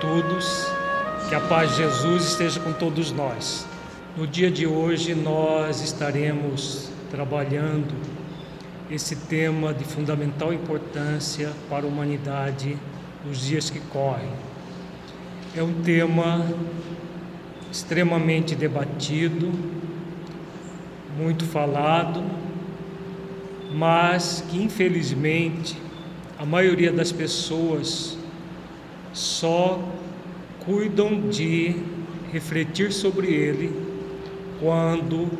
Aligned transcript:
todos. 0.00 0.66
Que 1.28 1.34
a 1.34 1.40
paz 1.40 1.70
de 1.70 1.76
Jesus 1.78 2.24
esteja 2.28 2.60
com 2.60 2.72
todos 2.72 3.10
nós. 3.10 3.66
No 4.16 4.26
dia 4.26 4.50
de 4.50 4.66
hoje 4.66 5.14
nós 5.14 5.80
estaremos 5.80 6.90
trabalhando 7.10 7.94
esse 8.90 9.16
tema 9.16 9.72
de 9.72 9.84
fundamental 9.84 10.52
importância 10.52 11.50
para 11.68 11.84
a 11.84 11.88
humanidade 11.88 12.76
nos 13.26 13.40
dias 13.40 13.70
que 13.70 13.80
correm. 13.80 14.28
É 15.56 15.62
um 15.62 15.82
tema 15.82 16.46
extremamente 17.72 18.54
debatido, 18.54 19.50
muito 21.18 21.44
falado, 21.44 22.22
mas 23.72 24.44
que 24.48 24.62
infelizmente 24.62 25.76
a 26.38 26.44
maioria 26.44 26.92
das 26.92 27.10
pessoas 27.10 28.18
só 29.14 29.80
cuidam 30.66 31.28
de 31.30 31.76
refletir 32.32 32.92
sobre 32.92 33.28
ele 33.28 33.72
quando, 34.60 35.30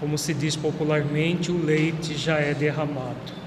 como 0.00 0.16
se 0.16 0.32
diz 0.32 0.56
popularmente, 0.56 1.52
o 1.52 1.62
leite 1.62 2.16
já 2.16 2.38
é 2.38 2.54
derramado. 2.54 3.42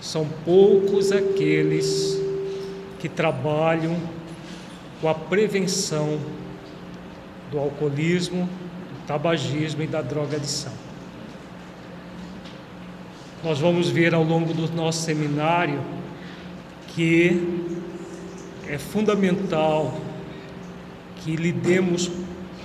São 0.00 0.26
poucos 0.44 1.10
aqueles 1.10 2.20
que 3.00 3.08
trabalham 3.08 3.98
com 5.00 5.08
a 5.08 5.14
prevenção 5.14 6.20
do 7.50 7.58
alcoolismo, 7.58 8.44
do 8.44 9.06
tabagismo 9.06 9.82
e 9.82 9.86
da 9.86 10.02
drogadição. 10.02 10.72
Nós 13.42 13.58
vamos 13.58 13.88
ver 13.88 14.14
ao 14.14 14.22
longo 14.22 14.52
do 14.52 14.70
nosso 14.74 15.02
seminário 15.02 15.80
que 16.88 17.79
é 18.70 18.78
fundamental 18.78 20.00
que 21.16 21.34
lidemos 21.34 22.08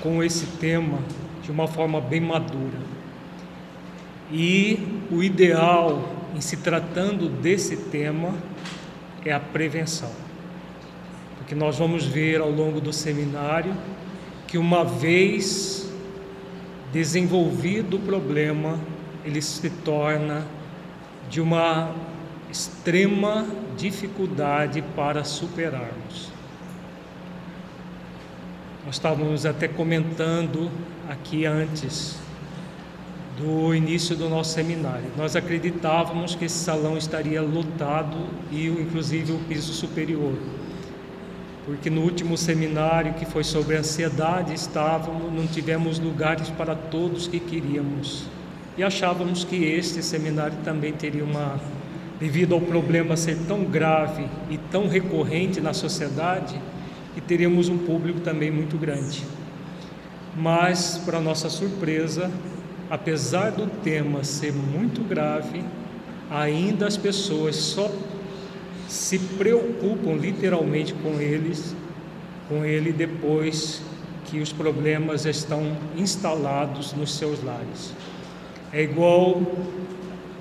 com 0.02 0.24
esse 0.24 0.46
tema 0.58 1.00
de 1.42 1.50
uma 1.52 1.68
forma 1.68 2.00
bem 2.00 2.22
madura. 2.22 2.78
E 4.32 5.02
o 5.12 5.24
ideal 5.24 6.08
em 6.36 6.42
se 6.42 6.58
tratando 6.58 7.28
desse 7.28 7.76
tema 7.76 8.36
é 9.26 9.34
a 9.34 9.40
prevenção. 9.40 10.12
Porque 11.40 11.56
nós 11.56 11.80
vamos 11.80 12.06
ver 12.06 12.40
ao 12.40 12.52
longo 12.52 12.80
do 12.80 12.94
seminário 12.94 13.74
que 14.48 14.60
uma 14.60 14.86
vez 14.86 15.92
desenvolvido 16.94 17.98
o 17.98 18.00
problema, 18.00 18.80
ele 19.26 19.42
se 19.42 19.72
torna 19.72 20.46
de 21.32 21.42
uma 21.42 21.92
extrema 22.56 23.46
dificuldade 23.76 24.82
para 24.96 25.26
superarmos. 25.26 26.30
Nós 28.86 28.96
estávamos 28.96 29.46
até 29.46 29.68
comentando 29.68 30.72
aqui 31.10 31.46
antes 31.46 32.18
do 33.38 33.76
início 33.76 34.16
do 34.16 34.30
nosso 34.30 34.54
seminário. 34.54 35.12
Nós 35.18 35.36
acreditávamos 35.36 36.34
que 36.34 36.46
esse 36.46 36.58
salão 36.58 36.98
estaria 36.98 37.42
lotado 37.42 38.16
e 38.50 38.68
inclusive 38.68 39.34
o 39.34 39.40
piso 39.40 39.74
superior. 39.74 40.38
Porque 41.66 41.90
no 41.90 42.02
último 42.02 42.38
seminário 42.38 43.16
que 43.16 43.26
foi 43.26 43.44
sobre 43.44 43.76
ansiedade, 43.76 44.54
estávamos, 44.54 45.34
não 45.34 45.46
tivemos 45.46 46.00
lugares 46.00 46.50
para 46.52 46.74
todos 46.74 47.28
que 47.28 47.40
queríamos 47.40 48.30
e 48.78 48.84
achávamos 48.84 49.44
que 49.46 49.56
este 49.56 50.04
seminário 50.04 50.58
também 50.64 50.92
teria 50.92 51.24
uma, 51.24 51.60
devido 52.20 52.56
ao 52.56 52.62
problema 52.62 53.18
ser 53.18 53.38
tão 53.48 53.64
grave 53.64 54.26
e 54.50 54.58
tão 54.58 54.88
recorrente 54.88 55.60
na 55.60 55.74
sociedade, 55.74 56.60
que 57.14 57.22
teríamos 57.22 57.70
um 57.70 57.78
público 57.78 58.20
também 58.20 58.52
muito 58.52 58.78
grande. 58.78 59.24
Mas, 60.36 61.02
para 61.06 61.20
nossa 61.20 61.50
surpresa, 61.50 62.30
apesar 62.90 63.52
do 63.52 63.68
tema 63.82 64.24
ser 64.24 64.54
muito 64.54 65.02
grave, 65.02 65.64
ainda 66.30 66.88
as 66.88 66.98
pessoas 66.98 67.56
só 67.56 67.90
se 68.88 69.18
preocupam 69.18 70.14
literalmente 70.14 70.94
com 70.94 71.20
eles, 71.20 71.76
com 72.48 72.64
ele 72.64 72.92
depois 72.92 73.82
que 74.26 74.40
os 74.40 74.52
problemas 74.52 75.26
estão 75.26 75.76
instalados 75.96 76.94
nos 76.94 77.16
seus 77.16 77.44
lares. 77.44 77.94
É 78.74 78.84
igual 78.84 79.42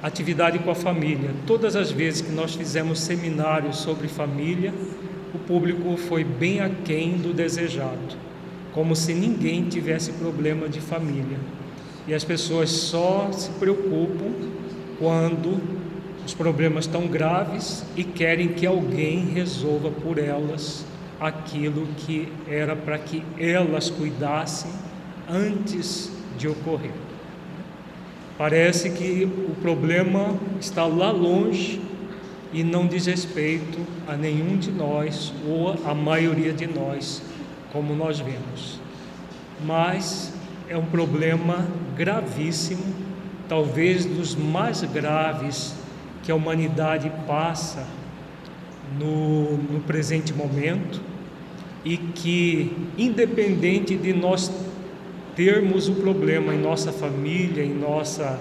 atividade 0.06 0.58
com 0.58 0.70
a 0.70 0.74
família. 0.74 1.30
Todas 1.46 1.74
as 1.74 1.90
vezes 1.90 2.20
que 2.20 2.30
nós 2.30 2.54
fizemos 2.54 3.00
seminários 3.00 3.78
sobre 3.78 4.06
família, 4.06 4.74
o 5.34 5.38
público 5.38 5.96
foi 5.96 6.22
bem 6.22 6.60
aquém 6.60 7.16
do 7.16 7.32
desejado, 7.32 8.14
como 8.74 8.94
se 8.94 9.14
ninguém 9.14 9.64
tivesse 9.64 10.12
problema 10.12 10.68
de 10.68 10.78
família. 10.78 11.38
E 12.06 12.12
as 12.12 12.22
pessoas 12.22 12.68
só 12.68 13.32
se 13.32 13.48
preocupam 13.52 14.30
quando 14.98 15.58
os 16.26 16.34
problemas 16.34 16.84
estão 16.84 17.06
graves 17.06 17.82
e 17.96 18.04
querem 18.04 18.48
que 18.48 18.66
alguém 18.66 19.24
resolva 19.30 19.90
por 19.90 20.18
elas 20.18 20.84
aquilo 21.18 21.86
que 21.96 22.28
era 22.46 22.76
para 22.76 22.98
que 22.98 23.22
elas 23.38 23.88
cuidassem 23.88 24.70
antes 25.30 26.10
de 26.36 26.46
ocorrer. 26.46 27.03
Parece 28.36 28.90
que 28.90 29.24
o 29.24 29.54
problema 29.62 30.34
está 30.60 30.84
lá 30.84 31.12
longe 31.12 31.80
e 32.52 32.64
não 32.64 32.86
diz 32.86 33.06
respeito 33.06 33.78
a 34.08 34.16
nenhum 34.16 34.56
de 34.56 34.72
nós 34.72 35.32
ou 35.46 35.76
a 35.88 35.94
maioria 35.94 36.52
de 36.52 36.66
nós, 36.66 37.22
como 37.72 37.94
nós 37.94 38.18
vemos. 38.18 38.80
Mas 39.64 40.32
é 40.68 40.76
um 40.76 40.84
problema 40.84 41.66
gravíssimo, 41.96 42.82
talvez 43.48 44.04
dos 44.04 44.34
mais 44.34 44.82
graves 44.82 45.74
que 46.24 46.32
a 46.32 46.34
humanidade 46.34 47.12
passa 47.28 47.86
no, 48.98 49.56
no 49.58 49.80
presente 49.80 50.32
momento 50.32 51.00
e 51.84 51.96
que, 51.96 52.72
independente 52.96 53.96
de 53.96 54.12
nós 54.12 54.50
termos 55.36 55.88
o 55.88 55.94
problema 55.94 56.54
em 56.54 56.58
nossa 56.58 56.92
família, 56.92 57.64
em 57.64 57.74
nossa, 57.74 58.38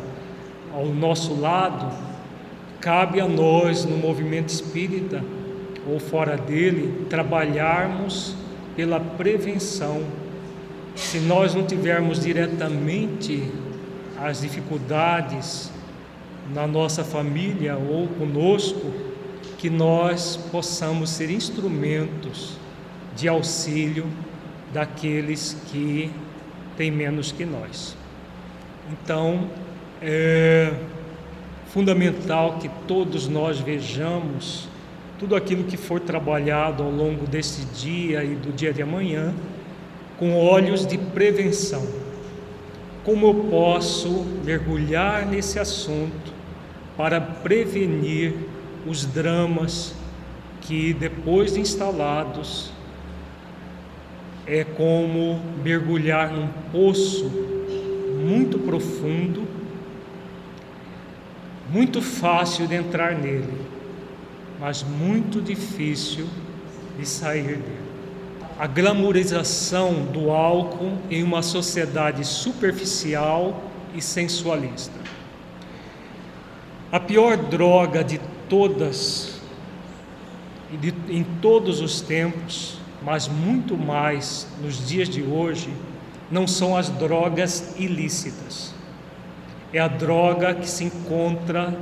ao 0.73 0.85
nosso 0.85 1.39
lado, 1.39 1.91
cabe 2.79 3.19
a 3.19 3.27
nós, 3.27 3.85
no 3.85 3.97
movimento 3.97 4.49
espírita 4.49 5.23
ou 5.87 5.99
fora 5.99 6.37
dele, 6.37 7.05
trabalharmos 7.09 8.35
pela 8.75 8.99
prevenção. 8.99 10.03
Se 10.95 11.19
nós 11.19 11.55
não 11.55 11.65
tivermos 11.65 12.19
diretamente 12.19 13.43
as 14.21 14.41
dificuldades 14.41 15.71
na 16.53 16.67
nossa 16.67 17.03
família 17.03 17.75
ou 17.75 18.07
conosco, 18.07 18.91
que 19.57 19.69
nós 19.69 20.37
possamos 20.51 21.09
ser 21.09 21.31
instrumentos 21.31 22.57
de 23.15 23.27
auxílio 23.27 24.05
daqueles 24.73 25.55
que 25.71 26.11
tem 26.77 26.91
menos 26.91 27.31
que 27.31 27.45
nós. 27.45 27.95
Então, 28.91 29.49
é 30.01 30.73
fundamental 31.67 32.59
que 32.59 32.69
todos 32.87 33.27
nós 33.27 33.59
vejamos 33.59 34.67
tudo 35.17 35.35
aquilo 35.35 35.63
que 35.63 35.77
for 35.77 35.99
trabalhado 35.99 36.83
ao 36.83 36.91
longo 36.91 37.25
desse 37.25 37.65
dia 37.65 38.23
e 38.23 38.35
do 38.35 38.51
dia 38.51 38.73
de 38.73 38.81
amanhã 38.81 39.33
com 40.19 40.35
olhos 40.35 40.85
de 40.85 40.97
prevenção. 40.97 41.87
Como 43.03 43.25
eu 43.25 43.33
posso 43.49 44.25
mergulhar 44.43 45.25
nesse 45.25 45.59
assunto 45.59 46.33
para 46.95 47.19
prevenir 47.19 48.35
os 48.85 49.05
dramas 49.05 49.95
que, 50.61 50.93
depois 50.93 51.53
de 51.53 51.59
instalados, 51.59 52.71
é 54.45 54.63
como 54.63 55.39
mergulhar 55.63 56.31
num 56.31 56.47
poço 56.71 57.31
muito 58.23 58.59
profundo, 58.59 59.47
muito 61.69 62.01
fácil 62.01 62.67
de 62.67 62.75
entrar 62.75 63.15
nele, 63.15 63.53
mas 64.59 64.83
muito 64.83 65.41
difícil 65.41 66.27
de 66.97 67.05
sair 67.07 67.57
dele. 67.57 67.83
A 68.59 68.67
glamorização 68.67 70.05
do 70.05 70.29
álcool 70.29 70.97
em 71.09 71.23
uma 71.23 71.41
sociedade 71.41 72.23
superficial 72.25 73.63
e 73.95 74.01
sensualista. 74.01 74.93
A 76.91 76.99
pior 76.99 77.35
droga 77.35 78.03
de 78.03 78.19
todas, 78.47 79.41
em 81.09 81.23
todos 81.41 81.81
os 81.81 82.01
tempos, 82.01 82.82
mas 83.03 83.27
muito 83.27 83.77
mais 83.77 84.47
nos 84.61 84.87
dias 84.87 85.09
de 85.09 85.21
hoje, 85.21 85.73
não 86.31 86.47
são 86.47 86.75
as 86.75 86.89
drogas 86.89 87.75
ilícitas. 87.77 88.73
É 89.71 89.79
a 89.79 89.87
droga 89.87 90.53
que 90.53 90.69
se 90.69 90.83
encontra 90.85 91.77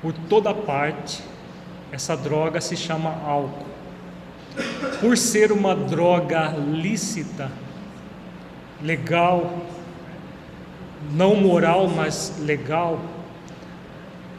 por 0.00 0.12
toda 0.12 0.54
parte. 0.54 1.22
Essa 1.90 2.16
droga 2.16 2.60
se 2.60 2.76
chama 2.76 3.10
álcool. 3.24 3.72
por 5.00 5.16
ser 5.16 5.50
uma 5.50 5.74
droga 5.74 6.48
lícita, 6.48 7.50
legal, 8.82 9.62
não 11.10 11.34
moral, 11.34 11.88
mas 11.88 12.34
legal, 12.40 13.00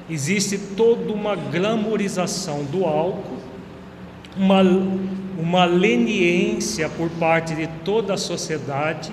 existe 0.09 0.57
toda 0.57 1.11
uma 1.11 1.35
glamorização 1.35 2.63
do 2.65 2.85
álcool, 2.85 3.39
uma, 4.37 4.61
uma 5.37 5.65
leniência 5.65 6.89
por 6.89 7.09
parte 7.11 7.55
de 7.55 7.67
toda 7.83 8.13
a 8.13 8.17
sociedade. 8.17 9.11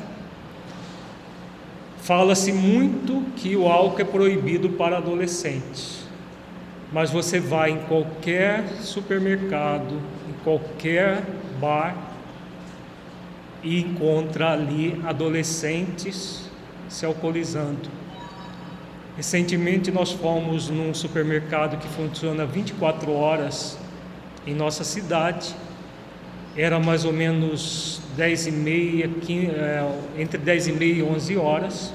Fala-se 2.02 2.52
muito 2.52 3.22
que 3.36 3.56
o 3.56 3.68
álcool 3.68 4.00
é 4.00 4.04
proibido 4.04 4.70
para 4.70 4.98
adolescentes, 4.98 6.04
mas 6.92 7.10
você 7.10 7.38
vai 7.38 7.70
em 7.70 7.78
qualquer 7.78 8.66
supermercado, 8.80 10.00
em 10.28 10.44
qualquer 10.44 11.22
bar 11.60 11.96
e 13.62 13.80
encontra 13.80 14.52
ali 14.52 15.00
adolescentes 15.04 16.50
se 16.88 17.06
alcoolizando. 17.06 17.88
Recentemente 19.16 19.90
nós 19.90 20.12
fomos 20.12 20.70
num 20.70 20.94
supermercado 20.94 21.76
que 21.76 21.88
funciona 21.88 22.46
24 22.46 23.12
horas 23.12 23.78
em 24.46 24.54
nossa 24.54 24.82
cidade. 24.82 25.54
Era 26.60 26.78
mais 26.78 27.06
ou 27.06 27.12
menos 27.12 28.02
10 28.18 28.48
e 28.48 28.50
meia, 28.50 29.08
15, 29.08 29.46
é, 29.46 29.92
entre 30.18 30.36
10 30.36 30.66
e 30.66 30.72
meia 30.72 30.92
e 30.92 31.02
11 31.02 31.36
horas. 31.38 31.90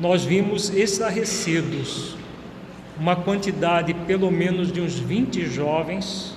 Nós 0.00 0.24
vimos 0.24 0.68
estarrecidos 0.70 2.16
uma 2.98 3.14
quantidade 3.14 3.94
pelo 3.94 4.32
menos 4.32 4.72
de 4.72 4.80
uns 4.80 4.98
20 4.98 5.46
jovens 5.46 6.36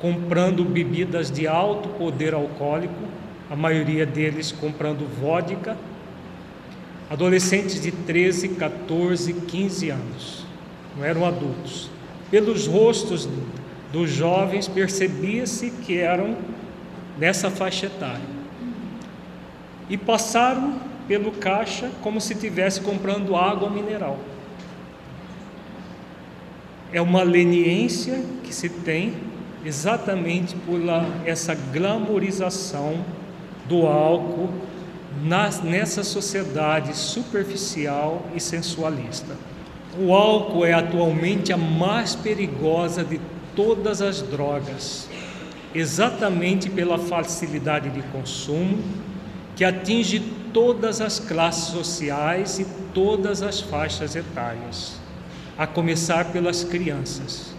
comprando 0.00 0.64
bebidas 0.64 1.30
de 1.30 1.46
alto 1.46 1.90
poder 1.90 2.34
alcoólico, 2.34 3.04
a 3.48 3.54
maioria 3.54 4.04
deles 4.04 4.50
comprando 4.50 5.06
vodka 5.20 5.76
adolescentes 7.08 7.80
de 7.80 7.92
13, 7.92 8.48
14, 8.48 9.32
15 9.32 9.90
anos, 9.90 10.44
não 10.96 11.04
eram 11.04 11.24
adultos. 11.24 11.88
Pelos 12.32 12.66
rostos 12.66 13.28
dos 13.96 14.10
jovens 14.10 14.68
percebia-se 14.68 15.70
que 15.70 15.96
eram 15.98 16.36
nessa 17.16 17.50
faixa 17.50 17.86
etária. 17.86 18.36
E 19.88 19.96
passaram 19.96 20.74
pelo 21.08 21.30
caixa 21.30 21.90
como 22.02 22.20
se 22.20 22.34
estivesse 22.34 22.82
comprando 22.82 23.34
água 23.34 23.70
mineral. 23.70 24.18
É 26.92 27.00
uma 27.00 27.22
leniência 27.22 28.22
que 28.44 28.54
se 28.54 28.68
tem 28.68 29.14
exatamente 29.64 30.54
por 30.56 30.78
essa 31.24 31.54
glamorização 31.54 33.02
do 33.66 33.86
álcool 33.86 34.50
nessa 35.64 36.04
sociedade 36.04 36.94
superficial 36.94 38.26
e 38.34 38.40
sensualista. 38.40 39.34
O 39.98 40.12
álcool 40.12 40.66
é 40.66 40.74
atualmente 40.74 41.50
a 41.50 41.56
mais 41.56 42.14
perigosa 42.14 43.02
de 43.02 43.18
todas 43.56 44.00
as 44.02 44.22
drogas, 44.22 45.08
exatamente 45.74 46.70
pela 46.70 46.98
facilidade 46.98 47.90
de 47.90 48.02
consumo, 48.08 48.78
que 49.56 49.64
atinge 49.64 50.20
todas 50.52 51.00
as 51.00 51.18
classes 51.18 51.72
sociais 51.72 52.58
e 52.58 52.66
todas 52.92 53.42
as 53.42 53.60
faixas 53.60 54.14
etárias, 54.14 55.00
a 55.58 55.66
começar 55.66 56.26
pelas 56.26 56.62
crianças, 56.62 57.54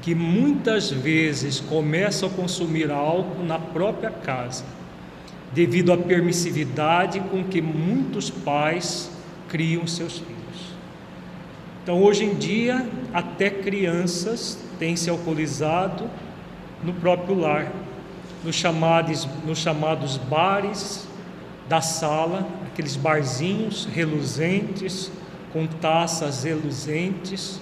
que 0.00 0.14
muitas 0.14 0.90
vezes 0.90 1.60
começam 1.60 2.28
a 2.28 2.32
consumir 2.32 2.90
álcool 2.90 3.42
na 3.42 3.58
própria 3.58 4.10
casa 4.10 4.64
devido 5.52 5.92
à 5.92 5.98
permissividade 5.98 7.20
com 7.30 7.42
que 7.42 7.60
muitos 7.60 8.30
pais 8.30 9.10
criam 9.48 9.86
seus 9.86 10.18
filhos. 10.18 10.30
Então, 11.82 12.00
hoje 12.02 12.24
em 12.24 12.34
dia, 12.34 12.86
até 13.12 13.50
crianças 13.50 14.56
têm 14.80 14.96
se 14.96 15.10
alcoolizado 15.10 16.10
no 16.82 16.94
próprio 16.94 17.38
lar, 17.38 17.70
nos 18.42 18.56
chamados, 18.56 19.28
nos 19.44 19.58
chamados 19.58 20.16
bares 20.16 21.06
da 21.68 21.82
sala, 21.82 22.48
aqueles 22.66 22.96
barzinhos 22.96 23.84
reluzentes, 23.84 25.12
com 25.52 25.66
taças 25.66 26.44
reluzentes, 26.44 27.60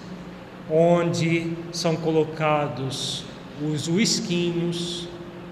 onde 0.70 1.54
são 1.72 1.96
colocados 1.96 3.24
os 3.60 3.88
uisquinhos, 3.88 5.08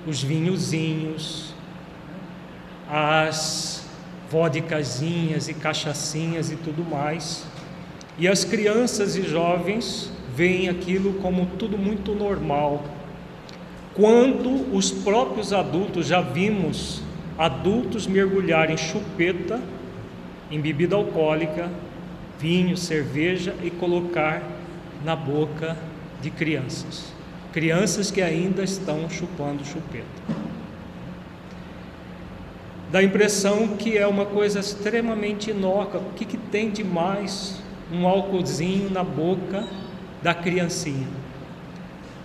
os 0.06 0.22
vinhozinhos, 0.22 1.52
as 2.88 3.84
vodkazinhas 4.30 5.48
e 5.48 5.54
cachaçinhas 5.54 6.52
e 6.52 6.56
tudo 6.56 6.84
mais. 6.84 7.44
E 8.16 8.28
as 8.28 8.44
crianças 8.44 9.16
e 9.16 9.22
jovens 9.22 10.12
veem 10.36 10.68
aquilo 10.68 11.14
como 11.14 11.46
tudo 11.58 11.78
muito 11.78 12.14
normal. 12.14 12.84
Quando 13.94 14.76
os 14.76 14.90
próprios 14.90 15.52
adultos 15.52 16.06
já 16.06 16.20
vimos 16.20 17.02
adultos 17.38 18.06
mergulharem 18.06 18.76
chupeta 18.76 19.60
em 20.50 20.60
bebida 20.60 20.94
alcoólica, 20.94 21.70
vinho, 22.38 22.76
cerveja 22.76 23.54
e 23.64 23.70
colocar 23.70 24.42
na 25.02 25.16
boca 25.16 25.76
de 26.20 26.30
crianças. 26.30 27.12
Crianças 27.52 28.10
que 28.10 28.20
ainda 28.20 28.62
estão 28.62 29.08
chupando 29.08 29.64
chupeta 29.64 30.46
dá 32.90 33.00
a 33.00 33.02
impressão 33.02 33.76
que 33.76 33.98
é 33.98 34.06
uma 34.06 34.24
coisa 34.24 34.60
extremamente 34.60 35.50
inócua. 35.50 36.00
O 36.00 36.14
que, 36.14 36.24
que 36.24 36.36
tem 36.36 36.70
de 36.70 36.84
mais 36.84 37.60
um 37.92 38.06
álcoolzinho 38.06 38.90
na 38.90 39.02
boca 39.02 39.66
da 40.26 40.34
criancinha? 40.34 41.06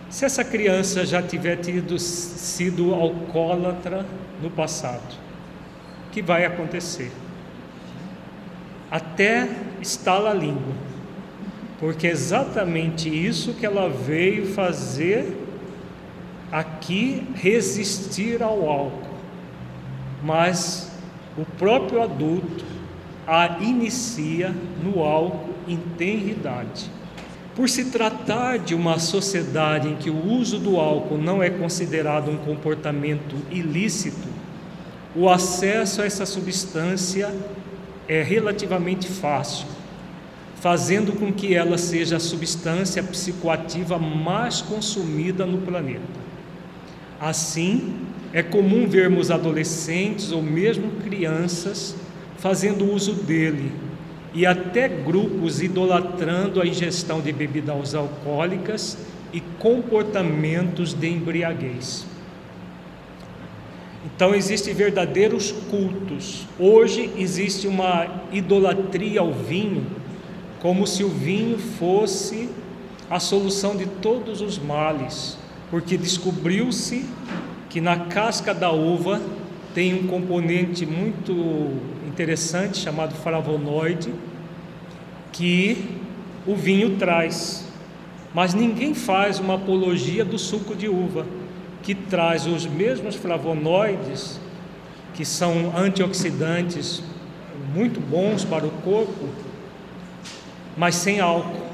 Se 0.09 0.25
essa 0.25 0.43
criança 0.43 1.05
já 1.05 1.21
tiver 1.21 1.57
tido, 1.57 1.99
sido 1.99 2.95
alcoólatra 2.95 4.03
no 4.41 4.49
passado, 4.49 5.15
o 6.07 6.09
que 6.09 6.19
vai 6.19 6.43
acontecer? 6.43 7.11
Até 8.89 9.47
estala 9.79 10.31
a 10.31 10.33
língua, 10.33 10.73
porque 11.79 12.07
é 12.07 12.09
exatamente 12.09 13.07
isso 13.07 13.53
que 13.53 13.67
ela 13.67 13.87
veio 13.87 14.47
fazer 14.47 15.37
aqui 16.51 17.23
resistir 17.35 18.41
ao 18.41 18.67
álcool 18.67 19.11
mas 20.23 20.91
o 21.37 21.45
próprio 21.57 22.01
adulto 22.01 22.63
a 23.25 23.57
inicia 23.61 24.53
no 24.83 25.03
álcool 25.03 25.55
em 25.67 25.77
tenridade. 25.97 26.91
Por 27.55 27.67
se 27.67 27.85
tratar 27.85 28.59
de 28.59 28.73
uma 28.73 28.97
sociedade 28.97 29.89
em 29.89 29.95
que 29.95 30.09
o 30.09 30.25
uso 30.25 30.57
do 30.57 30.79
álcool 30.79 31.17
não 31.17 31.43
é 31.43 31.49
considerado 31.49 32.31
um 32.31 32.37
comportamento 32.37 33.35
ilícito, 33.51 34.27
o 35.13 35.29
acesso 35.29 36.01
a 36.01 36.05
essa 36.05 36.25
substância 36.25 37.33
é 38.07 38.23
relativamente 38.23 39.07
fácil, 39.07 39.67
fazendo 40.61 41.11
com 41.11 41.33
que 41.33 41.53
ela 41.53 41.77
seja 41.77 42.15
a 42.15 42.19
substância 42.21 43.03
psicoativa 43.03 43.99
mais 43.99 44.61
consumida 44.61 45.45
no 45.45 45.57
planeta. 45.57 46.21
Assim, 47.19 47.95
é 48.31 48.41
comum 48.41 48.87
vermos 48.87 49.29
adolescentes 49.29 50.31
ou 50.31 50.41
mesmo 50.41 50.89
crianças 51.03 51.95
fazendo 52.37 52.89
uso 52.89 53.13
dele 53.13 53.90
e 54.33 54.45
até 54.45 54.87
grupos 54.87 55.61
idolatrando 55.61 56.61
a 56.61 56.65
ingestão 56.65 57.19
de 57.19 57.31
bebidas 57.31 57.93
alcoólicas 57.93 58.97
e 59.33 59.41
comportamentos 59.59 60.93
de 60.93 61.09
embriaguez. 61.09 62.05
Então 64.05 64.33
existem 64.33 64.73
verdadeiros 64.73 65.51
cultos. 65.69 66.47
Hoje 66.57 67.11
existe 67.17 67.67
uma 67.67 68.07
idolatria 68.31 69.19
ao 69.19 69.33
vinho, 69.33 69.85
como 70.59 70.87
se 70.87 71.03
o 71.03 71.09
vinho 71.09 71.57
fosse 71.57 72.49
a 73.09 73.19
solução 73.19 73.75
de 73.75 73.85
todos 73.85 74.41
os 74.41 74.57
males, 74.57 75.37
porque 75.69 75.97
descobriu-se 75.97 77.05
que 77.69 77.81
na 77.81 78.05
casca 78.05 78.53
da 78.53 78.71
uva 78.71 79.21
tem 79.73 79.93
um 79.93 80.07
componente 80.07 80.85
muito 80.85 81.73
interessante 82.21 82.77
chamado 82.77 83.15
flavonoide 83.15 84.13
que 85.31 85.99
o 86.45 86.55
vinho 86.55 86.97
traz. 86.97 87.65
Mas 88.31 88.53
ninguém 88.53 88.93
faz 88.93 89.39
uma 89.39 89.55
apologia 89.55 90.23
do 90.23 90.37
suco 90.37 90.75
de 90.75 90.87
uva, 90.87 91.25
que 91.81 91.95
traz 91.95 92.45
os 92.45 92.67
mesmos 92.67 93.15
flavonoides, 93.15 94.39
que 95.15 95.25
são 95.25 95.75
antioxidantes 95.75 97.01
muito 97.73 97.99
bons 97.99 98.45
para 98.45 98.67
o 98.67 98.71
corpo, 98.83 99.27
mas 100.77 100.93
sem 100.93 101.19
álcool. 101.19 101.71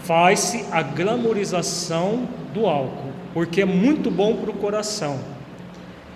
Faz-se 0.00 0.64
a 0.72 0.82
glamorização 0.82 2.28
do 2.52 2.66
álcool 2.66 3.12
porque 3.32 3.60
é 3.60 3.66
muito 3.66 4.10
bom 4.10 4.34
para 4.36 4.50
o 4.50 4.54
coração. 4.54 5.20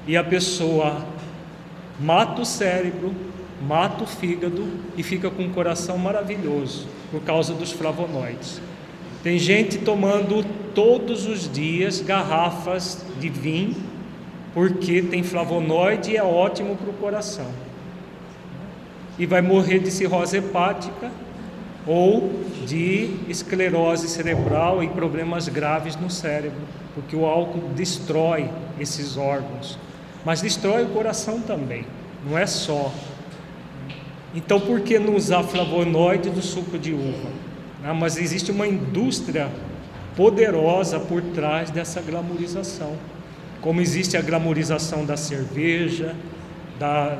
E 0.06 0.16
a 0.16 0.25
pessoa 0.25 1.04
mata 2.00 2.42
o 2.42 2.47
cérebro, 2.47 3.14
mata 3.66 4.04
o 4.04 4.07
fígado 4.07 4.66
e 4.97 5.02
fica 5.02 5.30
com 5.30 5.42
um 5.42 5.52
coração 5.52 5.99
maravilhoso 5.99 6.87
por 7.11 7.21
causa 7.23 7.52
dos 7.52 7.73
flavonoides. 7.73 8.61
Tem 9.23 9.38
gente 9.38 9.78
tomando 9.78 10.45
todos 10.75 11.26
os 11.26 11.50
dias 11.52 12.00
garrafas 12.00 13.04
de 13.21 13.28
vinho 13.28 13.76
porque 14.54 15.02
tem 15.02 15.23
flavonoide 15.23 16.12
e 16.12 16.16
é 16.16 16.23
ótimo 16.23 16.76
para 16.76 16.90
o 16.90 16.95
coração. 16.95 17.50
E 19.19 19.26
vai 19.26 19.42
morrer 19.42 19.78
de 19.78 19.90
cirrose 19.90 20.38
hepática 20.38 21.11
ou 21.87 22.30
de 22.66 23.11
esclerose 23.28 24.09
cerebral 24.09 24.83
e 24.83 24.88
problemas 24.88 25.49
graves 25.49 25.97
no 25.97 26.11
cérebro, 26.11 26.61
porque 26.95 27.14
o 27.14 27.26
álcool 27.26 27.69
destrói 27.75 28.50
esses 28.78 29.16
órgãos, 29.16 29.78
mas 30.25 30.41
destrói 30.41 30.85
o 30.85 30.89
coração 30.89 31.41
também, 31.41 31.87
não 32.27 32.37
é 32.37 32.47
só. 32.47 32.93
Então, 34.35 34.61
por 34.61 34.81
que 34.81 34.99
não 34.99 35.17
usar 35.17 35.43
flavonoide 35.43 36.31
do 36.31 36.43
suco 36.43 36.79
de 36.79 36.93
uva? 36.93 37.31
Não, 37.83 37.95
mas 37.95 38.17
existe 38.17 38.50
uma 38.50 38.67
indústria 38.67 39.49
poderosa 40.17 41.00
por 41.00 41.23
trás 41.23 41.71
dessa 41.71 42.00
glamorização, 42.00 42.97
como 43.61 43.81
existe 43.81 44.17
a 44.17 44.23
glamorização 44.23 45.05
da 45.05 45.17
cerveja, 45.17 46.15
da, 46.79 47.19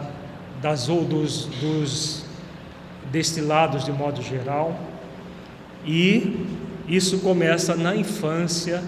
das 0.61 0.89
ou 0.89 1.05
dos, 1.05 1.47
dos 1.47 2.25
destilados 3.11 3.85
de 3.85 3.93
modo 3.93 4.23
geral, 4.23 4.79
e 5.85 6.47
isso 6.87 7.19
começa 7.21 7.75
na 7.75 7.97
infância 7.97 8.83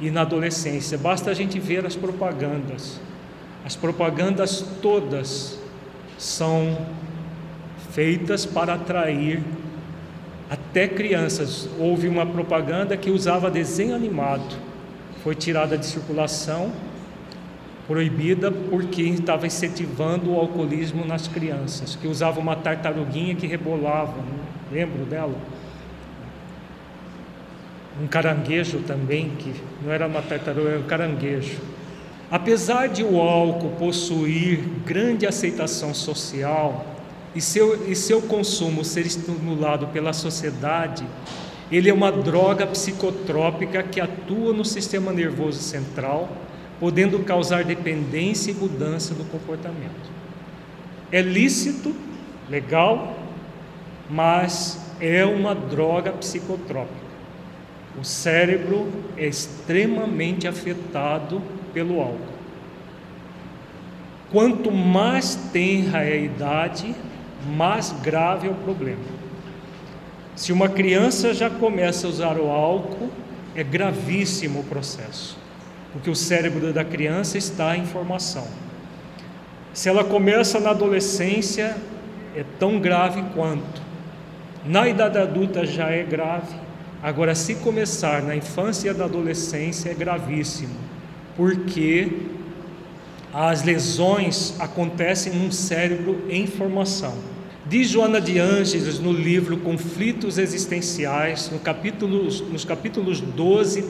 e 0.00 0.10
na 0.10 0.22
adolescência. 0.22 0.96
Basta 0.96 1.30
a 1.30 1.34
gente 1.34 1.58
ver 1.58 1.84
as 1.84 1.96
propagandas. 1.96 3.00
As 3.66 3.74
propagandas 3.74 4.64
todas 4.80 5.58
são 6.16 6.86
feitas 7.90 8.46
para 8.46 8.74
atrair 8.74 9.42
até 10.48 10.86
crianças. 10.86 11.68
Houve 11.76 12.06
uma 12.06 12.24
propaganda 12.24 12.96
que 12.96 13.10
usava 13.10 13.50
desenho 13.50 13.96
animado, 13.96 14.54
foi 15.24 15.34
tirada 15.34 15.76
de 15.76 15.84
circulação, 15.84 16.70
proibida 17.88 18.52
porque 18.52 19.02
estava 19.02 19.48
incentivando 19.48 20.30
o 20.30 20.38
alcoolismo 20.38 21.04
nas 21.04 21.26
crianças, 21.26 21.96
que 21.96 22.06
usava 22.06 22.38
uma 22.38 22.54
tartaruguinha 22.54 23.34
que 23.34 23.48
rebolava, 23.48 24.18
né? 24.18 24.38
lembro 24.70 25.04
dela? 25.06 25.34
Um 28.00 28.06
caranguejo 28.06 28.78
também, 28.86 29.30
que 29.30 29.52
não 29.84 29.92
era 29.92 30.06
uma 30.06 30.22
tartaruga, 30.22 30.68
era 30.68 30.78
um 30.78 30.84
caranguejo. 30.84 31.58
Apesar 32.30 32.88
de 32.88 33.04
o 33.04 33.20
álcool 33.20 33.70
possuir 33.78 34.60
grande 34.84 35.26
aceitação 35.26 35.94
social, 35.94 36.96
e 37.36 37.40
seu, 37.40 37.88
e 37.88 37.94
seu 37.94 38.22
consumo 38.22 38.82
ser 38.82 39.04
estimulado 39.04 39.88
pela 39.88 40.14
sociedade, 40.14 41.06
ele 41.70 41.90
é 41.90 41.92
uma 41.92 42.10
droga 42.10 42.66
psicotrópica 42.66 43.82
que 43.82 44.00
atua 44.00 44.54
no 44.54 44.64
sistema 44.64 45.12
nervoso 45.12 45.60
central, 45.60 46.30
podendo 46.80 47.18
causar 47.20 47.62
dependência 47.62 48.50
e 48.50 48.54
mudança 48.54 49.14
do 49.14 49.24
comportamento. 49.24 50.10
É 51.12 51.20
lícito, 51.20 51.94
legal, 52.48 53.16
mas 54.08 54.80
é 54.98 55.24
uma 55.24 55.54
droga 55.54 56.12
psicotrópica. 56.12 57.06
O 58.00 58.04
cérebro 58.04 58.88
é 59.16 59.26
extremamente 59.26 60.48
afetado 60.48 61.42
pelo 61.76 62.00
álcool. 62.00 62.36
Quanto 64.32 64.72
mais 64.72 65.34
tenra 65.52 66.02
é 66.02 66.14
a 66.14 66.16
idade, 66.16 66.94
mais 67.54 67.92
grave 68.02 68.48
é 68.48 68.50
o 68.50 68.54
problema. 68.54 69.04
Se 70.34 70.52
uma 70.52 70.70
criança 70.70 71.34
já 71.34 71.50
começa 71.50 72.06
a 72.06 72.10
usar 72.10 72.38
o 72.38 72.48
álcool, 72.48 73.10
é 73.54 73.62
gravíssimo 73.62 74.60
o 74.60 74.64
processo, 74.64 75.36
porque 75.92 76.08
o 76.08 76.16
cérebro 76.16 76.72
da 76.72 76.82
criança 76.82 77.36
está 77.36 77.76
em 77.76 77.84
formação. 77.84 78.46
Se 79.74 79.90
ela 79.90 80.02
começa 80.02 80.58
na 80.58 80.70
adolescência, 80.70 81.76
é 82.34 82.42
tão 82.58 82.80
grave 82.80 83.22
quanto. 83.34 83.82
Na 84.64 84.88
idade 84.88 85.18
adulta 85.18 85.66
já 85.66 85.90
é 85.90 86.02
grave. 86.02 86.56
Agora, 87.02 87.34
se 87.34 87.56
começar 87.56 88.22
na 88.22 88.34
infância 88.34 88.90
e 88.90 88.94
na 88.94 89.04
adolescência, 89.04 89.90
é 89.90 89.94
gravíssimo, 89.94 90.85
porque 91.36 92.10
as 93.32 93.62
lesões 93.62 94.54
acontecem 94.58 95.34
num 95.34 95.50
cérebro 95.50 96.24
em 96.30 96.46
formação. 96.46 97.14
Diz 97.68 97.88
Joana 97.88 98.20
de 98.20 98.38
Ângeles 98.38 98.98
no 98.98 99.12
livro 99.12 99.56
Conflitos 99.58 100.38
Existenciais, 100.38 101.50
no 101.50 101.58
capítulo, 101.58 102.22
nos 102.24 102.64
capítulos 102.64 103.20
12 103.20 103.84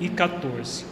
e 0.00 0.08
14. 0.08 0.84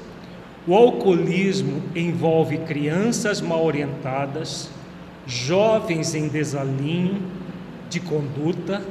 O 0.67 0.75
alcoolismo 0.75 1.83
envolve 1.95 2.59
crianças 2.59 3.41
mal 3.41 3.65
orientadas, 3.65 4.71
jovens 5.27 6.15
em 6.15 6.29
desalinho 6.29 7.21
de 7.91 8.01
conduta, 8.01 8.83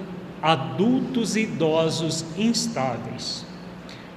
adultos 0.42 1.36
e 1.36 1.42
idosos 1.42 2.26
instáveis, 2.38 3.46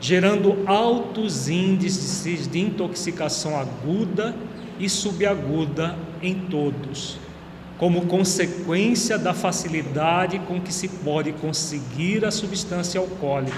gerando 0.01 0.63
altos 0.67 1.49
índices 1.49 2.47
de 2.47 2.59
intoxicação 2.59 3.59
aguda 3.59 4.35
e 4.79 4.89
subaguda 4.89 5.97
em 6.23 6.35
todos 6.35 7.19
como 7.81 8.05
consequência 8.05 9.17
da 9.17 9.33
facilidade 9.33 10.39
com 10.41 10.61
que 10.61 10.71
se 10.71 10.87
pode 10.87 11.33
conseguir 11.33 12.27
a 12.27 12.31
substância 12.31 13.01
alcoólica, 13.01 13.57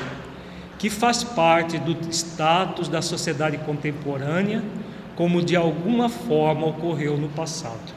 que 0.78 0.88
faz 0.88 1.25
parte 1.25 1.76
do 1.76 1.96
status 2.08 2.87
da 2.87 3.02
sociedade 3.02 3.58
contemporânea, 3.58 4.62
como 5.16 5.42
de 5.42 5.56
alguma 5.56 6.08
forma 6.08 6.68
ocorreu 6.68 7.18
no 7.18 7.30
passado. 7.30 7.92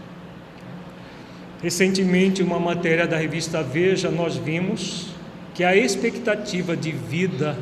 Recentemente, 1.62 2.42
uma 2.42 2.60
matéria 2.60 3.06
da 3.06 3.18
revista 3.18 3.62
Veja, 3.62 4.10
nós 4.10 4.36
vimos 4.36 5.10
que 5.54 5.64
a 5.64 5.78
expectativa 5.78 6.76
de 6.76 6.92
vida 6.92 7.56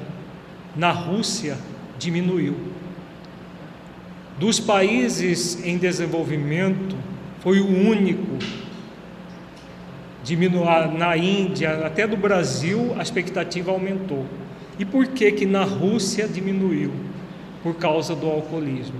na 0.75 0.91
Rússia 0.91 1.57
diminuiu. 1.97 2.55
Dos 4.39 4.59
países 4.59 5.63
em 5.63 5.77
desenvolvimento, 5.77 6.95
foi 7.39 7.59
o 7.59 7.67
único. 7.67 8.37
Diminuir 10.23 10.91
na 10.97 11.15
Índia, 11.17 11.85
até 11.85 12.07
do 12.07 12.15
Brasil, 12.15 12.95
a 12.97 13.01
expectativa 13.01 13.71
aumentou. 13.71 14.25
E 14.79 14.85
por 14.85 15.07
que 15.07 15.31
que 15.31 15.45
na 15.45 15.63
Rússia 15.63 16.27
diminuiu? 16.27 16.91
Por 17.61 17.75
causa 17.75 18.15
do 18.15 18.27
alcoolismo. 18.27 18.95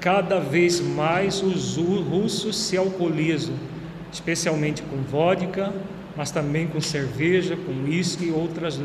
Cada 0.00 0.38
vez 0.38 0.80
mais 0.80 1.42
os 1.42 1.76
russos 1.76 2.56
se 2.56 2.76
alcoolizam, 2.76 3.54
especialmente 4.12 4.82
com 4.82 4.98
vodka, 4.98 5.72
mas 6.16 6.30
também 6.30 6.66
com 6.66 6.80
cerveja, 6.80 7.56
com 7.56 7.84
uísque 7.84 8.26
e 8.26 8.30
outras, 8.30 8.80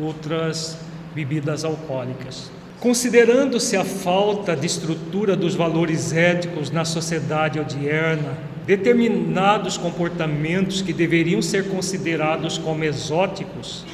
outras 0.00 0.78
bebidas 1.18 1.64
alcoólicas. 1.64 2.48
Considerando-se 2.78 3.76
a 3.76 3.84
falta 3.84 4.54
de 4.54 4.66
estrutura 4.66 5.34
dos 5.34 5.56
valores 5.56 6.12
éticos 6.12 6.70
na 6.70 6.84
sociedade 6.84 7.58
odierna, 7.58 8.38
determinados 8.64 9.76
comportamentos 9.76 10.80
que 10.80 10.92
deveriam 10.92 11.42
ser 11.42 11.68
considerados 11.70 12.56
como 12.56 12.84
exóticos, 12.84 13.84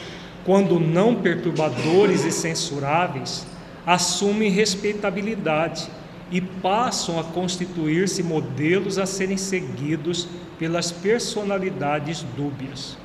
quando 0.44 0.78
não 0.78 1.14
perturbadores 1.14 2.26
e 2.26 2.30
censuráveis, 2.30 3.46
assumem 3.86 4.50
respeitabilidade 4.50 5.88
e 6.30 6.42
passam 6.42 7.18
a 7.18 7.24
constituir-se 7.24 8.22
modelos 8.22 8.98
a 8.98 9.06
serem 9.06 9.38
seguidos 9.38 10.28
pelas 10.58 10.92
personalidades 10.92 12.22
dúbias. 12.36 12.98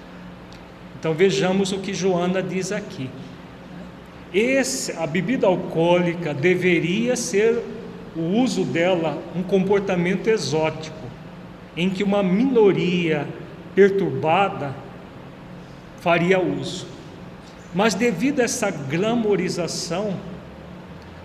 Então 0.99 1.13
vejamos 1.13 1.71
o 1.71 1.79
que 1.79 1.93
Joana 1.93 2.43
diz 2.43 2.73
aqui. 2.73 3.09
Esse, 4.33 4.91
a 4.91 5.07
bebida 5.07 5.47
alcoólica 5.47 6.33
deveria 6.33 7.15
ser 7.15 7.63
o 8.15 8.21
uso 8.21 8.63
dela 8.63 9.21
um 9.35 9.41
comportamento 9.41 10.27
exótico, 10.27 10.97
em 11.75 11.89
que 11.89 12.03
uma 12.03 12.21
minoria 12.21 13.27
perturbada 13.73 14.75
faria 15.99 16.39
uso. 16.39 16.87
Mas 17.73 17.93
devido 17.95 18.39
a 18.39 18.43
essa 18.43 18.69
glamorização, 18.69 20.15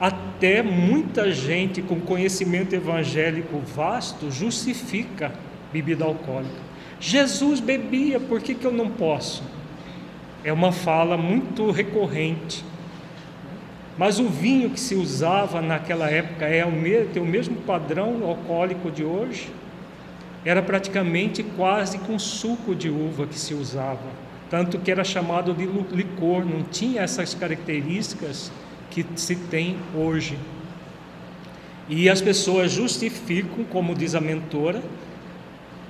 até 0.00 0.62
muita 0.62 1.32
gente 1.32 1.82
com 1.82 2.00
conhecimento 2.00 2.75
evangélico 2.75 3.61
vasto 3.75 4.30
justifica 4.30 5.32
bebida 5.73 6.04
alcoólica. 6.04 6.64
Jesus 6.99 7.61
bebia, 7.61 8.18
por 8.18 8.40
que, 8.40 8.54
que 8.54 8.64
eu 8.64 8.73
não 8.73 8.88
posso? 8.88 9.42
É 10.42 10.52
uma 10.52 10.73
fala 10.73 11.16
muito 11.16 11.70
recorrente 11.70 12.64
Mas 13.97 14.19
o 14.19 14.29
vinho 14.29 14.71
que 14.71 14.81
se 14.81 14.95
usava 14.95 15.63
naquela 15.63 16.11
época 16.11 16.47
é 16.47 16.65
o 16.65 16.73
mesmo, 16.73 17.13
tem 17.13 17.23
o 17.23 17.27
mesmo 17.27 17.57
padrão 17.63 18.25
alcoólico 18.25 18.91
de 18.91 19.05
hoje. 19.05 19.49
Era 20.45 20.61
praticamente 20.61 21.43
quase 21.43 21.99
com 21.99 22.19
suco 22.19 22.75
de 22.75 22.91
uva 22.91 23.27
que 23.27 23.39
se 23.39 23.55
usava, 23.55 24.11
tanto 24.51 24.79
que 24.79 24.91
era 24.91 25.05
chamado 25.05 25.55
de 25.55 25.65
licor, 25.95 26.45
não 26.45 26.63
tinha 26.63 27.03
essas 27.03 27.35
características 27.35 28.53
que 28.91 29.07
se 29.17 29.37
tem 29.37 29.77
hoje. 29.95 30.37
E 31.89 32.09
as 32.11 32.21
pessoas 32.21 32.73
justificam, 32.73 33.65
como 33.65 33.95
diz 33.95 34.15
a 34.15 34.21
mentora, 34.21 34.83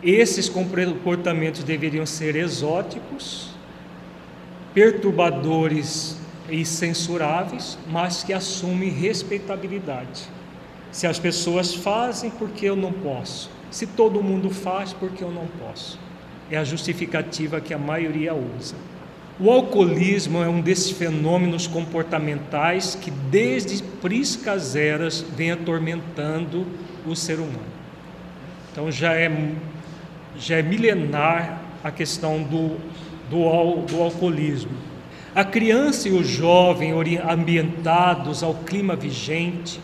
esses 0.02 0.48
comportamentos 0.48 1.64
deveriam 1.64 2.04
ser 2.04 2.36
exóticos, 2.36 3.50
perturbadores 4.74 6.20
e 6.48 6.64
censuráveis, 6.64 7.78
mas 7.88 8.22
que 8.22 8.32
assumem 8.32 8.90
respeitabilidade. 8.90 10.28
Se 10.92 11.06
as 11.06 11.18
pessoas 11.18 11.74
fazem, 11.74 12.30
por 12.30 12.50
que 12.50 12.66
eu 12.66 12.76
não 12.76 12.92
posso? 12.92 13.50
Se 13.70 13.86
todo 13.86 14.22
mundo 14.22 14.50
faz, 14.50 14.92
por 14.92 15.10
que 15.10 15.22
eu 15.22 15.30
não 15.30 15.46
posso? 15.58 15.98
É 16.50 16.56
a 16.56 16.64
justificativa 16.64 17.60
que 17.60 17.74
a 17.74 17.78
maioria 17.78 18.34
usa. 18.34 18.76
O 19.40 19.50
alcoolismo 19.50 20.40
é 20.40 20.48
um 20.48 20.60
desses 20.60 20.92
fenômenos 20.92 21.66
comportamentais 21.66 22.94
que, 22.94 23.10
desde 23.10 23.82
priscas 23.82 24.76
eras, 24.76 25.24
vem 25.36 25.50
atormentando 25.50 26.64
o 27.04 27.16
ser 27.16 27.40
humano. 27.40 27.74
Então, 28.70 28.92
já 28.92 29.14
é, 29.14 29.28
já 30.38 30.58
é 30.58 30.62
milenar 30.62 31.60
a 31.82 31.90
questão 31.90 32.44
do, 32.44 32.76
do, 33.28 33.86
do 33.86 34.00
alcoolismo. 34.00 34.70
A 35.34 35.44
criança 35.44 36.08
e 36.08 36.12
o 36.12 36.22
jovem 36.22 36.92
ambientados 37.28 38.44
ao 38.44 38.54
clima 38.54 38.94
vigente, 38.94 39.80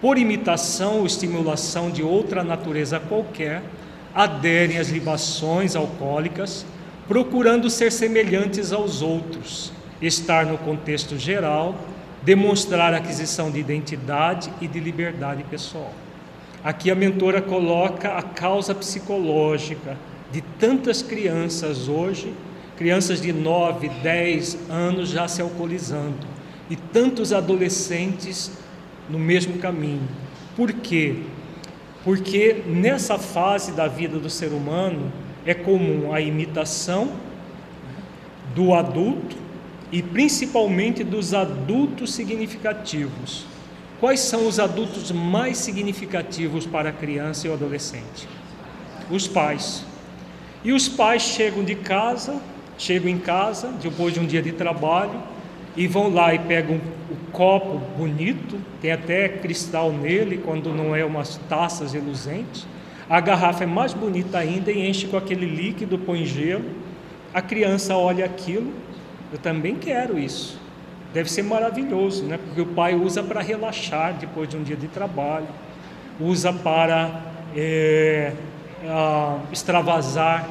por 0.00 0.16
imitação 0.16 1.00
ou 1.00 1.06
estimulação 1.06 1.90
de 1.90 2.04
outra 2.04 2.44
natureza 2.44 3.00
qualquer, 3.00 3.64
aderem 4.14 4.78
às 4.78 4.90
libações 4.90 5.74
alcoólicas, 5.74 6.64
procurando 7.08 7.68
ser 7.68 7.90
semelhantes 7.90 8.72
aos 8.72 9.02
outros, 9.02 9.72
estar 10.00 10.46
no 10.46 10.56
contexto 10.56 11.18
geral, 11.18 11.74
demonstrar 12.22 12.94
aquisição 12.94 13.50
de 13.50 13.58
identidade 13.58 14.52
e 14.60 14.68
de 14.68 14.78
liberdade 14.78 15.42
pessoal. 15.50 15.92
Aqui 16.62 16.92
a 16.92 16.94
mentora 16.94 17.42
coloca 17.42 18.16
a 18.16 18.22
causa 18.22 18.72
psicológica 18.72 19.96
de 20.30 20.40
tantas 20.60 21.02
crianças 21.02 21.88
hoje 21.88 22.32
crianças 22.82 23.20
de 23.20 23.32
9, 23.32 23.88
10 24.02 24.58
anos 24.68 25.08
já 25.08 25.28
se 25.28 25.40
alcoolizando 25.40 26.26
e 26.68 26.74
tantos 26.74 27.32
adolescentes 27.32 28.50
no 29.08 29.20
mesmo 29.20 29.58
caminho. 29.58 30.02
Por 30.56 30.72
quê? 30.72 31.18
Porque 32.02 32.64
nessa 32.66 33.20
fase 33.20 33.70
da 33.70 33.86
vida 33.86 34.18
do 34.18 34.28
ser 34.28 34.48
humano 34.48 35.12
é 35.46 35.54
comum 35.54 36.12
a 36.12 36.20
imitação 36.20 37.12
do 38.52 38.74
adulto 38.74 39.36
e 39.92 40.02
principalmente 40.02 41.04
dos 41.04 41.34
adultos 41.34 42.12
significativos. 42.12 43.46
Quais 44.00 44.18
são 44.18 44.48
os 44.48 44.58
adultos 44.58 45.12
mais 45.12 45.56
significativos 45.56 46.66
para 46.66 46.88
a 46.88 46.92
criança 46.92 47.46
e 47.46 47.50
o 47.50 47.54
adolescente? 47.54 48.26
Os 49.08 49.28
pais. 49.28 49.84
E 50.64 50.72
os 50.72 50.88
pais 50.88 51.22
chegam 51.22 51.62
de 51.62 51.76
casa, 51.76 52.40
chegam 52.78 53.08
em 53.10 53.18
casa 53.18 53.72
depois 53.80 54.14
de 54.14 54.20
um 54.20 54.26
dia 54.26 54.42
de 54.42 54.52
trabalho 54.52 55.20
e 55.76 55.86
vão 55.86 56.12
lá 56.12 56.34
e 56.34 56.38
pegam 56.38 56.76
o 57.10 57.32
copo 57.32 57.80
bonito, 57.96 58.58
tem 58.80 58.92
até 58.92 59.28
cristal 59.28 59.90
nele, 59.90 60.38
quando 60.44 60.72
não 60.72 60.94
é 60.94 61.04
umas 61.04 61.36
taças 61.48 61.92
reluzentes. 61.92 62.66
A 63.08 63.20
garrafa 63.20 63.64
é 63.64 63.66
mais 63.66 63.94
bonita 63.94 64.38
ainda 64.38 64.70
e 64.70 64.88
enche 64.88 65.06
com 65.06 65.16
aquele 65.16 65.46
líquido, 65.46 65.98
põe 65.98 66.24
gelo. 66.24 66.64
A 67.32 67.40
criança 67.40 67.96
olha 67.96 68.24
aquilo, 68.24 68.72
eu 69.32 69.38
também 69.38 69.76
quero 69.76 70.18
isso. 70.18 70.60
Deve 71.14 71.30
ser 71.30 71.42
maravilhoso, 71.42 72.24
né? 72.24 72.38
Porque 72.38 72.60
o 72.60 72.66
pai 72.66 72.94
usa 72.94 73.22
para 73.22 73.40
relaxar 73.40 74.14
depois 74.14 74.48
de 74.48 74.56
um 74.56 74.62
dia 74.62 74.76
de 74.76 74.88
trabalho, 74.88 75.48
usa 76.20 76.52
para 76.52 77.20
é, 77.54 78.32
extravasar 79.50 80.46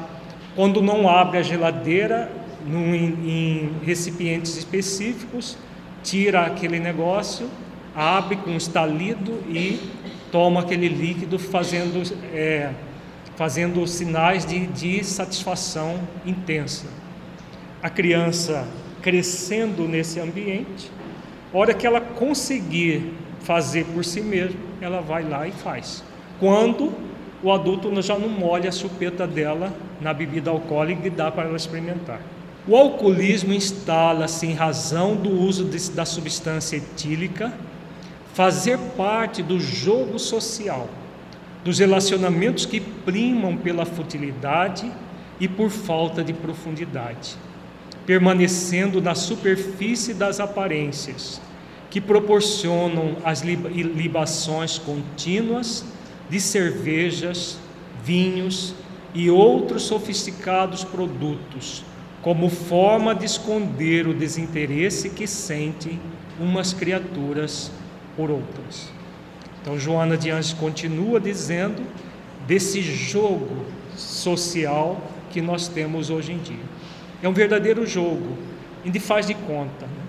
quando 0.54 0.82
não 0.82 1.08
abre 1.08 1.38
a 1.38 1.42
geladeira 1.42 2.30
num, 2.66 2.94
em 2.94 3.72
recipientes 3.84 4.56
específicos, 4.56 5.56
tira 6.02 6.42
aquele 6.42 6.78
negócio, 6.78 7.48
abre 7.94 8.36
com 8.36 8.50
estalido 8.56 9.32
e 9.48 9.80
toma 10.30 10.60
aquele 10.60 10.88
líquido, 10.88 11.38
fazendo, 11.38 12.02
é, 12.32 12.70
fazendo 13.36 13.86
sinais 13.86 14.44
de, 14.44 14.66
de 14.66 15.04
satisfação 15.04 16.00
intensa. 16.24 16.86
A 17.82 17.90
criança 17.90 18.66
crescendo 19.00 19.88
nesse 19.88 20.20
ambiente, 20.20 20.90
hora 21.52 21.74
que 21.74 21.86
ela 21.86 22.00
conseguir 22.00 23.12
fazer 23.40 23.84
por 23.86 24.04
si 24.04 24.20
mesma, 24.20 24.60
ela 24.80 25.00
vai 25.00 25.24
lá 25.24 25.46
e 25.46 25.50
faz. 25.50 26.04
Quando 26.38 26.92
o 27.42 27.50
adulto 27.50 28.00
já 28.00 28.16
não 28.18 28.28
molha 28.28 28.68
a 28.68 28.72
chupeta 28.72 29.26
dela 29.26 29.72
na 30.00 30.14
bebida 30.14 30.50
alcoólica 30.50 31.06
e 31.06 31.10
dá 31.10 31.30
para 31.30 31.48
ela 31.48 31.56
experimentar. 31.56 32.20
O 32.66 32.76
alcoolismo 32.76 33.52
instala-se 33.52 34.46
em 34.46 34.52
razão 34.52 35.16
do 35.16 35.28
uso 35.28 35.64
de, 35.64 35.90
da 35.90 36.04
substância 36.04 36.76
etílica, 36.76 37.52
fazer 38.32 38.78
parte 38.96 39.42
do 39.42 39.58
jogo 39.58 40.18
social, 40.18 40.88
dos 41.64 41.80
relacionamentos 41.80 42.64
que 42.64 42.80
primam 42.80 43.56
pela 43.56 43.84
futilidade 43.84 44.90
e 45.40 45.48
por 45.48 45.70
falta 45.70 46.22
de 46.22 46.32
profundidade, 46.32 47.36
permanecendo 48.06 49.02
na 49.02 49.16
superfície 49.16 50.14
das 50.14 50.38
aparências, 50.38 51.40
que 51.90 52.00
proporcionam 52.00 53.16
as 53.24 53.42
libações 53.42 54.78
contínuas 54.78 55.84
de 56.28 56.40
cervejas, 56.40 57.58
vinhos 58.04 58.74
e 59.14 59.30
outros 59.30 59.82
sofisticados 59.82 60.84
produtos, 60.84 61.84
como 62.22 62.48
forma 62.48 63.14
de 63.14 63.26
esconder 63.26 64.06
o 64.06 64.14
desinteresse 64.14 65.10
que 65.10 65.26
sentem 65.26 66.00
umas 66.40 66.72
criaturas 66.72 67.70
por 68.16 68.30
outras. 68.30 68.90
Então, 69.60 69.78
Joana 69.78 70.16
de 70.16 70.30
Anjos 70.30 70.52
continua 70.54 71.20
dizendo 71.20 71.82
desse 72.46 72.82
jogo 72.82 73.64
social 73.96 75.00
que 75.30 75.40
nós 75.40 75.68
temos 75.68 76.10
hoje 76.10 76.32
em 76.32 76.38
dia. 76.38 76.64
É 77.22 77.28
um 77.28 77.32
verdadeiro 77.32 77.86
jogo, 77.86 78.36
e 78.84 78.98
faz 78.98 79.26
de 79.26 79.34
conta. 79.34 79.86
Né? 79.86 80.02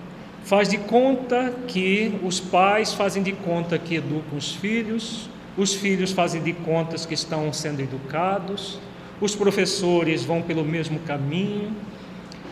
Faz 0.44 0.68
de 0.68 0.78
conta 0.78 1.54
que 1.66 2.18
os 2.22 2.40
pais 2.40 2.92
fazem 2.92 3.22
de 3.22 3.32
conta 3.32 3.78
que 3.78 3.94
educam 3.96 4.36
os 4.36 4.52
filhos, 4.52 5.28
os 5.56 5.74
filhos 5.74 6.10
fazem 6.12 6.42
de 6.42 6.52
contas 6.52 7.06
que 7.06 7.14
estão 7.14 7.52
sendo 7.52 7.80
educados, 7.80 8.78
os 9.20 9.36
professores 9.36 10.24
vão 10.24 10.42
pelo 10.42 10.64
mesmo 10.64 10.98
caminho, 11.00 11.74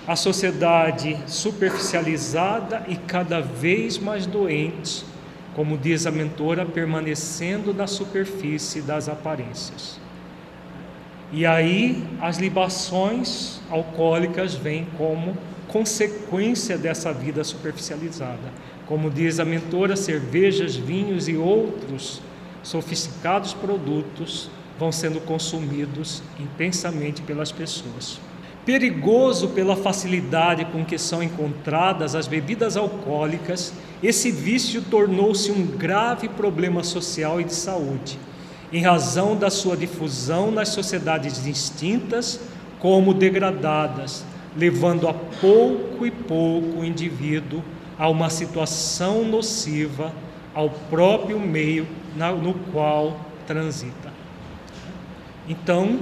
a 0.06 0.16
sociedade 0.16 1.16
superficializada 1.26 2.84
e 2.88 2.96
cada 2.96 3.40
vez 3.40 3.98
mais 3.98 4.26
doente, 4.26 5.04
como 5.54 5.76
diz 5.76 6.06
a 6.06 6.10
mentora, 6.10 6.64
permanecendo 6.64 7.74
na 7.74 7.86
superfície 7.86 8.80
das 8.80 9.08
aparências. 9.08 10.00
E 11.32 11.46
aí 11.46 12.04
as 12.20 12.38
libações 12.38 13.60
alcoólicas 13.70 14.54
vêm 14.54 14.86
como 14.96 15.36
consequência 15.68 16.76
dessa 16.76 17.12
vida 17.12 17.42
superficializada. 17.42 18.52
Como 18.86 19.10
diz 19.10 19.40
a 19.40 19.44
mentora, 19.44 19.96
cervejas, 19.96 20.76
vinhos 20.76 21.28
e 21.28 21.36
outros 21.36 22.20
sofisticados 22.62 23.52
produtos 23.52 24.50
vão 24.78 24.90
sendo 24.90 25.20
consumidos 25.20 26.22
intensamente 26.38 27.22
pelas 27.22 27.52
pessoas. 27.52 28.20
Perigoso 28.64 29.48
pela 29.48 29.74
facilidade 29.74 30.64
com 30.66 30.84
que 30.84 30.96
são 30.96 31.22
encontradas 31.22 32.14
as 32.14 32.28
bebidas 32.28 32.76
alcoólicas, 32.76 33.72
esse 34.02 34.30
vício 34.30 34.82
tornou-se 34.82 35.50
um 35.50 35.66
grave 35.66 36.28
problema 36.28 36.84
social 36.84 37.40
e 37.40 37.44
de 37.44 37.54
saúde, 37.54 38.18
em 38.72 38.82
razão 38.82 39.36
da 39.36 39.50
sua 39.50 39.76
difusão 39.76 40.50
nas 40.50 40.68
sociedades 40.68 41.42
distintas 41.42 42.40
como 42.78 43.12
degradadas, 43.12 44.24
levando 44.56 45.08
a 45.08 45.14
pouco 45.14 46.06
e 46.06 46.10
pouco 46.10 46.80
o 46.80 46.84
indivíduo 46.84 47.62
a 47.98 48.08
uma 48.08 48.30
situação 48.30 49.24
nociva 49.24 50.12
ao 50.54 50.70
próprio 50.70 51.38
meio 51.38 51.86
no 52.16 52.54
qual 52.72 53.18
transita. 53.46 54.12
Então, 55.48 55.98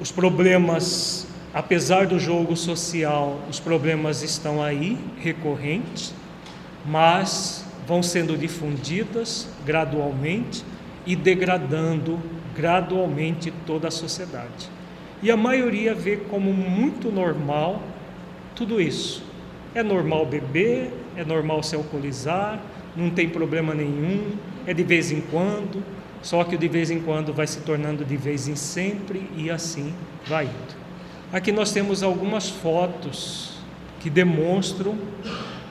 os 0.00 0.10
problemas, 0.10 1.26
apesar 1.54 2.06
do 2.06 2.18
jogo 2.18 2.56
social, 2.56 3.40
os 3.48 3.60
problemas 3.60 4.22
estão 4.22 4.62
aí, 4.62 4.98
recorrentes. 5.20 6.14
mas 6.84 7.64
vão 7.86 8.02
sendo 8.02 8.36
difundidas 8.36 9.48
gradualmente 9.64 10.64
e 11.06 11.16
degradando 11.16 12.18
gradualmente 12.54 13.52
toda 13.66 13.88
a 13.88 13.90
sociedade. 13.90 14.70
E 15.22 15.30
a 15.30 15.36
maioria 15.36 15.94
vê 15.94 16.16
como 16.16 16.52
muito 16.52 17.10
normal 17.10 17.82
tudo 18.54 18.80
isso. 18.80 19.22
É 19.74 19.82
normal 19.82 20.26
beber, 20.26 20.92
é 21.16 21.24
normal 21.24 21.62
se 21.62 21.74
alcoolizar, 21.74 22.60
não 22.96 23.10
tem 23.10 23.28
problema 23.28 23.74
nenhum, 23.74 24.32
é 24.66 24.74
de 24.74 24.82
vez 24.82 25.10
em 25.10 25.20
quando, 25.20 25.82
só 26.22 26.44
que 26.44 26.56
de 26.56 26.68
vez 26.68 26.90
em 26.90 27.00
quando 27.00 27.32
vai 27.32 27.46
se 27.46 27.60
tornando 27.60 28.04
de 28.04 28.16
vez 28.16 28.48
em 28.48 28.54
sempre 28.54 29.28
e 29.36 29.50
assim 29.50 29.92
vai 30.26 30.44
indo. 30.44 30.82
Aqui 31.32 31.50
nós 31.50 31.72
temos 31.72 32.02
algumas 32.02 32.48
fotos 32.48 33.58
que 34.00 34.10
demonstram 34.10 34.96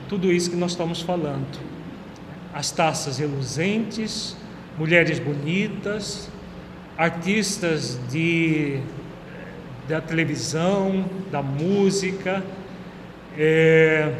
tudo 0.08 0.32
isso 0.32 0.50
que 0.50 0.56
nós 0.56 0.72
estamos 0.72 1.00
falando. 1.00 1.58
As 2.52 2.70
taças 2.70 3.18
reluzentes, 3.18 4.36
mulheres 4.76 5.18
bonitas, 5.18 6.28
artistas 6.96 7.98
de, 8.10 8.80
da 9.88 10.00
televisão, 10.00 11.04
da 11.30 11.42
música, 11.42 12.42
é, 13.38 14.12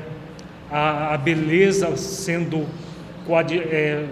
a, 0.70 1.14
a, 1.14 1.18
beleza 1.18 1.94
sendo 1.96 2.66
é, 3.70 4.06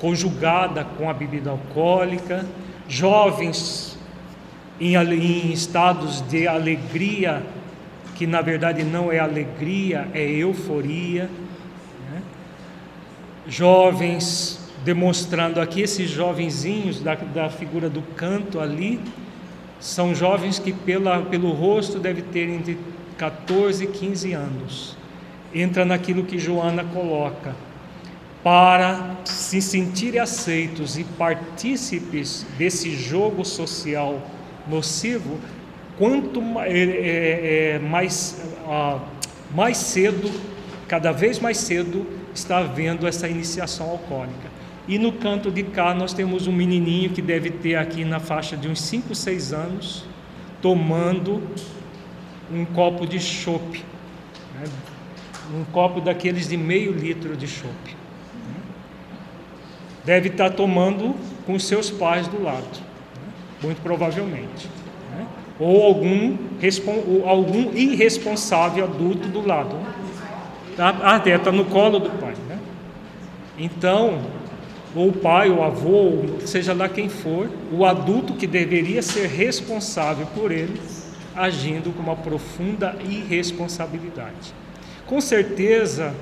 conjugada 0.00 0.84
com 0.84 1.08
a 1.08 1.14
bebida 1.14 1.50
alcoólica, 1.50 2.44
jovens 2.88 3.98
em, 4.80 4.94
em 4.96 5.52
estados 5.52 6.20
de 6.22 6.46
alegria, 6.46 7.42
que 8.14 8.26
na 8.26 8.40
verdade 8.40 8.84
não 8.84 9.10
é 9.12 9.18
alegria, 9.18 10.08
é 10.14 10.22
euforia. 10.22 11.30
Né? 12.10 12.22
Jovens 13.48 14.66
demonstrando 14.86 15.60
aqui 15.60 15.80
esses 15.80 16.08
jovenzinhos 16.08 17.00
da, 17.00 17.16
da 17.16 17.50
figura 17.50 17.90
do 17.90 18.02
canto 18.14 18.60
ali, 18.60 19.00
são 19.80 20.14
jovens 20.14 20.60
que 20.60 20.72
pela, 20.72 21.22
pelo 21.22 21.50
rosto 21.50 21.98
devem 21.98 22.22
ter 22.22 22.48
entre 22.48 22.78
14 23.18 23.82
e 23.82 23.86
15 23.88 24.32
anos. 24.32 24.96
Entra 25.52 25.84
naquilo 25.84 26.22
que 26.22 26.38
Joana 26.38 26.84
coloca. 26.84 27.54
Para 28.46 29.16
se 29.24 29.60
sentirem 29.60 30.20
aceitos 30.20 30.96
e 30.96 31.02
partícipes 31.02 32.46
desse 32.56 32.94
jogo 32.94 33.44
social 33.44 34.22
nocivo, 34.68 35.40
quanto 35.98 36.40
é, 36.60 36.70
é, 36.70 37.70
é, 37.74 37.78
mais, 37.80 38.40
ah, 38.68 39.00
mais 39.52 39.78
cedo, 39.78 40.30
cada 40.86 41.10
vez 41.10 41.40
mais 41.40 41.56
cedo, 41.56 42.06
está 42.32 42.58
havendo 42.58 43.08
essa 43.08 43.26
iniciação 43.26 43.90
alcoólica. 43.90 44.48
E 44.86 44.96
no 44.96 45.10
canto 45.10 45.50
de 45.50 45.64
cá 45.64 45.92
nós 45.92 46.12
temos 46.12 46.46
um 46.46 46.52
menininho 46.52 47.10
que 47.10 47.20
deve 47.20 47.50
ter 47.50 47.74
aqui 47.74 48.04
na 48.04 48.20
faixa 48.20 48.56
de 48.56 48.68
uns 48.68 48.80
5, 48.80 49.12
6 49.12 49.52
anos, 49.52 50.04
tomando 50.62 51.42
um 52.48 52.64
copo 52.64 53.08
de 53.08 53.18
chope, 53.18 53.84
né? 54.54 54.70
um 55.52 55.64
copo 55.64 56.00
daqueles 56.00 56.48
de 56.48 56.56
meio 56.56 56.92
litro 56.92 57.36
de 57.36 57.48
chope. 57.48 57.95
Deve 60.06 60.28
estar 60.28 60.50
tomando 60.50 61.16
com 61.44 61.58
seus 61.58 61.90
pais 61.90 62.28
do 62.28 62.40
lado, 62.40 62.78
né? 63.16 63.32
muito 63.60 63.82
provavelmente. 63.82 64.70
Né? 65.10 65.26
Ou 65.58 65.82
algum, 65.82 66.38
algum 67.26 67.74
irresponsável 67.74 68.84
adulto 68.84 69.26
do 69.26 69.44
lado. 69.44 69.76
Ah, 70.78 71.20
está 71.26 71.50
no 71.50 71.64
colo 71.64 71.98
do 71.98 72.10
pai. 72.20 72.34
Né? 72.48 72.56
Então, 73.58 74.20
ou 74.94 75.08
o 75.08 75.12
pai, 75.12 75.50
o 75.50 75.60
avô, 75.60 76.38
seja 76.46 76.72
lá 76.72 76.88
quem 76.88 77.08
for, 77.08 77.50
o 77.72 77.84
adulto 77.84 78.34
que 78.34 78.46
deveria 78.46 79.02
ser 79.02 79.26
responsável 79.26 80.26
por 80.34 80.52
ele, 80.52 80.80
agindo 81.34 81.92
com 81.92 82.00
uma 82.00 82.14
profunda 82.14 82.96
irresponsabilidade. 83.04 84.54
Com 85.04 85.20
certeza, 85.20 86.14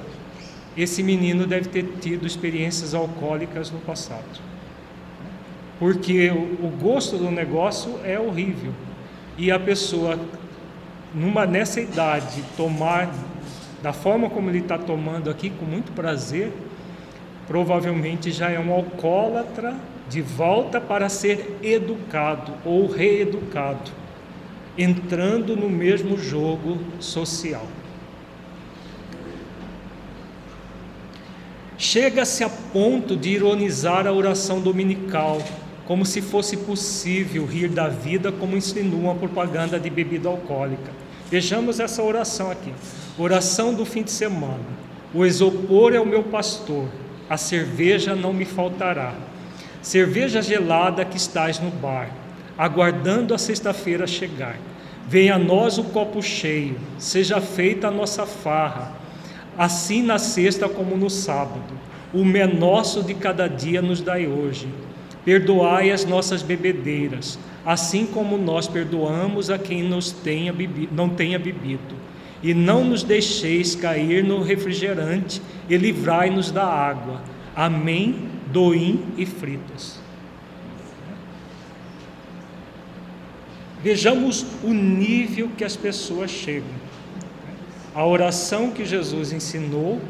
esse 0.76 1.02
menino 1.02 1.46
deve 1.46 1.68
ter 1.68 1.84
tido 2.00 2.26
experiências 2.26 2.94
alcoólicas 2.94 3.70
no 3.70 3.78
passado. 3.80 4.40
Porque 5.78 6.30
o 6.30 6.68
gosto 6.80 7.16
do 7.16 7.30
negócio 7.30 7.98
é 8.04 8.18
horrível. 8.18 8.72
E 9.37 9.50
a 9.50 9.58
pessoa, 9.58 10.18
numa, 11.14 11.46
nessa 11.46 11.80
idade, 11.80 12.42
tomar 12.56 13.12
da 13.82 13.92
forma 13.92 14.30
como 14.30 14.48
ele 14.48 14.60
está 14.60 14.78
tomando 14.78 15.28
aqui, 15.28 15.50
com 15.50 15.66
muito 15.66 15.92
prazer, 15.92 16.50
provavelmente 17.46 18.30
já 18.30 18.50
é 18.50 18.58
um 18.58 18.72
alcoólatra 18.72 19.74
de 20.08 20.22
volta 20.22 20.80
para 20.80 21.08
ser 21.08 21.58
educado 21.62 22.52
ou 22.64 22.87
reeducado, 22.87 23.90
entrando 24.78 25.54
no 25.54 25.68
mesmo 25.68 26.16
jogo 26.16 26.78
social. 26.98 27.66
Chega-se 31.87 32.42
a 32.42 32.49
ponto 32.49 33.14
de 33.14 33.29
ironizar 33.29 34.07
a 34.07 34.12
oração 34.12 34.59
dominical, 34.59 35.42
como 35.87 36.07
se 36.07 36.23
fosse 36.23 36.57
possível 36.57 37.44
rir 37.44 37.68
da 37.68 37.88
vida, 37.88 38.33
como 38.33 38.57
insinua 38.57 39.12
a 39.12 39.14
propaganda 39.14 39.79
de 39.79 39.90
bebida 39.90 40.31
alcoólica. 40.31 40.90
Vejamos 41.31 41.81
essa 41.81 42.03
oração 42.03 42.51
aqui. 42.51 42.73
Oração 43.18 43.75
do 43.75 43.85
fim 43.85 44.03
de 44.03 44.11
semana. 44.11 44.64
O 45.12 45.27
isopor 45.27 45.92
é 45.92 46.01
o 46.01 46.07
meu 46.07 46.23
pastor, 46.23 46.88
a 47.29 47.37
cerveja 47.37 48.16
não 48.16 48.33
me 48.33 48.47
faltará. 48.47 49.12
Cerveja 49.83 50.40
gelada 50.40 51.05
que 51.05 51.18
estás 51.18 51.61
no 51.61 51.70
bar, 51.70 52.09
aguardando 52.57 53.35
a 53.35 53.38
sexta-feira 53.38 54.07
chegar. 54.07 54.57
Venha 55.07 55.35
a 55.35 55.38
nós 55.38 55.77
o 55.77 55.85
copo 55.85 56.23
cheio, 56.23 56.81
seja 56.99 57.42
feita 57.42 57.88
a 57.88 57.90
nossa 57.90 58.25
farra, 58.25 59.03
assim 59.56 60.02
na 60.02 60.18
sexta 60.18 60.68
como 60.68 60.96
no 60.96 61.10
sábado. 61.10 61.74
O 62.12 62.24
menosso 62.24 63.02
de 63.02 63.14
cada 63.14 63.48
dia 63.48 63.82
nos 63.82 64.00
dai 64.00 64.26
hoje. 64.26 64.68
Perdoai 65.24 65.90
as 65.90 66.04
nossas 66.04 66.42
bebedeiras, 66.42 67.38
assim 67.64 68.04
como 68.04 68.36
nós 68.36 68.68
perdoamos 68.68 69.48
a 69.48 69.58
quem 69.58 69.82
nos 69.82 70.12
tenha 70.12 70.54
não 70.92 71.08
tenha 71.08 71.38
bebido 71.38 72.04
e 72.44 72.52
não 72.52 72.84
nos 72.84 73.02
deixeis 73.02 73.74
cair 73.74 74.22
no 74.22 74.42
refrigerante, 74.42 75.40
e 75.66 75.78
livrai-nos 75.78 76.50
da 76.50 76.66
água. 76.66 77.22
Amém, 77.56 78.28
doim 78.52 79.02
e 79.16 79.24
fritas. 79.24 79.98
Vejamos 83.82 84.44
o 84.62 84.74
nível 84.74 85.48
que 85.56 85.64
as 85.64 85.74
pessoas 85.74 86.30
chegam. 86.30 86.84
A 87.94 88.04
oração 88.04 88.70
que 88.70 88.85
Jesus 88.85 89.33
ensinou 89.33 90.00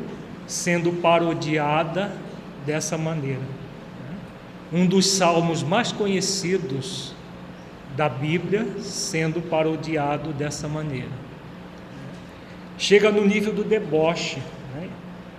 sendo 0.47 0.93
parodiada 1.01 2.13
dessa 2.65 2.97
maneira. 2.97 3.43
Um 4.73 4.87
dos 4.87 5.07
salmos 5.07 5.63
mais 5.63 5.93
conhecidos 5.93 7.15
da 7.95 8.09
Bíblia 8.09 8.67
sendo 8.81 9.41
parodiado 9.43 10.33
dessa 10.33 10.67
maneira 10.67 11.25
chega 12.79 13.11
no 13.11 13.25
nível 13.25 13.53
do 13.53 13.65
deboche. 13.65 14.39
Né? 14.75 14.89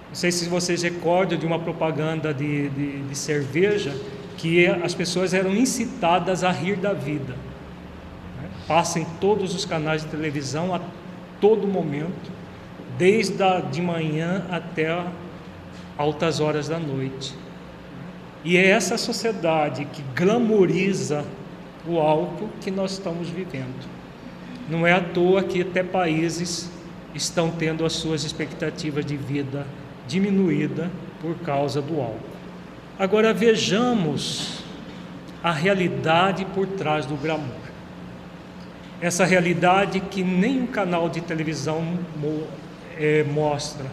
Não 0.10 0.16
sei 0.16 0.32
se 0.32 0.48
vocês 0.48 0.82
recordam 0.84 1.38
de 1.38 1.46
uma 1.46 1.60
propaganda 1.60 2.34
de, 2.34 2.70
de, 2.70 3.02
de, 3.04 3.16
cerveja 3.16 3.96
que 4.38 4.68
as 4.68 4.94
pessoas 4.94 5.34
eram 5.34 5.52
incitadas 5.52 6.44
a 6.44 6.52
rir 6.52 6.78
da 6.78 6.94
vida. 6.94 7.34
Né? 8.42 8.50
Passa 8.68 9.00
em 9.00 9.06
todos 9.20 9.54
os 9.54 9.66
canais 9.66 10.04
de 10.04 10.10
televisão 10.10 10.74
a 10.74 10.82
todo 11.42 11.68
momento, 11.68 12.32
desde 12.98 13.42
a, 13.42 13.60
de 13.60 13.82
manhã 13.82 14.46
até 14.50 15.06
altas 15.98 16.40
horas 16.40 16.68
da 16.68 16.80
noite. 16.80 17.36
E 18.44 18.58
é 18.58 18.70
essa 18.70 18.98
sociedade 18.98 19.86
que 19.86 20.04
glamoriza 20.14 21.26
o 21.88 22.00
álcool 22.00 22.50
que 22.62 22.70
nós 22.70 22.92
estamos 22.94 23.30
vivendo. 23.30 23.88
Não 24.70 24.86
é 24.86 24.94
à 24.94 25.02
toa 25.02 25.44
que 25.44 25.62
até 25.62 25.84
países 25.84 26.70
estão 27.14 27.50
tendo 27.50 27.86
as 27.86 27.94
suas 27.94 28.24
expectativas 28.24 29.06
de 29.06 29.16
vida 29.16 29.66
diminuída 30.08 30.92
por 31.22 31.36
causa 31.38 31.82
do 31.82 32.00
álcool. 32.00 32.20
Agora 32.98 33.34
vejamos 33.34 34.64
a 35.44 35.52
realidade 35.52 36.46
por 36.46 36.66
trás 36.68 37.06
do 37.06 37.16
glamour. 37.16 37.66
Essa 39.02 39.26
realidade 39.26 40.00
que 40.00 40.24
nenhum 40.24 40.66
canal 40.68 41.10
de 41.10 41.22
televisão 41.22 42.00
é, 42.98 43.24
mostra, 43.24 43.86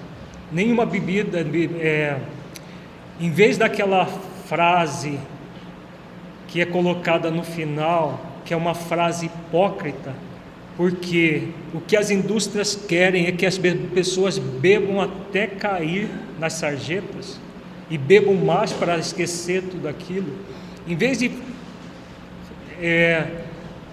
nenhuma 0.51 0.85
bebida, 0.85 1.45
é, 1.81 2.19
em 3.21 3.31
vez 3.31 3.57
daquela 3.57 4.07
frase 4.47 5.19
que 6.49 6.61
é 6.61 6.67
colocada 6.67 7.31
no 7.31 7.43
final, 7.43 8.21
que 8.45 8.53
é 8.53 8.57
uma 8.57 8.75
frase 8.75 9.27
hipócrita, 9.27 10.15
porque 10.77 11.49
o 11.73 11.81
que 11.81 11.97
as 11.97 12.11
indústrias 12.11 12.75
querem 12.75 13.27
é 13.27 13.33
que 13.33 13.47
as 13.47 13.59
pessoas 13.95 14.39
bebam 14.39 15.01
até 15.01 15.47
cair 15.47 16.09
nas 16.39 16.55
sarjetas 16.55 17.41
e 17.89 17.97
bebam 17.97 18.35
mais 18.35 18.73
para 18.73 18.99
esquecer 18.99 19.63
tudo 19.63 19.89
aquilo, 19.89 20.33
em 20.87 20.97
vez 20.97 21.19
de 21.19 21.31
é, 22.81 23.27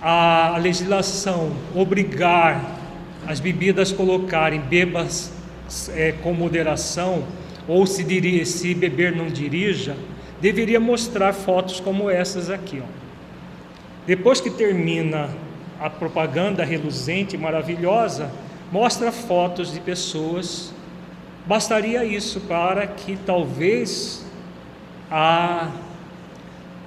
a 0.02 0.58
legislação 0.58 1.52
obrigar 1.76 2.79
as 3.28 3.40
bebidas 3.40 3.92
colocarem 3.92 4.60
bebas 4.62 5.32
é, 5.90 6.14
com 6.24 6.34
moderação 6.34 7.24
ou 7.68 7.86
se, 7.86 8.04
diria, 8.04 8.46
se 8.46 8.74
beber 8.74 9.16
não 9.16 9.28
dirija, 9.28 9.96
deveria 10.42 10.80
mostrar 10.80 11.34
fotos 11.34 11.80
como 11.80 12.10
essas 12.10 12.50
aqui. 12.50 12.82
Ó. 12.82 12.88
Depois 14.08 14.42
que 14.42 14.50
termina 14.50 15.30
a 15.80 15.90
propaganda 15.90 16.66
reluzente 16.66 17.36
e 17.36 17.40
maravilhosa, 17.40 18.32
mostra 18.72 19.12
fotos 19.12 19.72
de 19.72 19.80
pessoas. 19.80 20.74
Bastaria 21.46 22.04
isso 22.04 22.42
para 22.42 22.88
que 22.88 23.18
talvez 23.18 24.26
a, 25.12 25.70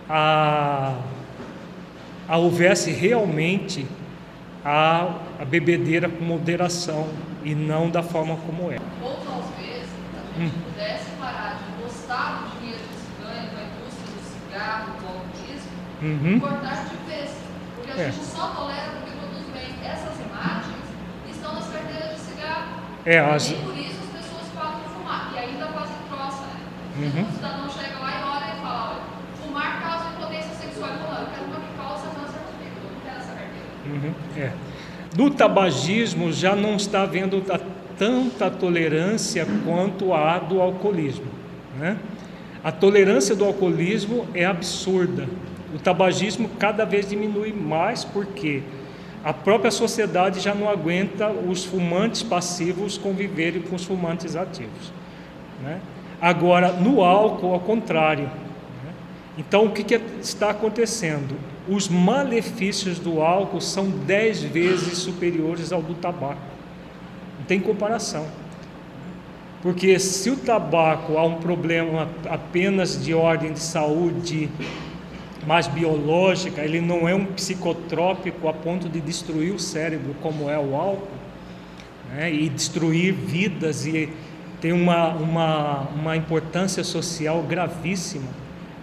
a, 0.08 0.96
a 2.28 2.36
houvesse 2.36 2.90
realmente 2.90 3.86
a, 4.64 5.16
a 5.42 5.44
bebedeira 5.44 6.08
com 6.08 6.24
moderação 6.24 7.08
e 7.42 7.52
não 7.52 7.90
da 7.90 8.00
forma 8.00 8.36
como 8.46 8.70
é. 8.70 8.78
Ou 9.02 9.16
talvez 9.26 9.88
a 10.14 10.38
gente 10.38 10.54
hum. 10.54 10.62
pudesse 10.70 11.10
parar 11.18 11.58
de 11.58 11.82
gostar 11.82 12.46
do 12.46 12.60
dinheiro 12.60 12.78
que 12.78 12.94
se 12.94 13.10
ganha 13.18 13.50
com 13.50 13.58
a 13.58 13.64
indústria 13.66 14.06
do 14.06 14.22
cigarro, 14.22 14.92
do 15.00 15.06
alcoolismo, 15.10 15.72
uhum. 16.00 16.38
cortar 16.38 16.86
de 16.86 16.96
vez. 17.10 17.34
Porque 17.74 17.90
a 17.90 18.04
é. 18.04 18.12
gente 18.12 18.24
só 18.24 18.54
tolera 18.54 18.92
porque 19.02 19.18
produz 19.18 19.46
bem. 19.50 19.74
Essas 19.82 20.14
imagens 20.22 20.86
estão 21.28 21.54
nas 21.54 21.66
carteiras 21.66 22.14
de 22.14 22.20
cigarro. 22.20 22.78
É, 23.04 23.18
as... 23.18 23.50
E 23.50 23.54
por 23.56 23.76
isso 23.76 23.98
as 23.98 24.22
pessoas 24.22 24.46
param 24.54 24.78
de 24.78 24.88
fumar. 24.94 25.32
E 25.34 25.38
ainda 25.38 25.66
fazem 25.74 25.96
troça, 26.06 26.46
né? 26.54 26.62
Uhum. 27.02 27.22
O 27.26 27.32
cidadão 27.34 27.66
chega 27.68 27.98
lá 27.98 28.10
e 28.14 28.22
olha 28.30 28.46
e 28.46 28.60
fala, 28.62 28.90
olha, 28.94 29.02
fumar 29.42 29.82
causa 29.82 30.06
impotência 30.14 30.54
sexual. 30.54 30.90
Eu 30.90 30.98
falo, 31.02 31.18
eu 31.18 31.26
quero 31.34 31.44
uma 31.50 31.58
que 31.58 31.74
causa 31.74 32.06
câncer 32.14 32.38
de 32.46 32.54
vida, 32.62 32.78
eu 32.78 32.94
não 32.94 33.00
quero 33.02 33.18
essa 33.18 33.34
carteira. 33.34 33.66
Uhum. 33.90 34.14
É. 34.38 34.52
No 35.16 35.30
tabagismo 35.30 36.32
já 36.32 36.56
não 36.56 36.76
está 36.76 37.02
havendo 37.02 37.42
tanta 37.98 38.50
tolerância 38.50 39.46
quanto 39.64 40.12
a 40.14 40.38
do 40.38 40.60
alcoolismo. 40.60 41.26
Né? 41.78 41.98
A 42.64 42.72
tolerância 42.72 43.34
do 43.34 43.44
alcoolismo 43.44 44.26
é 44.34 44.44
absurda. 44.44 45.28
O 45.74 45.78
tabagismo 45.78 46.48
cada 46.58 46.84
vez 46.84 47.08
diminui 47.08 47.52
mais 47.52 48.04
porque 48.04 48.62
a 49.24 49.32
própria 49.32 49.70
sociedade 49.70 50.40
já 50.40 50.54
não 50.54 50.68
aguenta 50.68 51.28
os 51.28 51.64
fumantes 51.64 52.22
passivos 52.22 52.98
conviverem 52.98 53.62
com 53.62 53.76
os 53.76 53.84
fumantes 53.84 54.34
ativos. 54.34 54.92
Né? 55.62 55.80
Agora, 56.20 56.72
no 56.72 57.02
álcool, 57.04 57.52
ao 57.52 57.60
contrário. 57.60 58.24
Né? 58.24 58.92
Então, 59.38 59.66
o 59.66 59.70
que, 59.70 59.84
que 59.84 60.00
está 60.20 60.50
acontecendo? 60.50 61.36
Os 61.68 61.88
malefícios 61.88 62.98
do 62.98 63.20
álcool 63.20 63.60
são 63.60 63.88
dez 63.88 64.42
vezes 64.42 64.98
superiores 64.98 65.72
ao 65.72 65.80
do 65.80 65.94
tabaco. 65.94 66.40
Não 67.38 67.46
tem 67.46 67.60
comparação. 67.60 68.26
Porque 69.62 69.98
se 69.98 70.28
o 70.28 70.36
tabaco 70.36 71.16
há 71.16 71.24
um 71.24 71.36
problema 71.36 72.08
apenas 72.28 73.02
de 73.02 73.14
ordem 73.14 73.52
de 73.52 73.60
saúde 73.60 74.50
mais 75.46 75.68
biológica, 75.68 76.62
ele 76.62 76.80
não 76.80 77.08
é 77.08 77.14
um 77.14 77.26
psicotrópico 77.26 78.48
a 78.48 78.52
ponto 78.52 78.88
de 78.88 79.00
destruir 79.00 79.52
o 79.52 79.58
cérebro, 79.58 80.16
como 80.20 80.50
é 80.50 80.58
o 80.58 80.74
álcool, 80.74 81.08
né? 82.12 82.32
e 82.32 82.48
destruir 82.48 83.12
vidas, 83.12 83.86
e 83.86 84.08
tem 84.60 84.72
uma, 84.72 85.10
uma, 85.10 85.80
uma 85.94 86.16
importância 86.16 86.82
social 86.82 87.42
gravíssima 87.42 88.41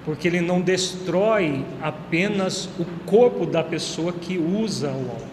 porque 0.09 0.27
ele 0.27 0.41
não 0.41 0.59
destrói 0.59 1.63
apenas 1.79 2.67
o 2.79 2.85
corpo 3.05 3.45
da 3.45 3.63
pessoa 3.63 4.11
que 4.11 4.39
usa 4.39 4.87
o 4.87 5.07
álcool, 5.07 5.27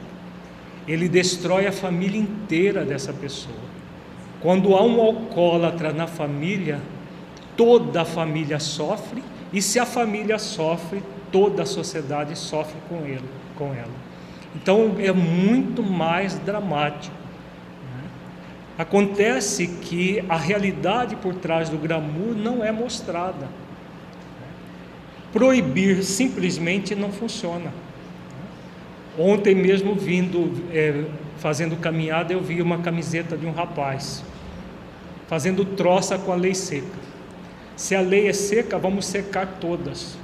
ele 0.87 1.09
destrói 1.09 1.67
a 1.67 1.73
família 1.73 2.21
inteira 2.21 2.85
dessa 2.85 3.11
pessoa. 3.11 3.57
Quando 4.39 4.77
há 4.77 4.83
um 4.83 5.01
alcoólatra 5.01 5.95
na 5.95 6.07
família, 6.07 6.79
toda 7.57 8.03
a 8.03 8.05
família 8.05 8.61
sofre, 8.61 9.25
e 9.51 9.62
se 9.62 9.79
a 9.79 9.87
família 9.87 10.39
sofre, 10.39 11.03
toda 11.33 11.62
a 11.62 11.67
sociedade 11.67 12.37
sofre 12.37 12.77
com 12.87 12.97
ele, 13.07 13.25
com 13.57 13.73
ela. 13.73 13.97
Então 14.55 14.95
é 14.99 15.11
muito 15.11 15.83
mais 15.83 16.39
dramático. 16.41 17.17
Né? 17.17 18.11
Acontece 18.77 19.69
que 19.69 20.23
a 20.29 20.37
realidade 20.37 21.17
por 21.17 21.35
trás 21.35 21.71
do 21.71 21.79
glamour 21.79 22.37
não 22.37 22.62
é 22.62 22.71
mostrada 22.71 23.49
proibir 25.37 26.03
simplesmente 26.03 26.94
não 26.94 27.12
funciona. 27.12 27.70
Ontem 29.18 29.55
mesmo 29.55 29.94
vindo, 29.94 30.51
é, 30.72 31.05
fazendo 31.37 31.77
caminhada, 31.77 32.33
eu 32.33 32.40
vi 32.40 32.62
uma 32.62 32.79
camiseta 32.79 33.37
de 33.37 33.44
um 33.44 33.53
rapaz 33.53 34.25
fazendo 35.29 35.62
troça 35.62 36.18
com 36.18 36.33
a 36.33 36.35
lei 36.35 36.55
seca. 36.55 36.99
Se 37.77 37.94
a 37.94 38.01
lei 38.01 38.29
é 38.29 38.33
seca, 38.33 38.79
vamos 38.79 39.05
secar 39.05 39.59
todas. 39.61 40.16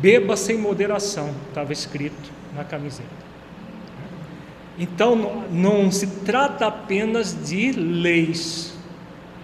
Beba 0.00 0.36
sem 0.36 0.58
moderação, 0.58 1.32
estava 1.48 1.72
escrito 1.72 2.32
na 2.56 2.64
camiseta. 2.64 3.22
Então, 4.76 5.44
não 5.52 5.88
se 5.92 6.08
trata 6.24 6.66
apenas 6.66 7.48
de 7.48 7.70
leis, 7.70 8.74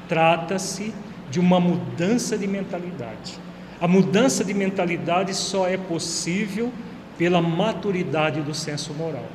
trata-se 0.09 0.93
de 1.31 1.39
uma 1.39 1.61
mudança 1.61 2.37
de 2.37 2.49
mentalidade. 2.49 3.39
A 3.81 3.87
mudança 3.87 4.45
de 4.45 4.53
mentalidade 4.53 5.35
só 5.35 5.69
é 5.69 5.77
possível 5.77 6.73
pela 7.17 7.41
maturidade 7.41 8.41
do 8.41 8.55
senso 8.55 8.93
moral. 8.93 9.27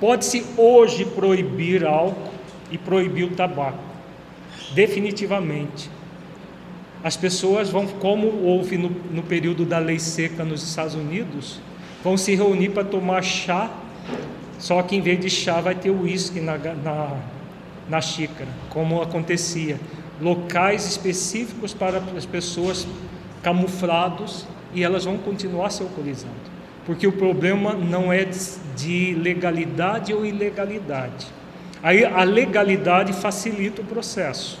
Pode-se 0.00 0.44
hoje 0.56 1.04
proibir 1.04 1.84
álcool 1.86 2.32
e 2.70 2.78
proibir 2.78 3.24
o 3.24 3.30
tabaco, 3.30 3.78
definitivamente. 4.74 5.88
As 7.04 7.16
pessoas 7.16 7.70
vão, 7.70 7.86
como 7.86 8.26
houve 8.42 8.76
no, 8.76 8.90
no 9.12 9.22
período 9.22 9.64
da 9.64 9.78
lei 9.78 9.98
seca 9.98 10.44
nos 10.44 10.62
Estados 10.62 10.94
Unidos, 10.94 11.60
vão 12.02 12.16
se 12.16 12.34
reunir 12.34 12.70
para 12.70 12.84
tomar 12.84 13.22
chá, 13.22 13.70
só 14.58 14.82
que 14.82 14.96
em 14.96 15.00
vez 15.00 15.20
de 15.20 15.30
chá 15.30 15.60
vai 15.60 15.74
ter 15.74 15.90
uísque 15.90 16.40
na, 16.40 16.56
na, 16.56 17.16
na 17.88 18.00
xícara, 18.00 18.48
como 18.70 19.00
acontecia. 19.00 19.78
Locais 20.20 20.86
específicos 20.86 21.74
para 21.74 22.02
as 22.16 22.24
pessoas 22.24 22.86
camuflados 23.44 24.46
e 24.72 24.82
elas 24.82 25.04
vão 25.04 25.18
continuar 25.18 25.70
se 25.70 25.82
alcoolizando. 25.82 26.32
Porque 26.86 27.06
o 27.06 27.12
problema 27.12 27.74
não 27.74 28.12
é 28.12 28.26
de 28.74 29.14
legalidade 29.14 30.12
ou 30.12 30.26
ilegalidade. 30.26 31.26
Aí 31.82 32.04
a 32.04 32.24
legalidade 32.24 33.12
facilita 33.12 33.82
o 33.82 33.84
processo, 33.84 34.58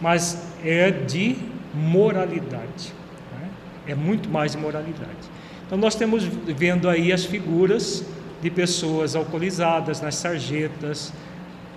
mas 0.00 0.46
é 0.64 0.90
de 0.90 1.36
moralidade. 1.74 2.94
Né? 3.32 3.48
É 3.88 3.94
muito 3.94 4.28
mais 4.28 4.52
de 4.52 4.58
moralidade. 4.58 5.28
Então 5.66 5.76
nós 5.76 5.94
temos 5.94 6.24
vendo 6.24 6.88
aí 6.88 7.12
as 7.12 7.24
figuras 7.24 8.04
de 8.40 8.50
pessoas 8.50 9.14
alcoolizadas 9.14 10.00
nas 10.00 10.14
sarjetas, 10.14 11.12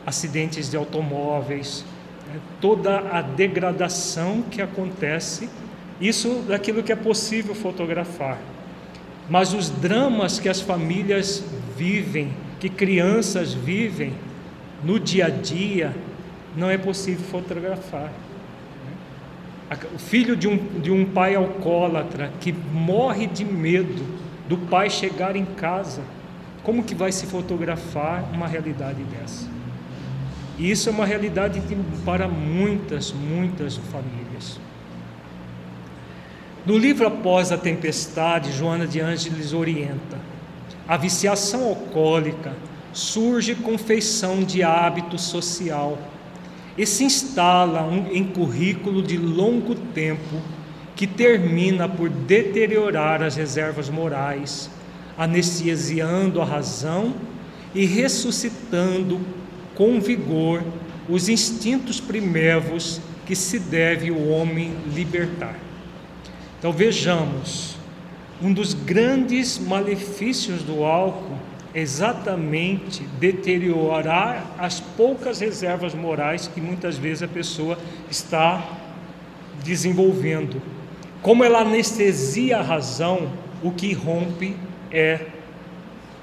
acidentes 0.06 0.70
de 0.70 0.78
automóveis, 0.78 1.84
né? 2.28 2.40
toda 2.62 3.00
a 3.12 3.22
degradação 3.22 4.44
que 4.50 4.62
acontece 4.62 5.50
isso 6.08 6.44
daquilo 6.48 6.84
que 6.84 6.92
é 6.92 6.96
possível 6.96 7.56
fotografar. 7.56 8.38
Mas 9.30 9.54
os 9.54 9.70
dramas 9.70 10.40
que 10.40 10.50
as 10.50 10.60
famílias 10.60 11.44
vivem, 11.78 12.34
que 12.60 12.68
crianças 12.68 13.54
vivem 13.54 14.14
no 14.84 15.00
dia 15.00 15.28
a 15.28 15.30
dia, 15.30 15.96
não 16.56 16.70
é 16.70 16.78
possível 16.78 17.26
fotografar. 17.26 18.12
O 19.96 19.98
filho 19.98 20.36
de 20.36 20.48
um, 20.48 20.58
de 20.82 20.92
um 20.92 21.06
pai 21.06 21.36
alcoólatra 21.36 22.32
que 22.40 22.52
morre 22.52 23.26
de 23.26 23.44
medo 23.46 24.06
do 24.48 24.58
pai 24.58 24.90
chegar 24.90 25.36
em 25.36 25.46
casa, 25.46 26.02
como 26.64 26.84
que 26.84 26.94
vai 26.94 27.12
se 27.12 27.26
fotografar 27.26 28.30
uma 28.34 28.48
realidade 28.48 29.02
dessa? 29.04 29.48
E 30.60 30.70
isso 30.70 30.90
é 30.90 30.92
uma 30.92 31.06
realidade 31.06 31.60
de, 31.62 31.76
para 32.06 32.28
muitas, 32.28 33.12
muitas 33.12 33.78
famílias. 33.78 34.60
No 36.66 36.78
livro 36.78 37.06
Após 37.06 37.52
a 37.52 37.58
Tempestade, 37.58 38.54
Joana 38.54 38.88
de 38.88 39.02
Ângeles 39.02 39.52
orienta: 39.52 40.18
a 40.88 40.96
viciação 40.96 41.68
alcoólica 41.68 42.54
surge 42.94 43.54
com 43.54 43.78
feição 43.78 44.42
de 44.44 44.64
hábito 44.64 45.18
social 45.18 45.98
e 46.78 46.86
se 46.86 47.04
instala 47.04 47.86
em 48.12 48.24
currículo 48.24 49.04
de 49.04 49.18
longo 49.18 49.76
tempo 49.76 50.42
que 50.96 51.06
termina 51.06 51.90
por 51.90 52.10
deteriorar 52.10 53.22
as 53.22 53.36
reservas 53.36 53.90
morais, 53.90 54.70
anestesiando 55.18 56.42
a 56.42 56.46
razão 56.46 57.14
e 57.76 57.86
ressuscitando 57.86 59.20
com 59.76 60.00
vigor 60.00 60.64
os 61.10 61.28
instintos 61.28 62.00
primevos 62.00 63.02
que 63.26 63.36
se 63.36 63.60
deve 63.60 64.12
o 64.12 64.30
homem 64.30 64.74
libertar. 64.96 65.73
Então 66.64 66.72
vejamos, 66.72 67.76
um 68.42 68.54
dos 68.54 68.74
grandes 68.74 69.60
malefícios 69.60 70.64
do 70.64 70.86
álcool 70.86 71.38
é 71.74 71.82
exatamente 71.82 73.04
deteriorar 73.20 74.56
as 74.58 74.80
poucas 74.80 75.42
reservas 75.42 75.94
morais 75.94 76.48
que 76.48 76.62
muitas 76.62 76.96
vezes 76.96 77.22
a 77.22 77.28
pessoa 77.28 77.78
está 78.10 78.66
desenvolvendo. 79.62 80.62
Como 81.22 81.44
ela 81.44 81.60
anestesia 81.60 82.60
a 82.60 82.62
razão, 82.62 83.30
o 83.62 83.70
que 83.70 83.92
rompe 83.92 84.56
é 84.90 85.20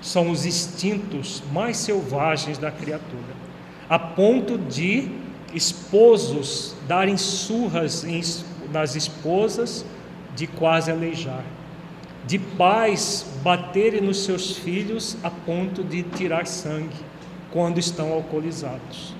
são 0.00 0.30
os 0.30 0.46
instintos 0.46 1.42
mais 1.52 1.76
selvagens 1.76 2.56
da 2.56 2.70
criatura, 2.70 3.34
a 3.90 3.98
ponto 3.98 4.56
de 4.56 5.06
esposos 5.52 6.74
darem 6.88 7.18
surras 7.18 8.06
nas 8.72 8.96
esposas 8.96 9.84
de 10.40 10.46
quase 10.46 10.90
aleijar, 10.90 11.44
de 12.26 12.38
pais 12.38 13.26
baterem 13.42 14.00
nos 14.00 14.24
seus 14.24 14.56
filhos 14.56 15.18
a 15.22 15.28
ponto 15.28 15.84
de 15.84 16.02
tirar 16.02 16.46
sangue 16.46 16.96
quando 17.50 17.76
estão 17.76 18.10
alcoolizados. 18.10 19.14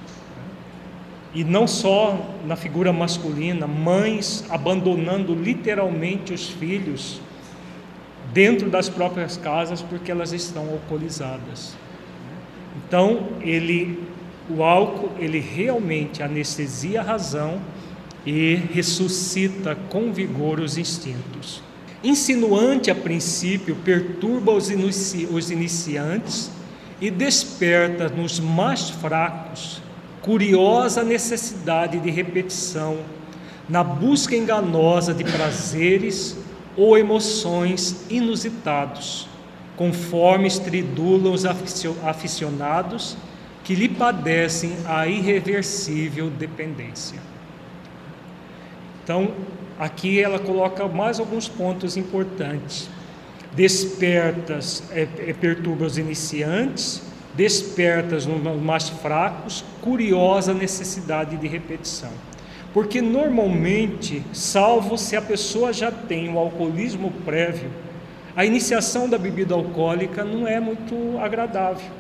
E 1.35 1.45
não 1.45 1.67
só 1.67 2.19
na 2.47 2.57
figura 2.57 2.91
masculina, 2.91 3.67
mães 3.67 4.47
abandonando 4.49 5.35
literalmente 5.35 6.33
os 6.33 6.49
filhos 6.49 7.21
dentro 8.33 8.71
das 8.71 8.89
próprias 8.89 9.37
casas 9.37 9.83
porque 9.83 10.11
elas 10.11 10.33
estão 10.33 10.71
alcoolizadas. 10.71 11.77
Então, 12.79 13.29
ele 13.43 14.03
o 14.49 14.65
álcool, 14.65 15.11
ele 15.19 15.39
realmente 15.39 16.23
anestesia 16.23 17.01
a 17.03 17.05
razão 17.05 17.61
e 18.27 18.55
ressuscita 18.55 19.77
com 19.89 20.13
vigor 20.13 20.61
os 20.61 20.77
instintos. 20.77 21.63
Insinuante 22.03 22.91
a 22.91 22.95
princípio, 22.95 23.77
perturba 23.77 24.53
os, 24.53 24.71
inici 24.71 25.29
os 25.31 25.51
iniciantes 25.51 26.51
e 27.01 27.11
desperta 27.11 28.09
nos 28.09 28.41
mais 28.41 28.91
fracos 28.91 29.83
curiosa 30.21 31.03
necessidade 31.03 31.99
de 31.99 32.11
repetição, 32.11 32.99
na 33.69 33.83
busca 33.83 34.37
enganosa 34.37 35.15
de 35.15 35.25
prazeres 35.25 36.37
ou 36.77 36.97
emoções 36.99 38.05
inusitados, 38.11 39.27
conforme 39.77 40.47
estridulam 40.47 41.33
os 41.33 41.45
aficionados 41.47 43.17
que 43.65 43.75
lhe 43.75 43.89
padecem 43.89 44.73
a 44.87 45.07
irreversível 45.07 46.29
dependência. 46.29 47.30
Então, 49.03 49.33
aqui 49.79 50.21
ela 50.21 50.39
coloca 50.39 50.87
mais 50.87 51.19
alguns 51.19 51.49
pontos 51.49 51.97
importantes. 51.97 52.89
Despertas 53.53 54.83
é, 54.93 55.03
é, 55.03 55.33
perturba 55.33 55.85
os 55.85 55.99
iniciantes, 55.99 57.03
despertas 57.35 58.27
nos 58.27 58.63
mais 58.63 58.89
fracos, 58.89 59.65
curiosa 59.81 60.55
necessidade 60.55 61.37
de 61.37 61.49
repetição. 61.49 62.13
Porque 62.73 63.03
normalmente, 63.03 64.23
salvo 64.33 64.97
se 64.97 65.17
a 65.17 65.23
pessoa 65.23 65.73
já 65.73 65.91
tem 65.91 66.33
o 66.33 66.39
alcoolismo 66.39 67.11
prévio, 67.25 67.71
a 68.37 68.45
iniciação 68.45 69.09
da 69.09 69.19
bebida 69.19 69.55
alcoólica 69.55 70.23
não 70.25 70.47
é 70.47 70.61
muito 70.61 71.19
agradável. 71.19 72.00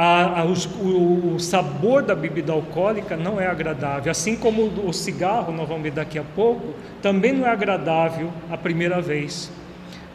A, 0.00 0.42
a, 0.42 0.44
o, 0.44 1.34
o, 1.34 1.40
sabor 1.40 2.04
da 2.04 2.14
bebida 2.14 2.52
alcoólica 2.52 3.16
não 3.16 3.40
é 3.40 3.48
agradável, 3.48 4.12
assim 4.12 4.36
como 4.36 4.62
o, 4.62 4.90
o 4.90 4.92
cigarro, 4.92 5.52
nós 5.52 5.66
vamos 5.66 5.82
ver 5.82 5.90
daqui 5.90 6.20
a 6.20 6.22
pouco, 6.22 6.72
também 7.02 7.32
não 7.32 7.44
é 7.44 7.50
agradável 7.50 8.30
a 8.48 8.56
primeira 8.56 9.00
vez. 9.02 9.50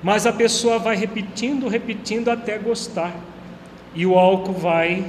Mas 0.01 0.25
a 0.25 0.31
pessoa 0.31 0.79
vai 0.79 0.95
repetindo, 0.95 1.67
repetindo 1.67 2.29
até 2.29 2.57
gostar. 2.57 3.13
E 3.93 4.05
o 4.05 4.17
álcool 4.17 4.53
vai 4.53 5.05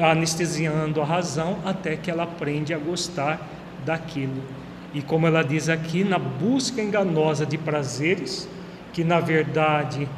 anestesiando 0.00 1.02
a 1.02 1.04
razão 1.04 1.58
até 1.64 1.96
que 1.96 2.10
ela 2.10 2.22
aprende 2.22 2.72
a 2.72 2.78
gostar 2.78 3.40
daquilo. 3.84 4.42
E 4.94 5.02
como 5.02 5.26
ela 5.26 5.42
diz 5.42 5.68
aqui, 5.68 6.02
na 6.02 6.18
busca 6.18 6.80
enganosa 6.80 7.44
de 7.44 7.58
prazeres, 7.58 8.48
que 8.92 9.04
na 9.04 9.20
verdade 9.20 10.08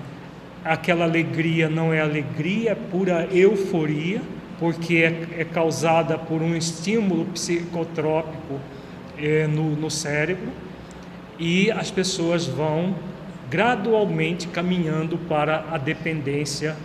aquela 0.64 1.04
alegria 1.04 1.68
não 1.68 1.92
é 1.92 2.00
alegria, 2.00 2.72
é 2.72 2.74
pura 2.74 3.26
euforia, 3.32 4.20
porque 4.58 4.98
é, 4.98 5.40
é 5.40 5.44
causada 5.44 6.18
por 6.18 6.42
um 6.42 6.54
estímulo 6.54 7.24
psicotrópico 7.26 8.60
é, 9.18 9.46
no, 9.46 9.74
no 9.76 9.90
cérebro, 9.90 10.48
e 11.38 11.70
as 11.70 11.90
pessoas 11.90 12.46
vão 12.46 12.94
gradualmente 13.50 14.46
caminhando 14.48 15.16
para 15.18 15.64
a 15.70 15.78
dependência 15.78 16.76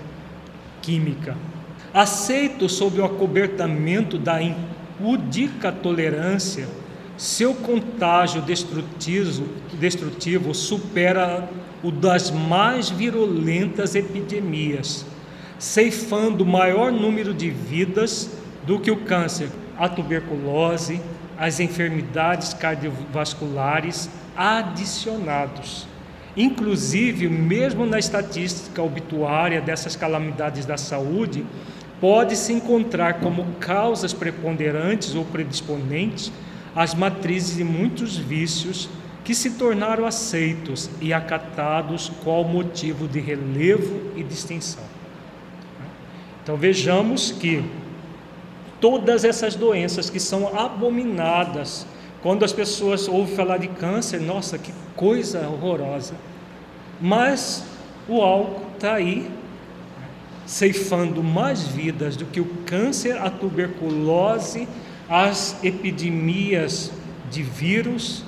química. 0.81 1.35
Aceito 1.93 2.67
sob 2.67 2.99
o 2.99 3.05
acobertamento 3.05 4.17
da 4.17 4.41
impudica 4.41 5.71
tolerância, 5.71 6.67
seu 7.17 7.53
contágio 7.53 8.41
destrutivo, 8.41 9.47
destrutivo 9.73 10.53
supera 10.53 11.47
o 11.83 11.91
das 11.91 12.31
mais 12.31 12.89
virulentas 12.89 13.95
epidemias, 13.95 15.05
ceifando 15.59 16.45
maior 16.45 16.91
número 16.91 17.33
de 17.33 17.49
vidas 17.49 18.29
do 18.65 18.79
que 18.79 18.91
o 18.91 18.97
câncer, 18.97 19.49
a 19.77 19.87
tuberculose, 19.87 21.01
as 21.37 21.59
enfermidades 21.59 22.53
cardiovasculares 22.53 24.09
adicionados. 24.35 25.87
Inclusive, 26.35 27.29
mesmo 27.29 27.85
na 27.85 27.97
estatística 27.97 28.81
obituária 28.81 29.61
dessas 29.61 29.95
calamidades 29.95 30.65
da 30.65 30.77
saúde, 30.77 31.45
pode-se 32.01 32.51
encontrar 32.51 33.15
como 33.15 33.45
causas 33.59 34.13
preponderantes 34.13 35.15
ou 35.15 35.23
predisponentes 35.23 36.31
as 36.75 36.93
matrizes 36.93 37.55
de 37.55 37.63
muitos 37.63 38.17
vícios 38.17 38.89
que 39.25 39.33
se 39.33 39.49
tornaram 39.51 40.05
aceitos 40.05 40.87
e 41.01 41.11
acatados 41.11 42.11
qual 42.23 42.43
motivo 42.43 43.07
de 43.07 43.19
relevo 43.19 44.11
e 44.15 44.23
distinção. 44.23 44.83
Então 46.43 46.55
vejamos 46.55 47.31
que 47.31 47.65
todas 48.79 49.25
essas 49.25 49.55
doenças 49.55 50.11
que 50.11 50.19
são 50.19 50.55
abominadas, 50.55 51.87
quando 52.21 52.45
as 52.45 52.53
pessoas 52.53 53.07
ouvem 53.07 53.35
falar 53.35 53.57
de 53.57 53.67
câncer, 53.67 54.21
nossa, 54.21 54.59
que 54.59 54.71
coisa 54.95 55.47
horrorosa. 55.47 56.13
Mas 57.01 57.65
o 58.07 58.21
álcool 58.21 58.67
está 58.75 58.93
aí 58.93 59.27
ceifando 60.45 61.23
mais 61.23 61.63
vidas 61.63 62.15
do 62.15 62.25
que 62.25 62.39
o 62.39 62.45
câncer, 62.67 63.17
a 63.17 63.31
tuberculose, 63.31 64.67
as 65.09 65.63
epidemias 65.63 66.91
de 67.31 67.41
vírus 67.41 68.23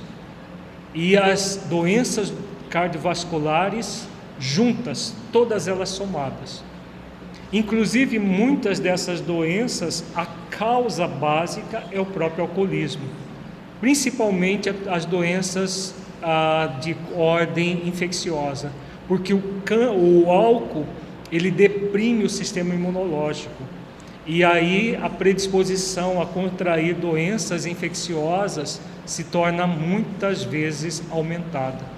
e 0.93 1.17
as 1.17 1.65
doenças 1.69 2.33
cardiovasculares 2.69 4.07
juntas, 4.39 5.13
todas 5.31 5.67
elas 5.67 5.89
somadas. 5.89 6.63
Inclusive, 7.51 8.19
muitas 8.19 8.79
dessas 8.79 9.21
doenças, 9.21 10.03
a 10.15 10.25
causa 10.49 11.07
básica 11.07 11.83
é 11.91 11.99
o 11.99 12.05
próprio 12.05 12.43
alcoolismo, 12.43 13.05
principalmente 13.79 14.69
as 14.87 15.05
doenças 15.05 15.95
ah, 16.21 16.77
de 16.81 16.95
ordem 17.15 17.87
infecciosa, 17.87 18.71
porque 19.07 19.33
o, 19.33 19.41
o 20.25 20.31
álcool 20.31 20.85
ele 21.31 21.51
deprime 21.51 22.23
o 22.23 22.29
sistema 22.29 22.73
imunológico. 22.73 23.63
E 24.25 24.43
aí 24.43 24.97
a 25.01 25.09
predisposição 25.09 26.21
a 26.21 26.25
contrair 26.25 26.95
doenças 26.95 27.65
infecciosas 27.65 28.81
se 29.07 29.23
torna 29.23 29.65
muitas 29.65 30.43
vezes 30.43 31.01
aumentada. 31.09 31.97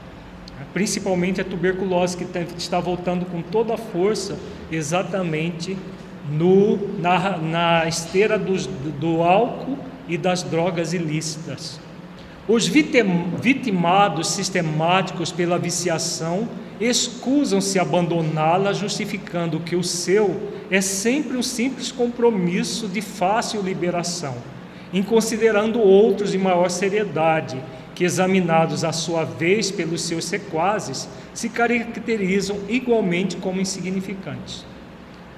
Principalmente 0.73 1.41
a 1.41 1.43
tuberculose, 1.43 2.15
que 2.15 2.25
está 2.57 2.79
voltando 2.79 3.25
com 3.25 3.41
toda 3.41 3.73
a 3.73 3.77
força 3.77 4.37
exatamente 4.71 5.75
no, 6.31 6.99
na, 6.99 7.37
na 7.37 7.87
esteira 7.87 8.37
do 8.37 9.21
álcool 9.21 9.77
e 10.07 10.17
das 10.17 10.43
drogas 10.43 10.93
ilícitas. 10.93 11.79
Os 12.47 12.67
vitimados 12.67 14.29
sistemáticos 14.29 15.31
pela 15.31 15.57
viciação 15.59 16.47
escusam-se 16.79 17.77
abandoná-la, 17.77 18.73
justificando 18.73 19.59
que 19.59 19.75
o 19.75 19.83
seu 19.83 20.51
é 20.71 20.81
sempre 20.81 21.37
um 21.37 21.43
simples 21.43 21.91
compromisso 21.91 22.87
de 22.87 23.01
fácil 23.01 23.61
liberação, 23.61 24.35
em 24.93 25.03
considerando 25.03 25.79
outros 25.79 26.31
de 26.31 26.37
maior 26.37 26.69
seriedade, 26.69 27.61
que, 27.93 28.03
examinados 28.03 28.83
à 28.83 28.91
sua 28.91 29.23
vez 29.25 29.69
pelos 29.69 30.01
seus 30.03 30.25
sequazes, 30.25 31.07
se 31.33 31.49
caracterizam 31.49 32.57
igualmente 32.67 33.37
como 33.37 33.59
insignificantes. 33.59 34.65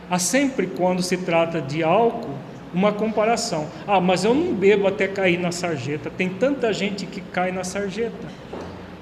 Há 0.10 0.20
sempre, 0.20 0.68
quando 0.68 1.02
se 1.02 1.18
trata 1.18 1.62
de 1.62 1.84
álcool, 1.84 2.36
uma 2.74 2.92
comparação. 2.92 3.68
Ah, 3.88 4.00
mas 4.00 4.24
eu 4.24 4.34
não 4.34 4.54
bebo 4.54 4.88
até 4.88 5.08
cair 5.08 5.40
na 5.40 5.52
sarjeta. 5.52 6.10
Tem 6.10 6.30
tanta 6.30 6.72
gente 6.74 7.06
que 7.06 7.22
cai 7.22 7.52
na 7.52 7.64
sarjeta. 7.64 8.28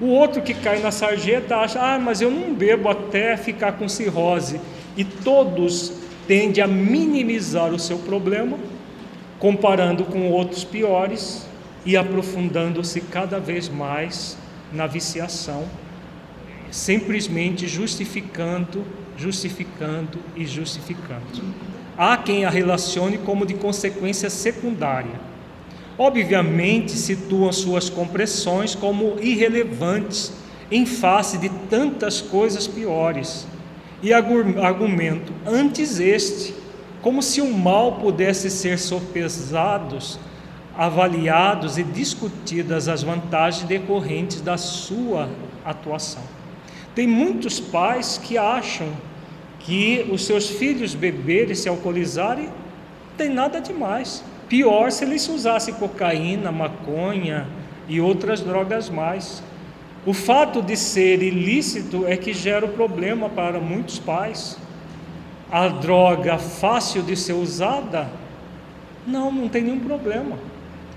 O 0.02 0.08
outro 0.08 0.42
que 0.42 0.54
cai 0.54 0.80
na 0.80 0.92
sarjeta 0.92 1.58
acha, 1.58 1.80
ah, 1.80 2.00
mas 2.00 2.22
eu 2.22 2.32
não 2.32 2.54
bebo 2.54 2.90
até 2.90 3.36
ficar 3.38 3.74
com 3.74 3.88
cirrose. 3.88 4.60
E 4.96 5.04
todos 5.04 5.94
tendem 6.28 6.64
a 6.64 6.68
minimizar 6.68 7.74
o 7.74 7.80
seu 7.80 7.98
problema, 7.98 8.58
comparando 9.40 10.04
com 10.04 10.30
outros 10.30 10.64
piores 10.64 11.46
e 11.86 11.96
aprofundando-se 11.96 13.02
cada 13.02 13.40
vez 13.40 13.70
mais 13.70 14.38
na 14.72 14.86
viciação, 14.86 15.66
simplesmente 16.70 17.68
justificando, 17.68 18.84
justificando 19.18 20.20
e 20.36 20.46
justificando. 20.46 21.42
Há 21.98 22.18
quem 22.18 22.46
a 22.46 22.50
relacione 22.50 23.18
como 23.18 23.46
de 23.46 23.56
consequência 23.56 24.30
secundária. 24.30 25.30
Obviamente, 25.98 26.92
situam 26.92 27.52
suas 27.52 27.90
compressões 27.90 28.74
como 28.76 29.18
irrelevantes 29.20 30.32
em 30.72 30.86
face 30.86 31.38
de 31.38 31.50
tantas 31.70 32.22
coisas 32.22 32.68
piores. 32.68 33.46
E 34.02 34.14
argumento 34.14 35.34
antes 35.46 36.00
este, 36.00 36.54
como 37.02 37.22
se 37.22 37.42
o 37.42 37.52
mal 37.52 37.94
pudesse 37.94 38.50
ser 38.50 38.78
sopesados 38.78 40.20
avaliados 40.80 41.78
e 41.78 41.84
discutidas 41.84 42.88
as 42.88 43.04
vantagens 43.04 43.68
decorrentes 43.68 44.40
da 44.40 44.58
sua 44.58 45.30
atuação. 45.66 46.24
Tem 46.96 47.06
muitos 47.06 47.60
pais 47.60 48.18
que 48.18 48.38
acham 48.38 48.88
que 49.60 50.08
os 50.10 50.24
seus 50.24 50.50
filhos 50.50 50.96
beberem, 50.96 51.54
se 51.54 51.68
alcoolizarem, 51.68 52.50
tem 53.18 53.28
nada 53.28 53.60
demais. 53.60 54.24
Pior 54.48 54.90
se 54.90 55.04
eles 55.04 55.28
usassem 55.28 55.74
cocaína, 55.74 56.50
maconha 56.50 57.46
e 57.90 58.00
outras 58.00 58.40
drogas 58.40 58.90
mais. 58.90 59.44
O 60.06 60.14
fato 60.14 60.62
de 60.62 60.78
ser 60.78 61.22
ilícito 61.22 62.08
é 62.08 62.16
que 62.16 62.34
gera 62.34 62.66
o 62.66 62.70
problema 62.70 63.28
para 63.28 63.60
muitos 63.60 64.00
pais. 64.00 64.58
A 65.52 65.68
droga 65.68 66.38
fácil 66.38 67.02
de 67.02 67.16
ser 67.16 67.34
usada, 67.34 68.08
não, 69.06 69.32
não 69.32 69.50
tem 69.50 69.64
nenhum 69.64 69.80
problema. 69.80 70.38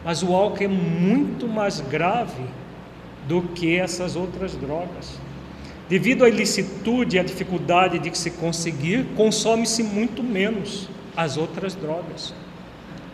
Mas 0.05 0.23
o 0.23 0.35
álcool 0.35 0.65
é 0.65 0.69
muito 0.69 1.49
mais 1.49 1.81
grave 1.81 2.45
do 3.27 3.43
que 3.43 3.77
essas 3.77 4.17
outras 4.17 4.55
drogas. 4.57 5.19
Devido 5.89 6.25
à 6.25 6.29
ilicitude 6.29 7.17
e 7.17 7.21
à 7.21 7.23
dificuldade 7.23 7.99
de 7.99 8.17
se 8.17 8.31
conseguir, 8.31 9.07
consome-se 9.17 9.83
muito 9.83 10.23
menos 10.23 10.89
as 11.17 11.37
outras 11.37 11.75
drogas. 11.75 12.35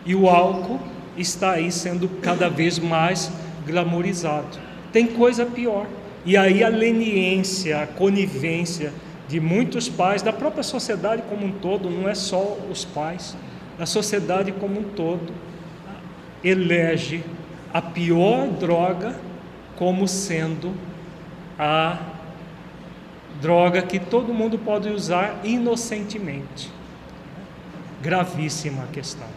E 0.05 0.15
o 0.15 0.29
álcool 0.29 0.79
está 1.17 1.51
aí 1.51 1.71
sendo 1.71 2.07
cada 2.21 2.49
vez 2.49 2.79
mais 2.79 3.31
glamorizado. 3.65 4.57
Tem 4.91 5.05
coisa 5.05 5.45
pior. 5.45 5.87
E 6.25 6.35
aí 6.35 6.63
a 6.63 6.69
leniência, 6.69 7.81
a 7.81 7.87
conivência 7.87 8.93
de 9.29 9.39
muitos 9.39 9.87
pais, 9.87 10.21
da 10.23 10.33
própria 10.33 10.63
sociedade 10.63 11.21
como 11.29 11.45
um 11.45 11.51
todo, 11.51 11.87
não 11.89 12.09
é 12.09 12.15
só 12.15 12.57
os 12.69 12.83
pais, 12.83 13.37
da 13.77 13.85
sociedade 13.85 14.51
como 14.51 14.77
um 14.79 14.83
todo, 14.83 15.31
elege 16.43 17.23
a 17.71 17.79
pior 17.81 18.47
droga 18.47 19.15
como 19.77 20.07
sendo 20.07 20.73
a 21.57 21.99
droga 23.39 23.81
que 23.83 23.99
todo 23.99 24.33
mundo 24.33 24.57
pode 24.57 24.89
usar 24.89 25.41
inocentemente. 25.43 26.71
Gravíssima 28.01 28.87
questão. 28.91 29.27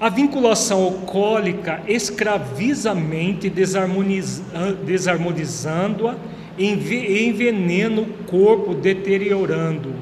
A 0.00 0.08
vinculação 0.08 0.82
alcoólica 0.82 1.82
escraviza 1.86 2.92
a 2.92 2.94
mente, 2.94 3.50
desarmonizando-a 3.50 6.16
envenena 6.58 8.00
o 8.00 8.06
corpo, 8.24 8.74
deteriorando-o. 8.74 9.94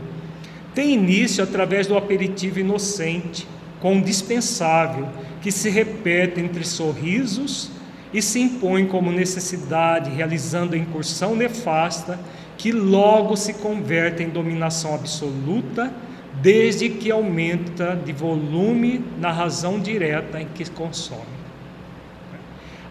Tem 0.75 0.95
início 0.95 1.45
através 1.45 1.87
do 1.87 1.97
aperitivo 1.97 2.61
inocente, 2.61 3.47
com 3.81 4.01
dispensável, 4.01 5.09
que 5.41 5.51
se 5.51 5.69
repete 5.69 6.41
entre 6.41 6.65
sorrisos 6.65 7.71
e 8.13 8.23
se 8.23 8.41
impõe 8.41 8.87
como 8.87 9.11
necessidade, 9.11 10.11
realizando 10.11 10.75
a 10.75 10.79
incursão 10.79 11.35
nefasta 11.35 12.19
que 12.57 12.71
logo 12.71 13.37
se 13.37 13.55
converte 13.55 14.23
em 14.23 14.29
dominação 14.29 14.95
absoluta, 14.95 15.93
desde 16.41 16.89
que 16.89 17.11
aumenta 17.11 17.97
de 17.97 18.13
volume 18.13 19.05
na 19.19 19.33
razão 19.33 19.81
direta 19.81 20.41
em 20.41 20.47
que 20.47 20.69
consome. 20.71 21.43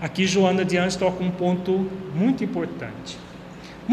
Aqui 0.02 0.26
Joana 0.26 0.66
de 0.66 0.78
Anjos 0.78 0.96
toca 0.96 1.24
um 1.24 1.32
ponto 1.32 1.90
muito 2.14 2.44
importante. 2.44 3.18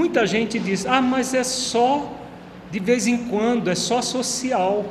Muita 0.01 0.27
gente 0.27 0.59
diz: 0.59 0.87
ah, 0.87 1.03
mas 1.03 1.35
é 1.35 1.43
só 1.43 2.13
de 2.71 2.79
vez 2.79 3.07
em 3.07 3.19
quando, 3.29 3.69
é 3.69 3.75
só 3.75 4.01
social 4.01 4.85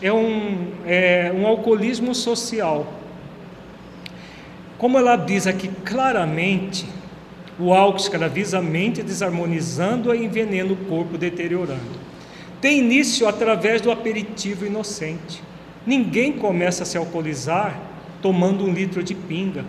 é 0.00 0.12
um, 0.12 0.68
é 0.86 1.32
um 1.34 1.46
alcoolismo 1.46 2.14
social. 2.14 2.92
Como 4.78 4.98
ela 4.98 5.16
diz 5.16 5.46
aqui 5.46 5.68
claramente, 5.84 6.86
o 7.58 7.72
álcool 7.72 7.98
escraviza 7.98 8.58
a 8.58 8.62
mente, 8.62 9.02
desarmonizando-a 9.02 10.16
e 10.16 10.24
envenena 10.24 10.72
o 10.72 10.76
corpo, 10.76 11.16
deteriorando. 11.16 12.04
Tem 12.60 12.78
início 12.78 13.28
através 13.28 13.80
do 13.80 13.90
aperitivo 13.90 14.66
inocente. 14.66 15.42
Ninguém 15.86 16.32
começa 16.32 16.82
a 16.82 16.86
se 16.86 16.96
alcoolizar 16.96 17.78
tomando 18.20 18.64
um 18.64 18.72
litro 18.72 19.02
de 19.02 19.14
pinga. 19.14 19.64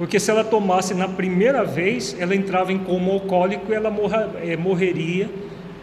Porque 0.00 0.18
se 0.18 0.30
ela 0.30 0.42
tomasse 0.42 0.94
na 0.94 1.06
primeira 1.06 1.62
vez, 1.62 2.16
ela 2.18 2.34
entrava 2.34 2.72
em 2.72 2.78
coma 2.78 3.12
alcoólico 3.12 3.70
e 3.70 3.74
ela 3.74 3.90
morra, 3.90 4.30
é, 4.42 4.56
morreria, 4.56 5.30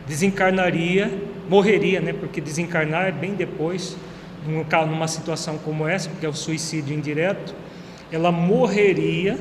desencarnaria 0.08 1.10
morreria, 1.50 2.02
né? 2.02 2.14
Porque 2.14 2.42
desencarnar 2.42 3.08
é 3.08 3.12
bem 3.12 3.34
depois, 3.34 3.96
numa 4.46 5.08
situação 5.08 5.58
como 5.58 5.88
essa, 5.88 6.10
porque 6.10 6.26
é 6.26 6.30
o 6.30 6.34
suicídio 6.34 6.96
indireto, 6.96 7.56
ela 8.12 8.32
morreria 8.32 9.38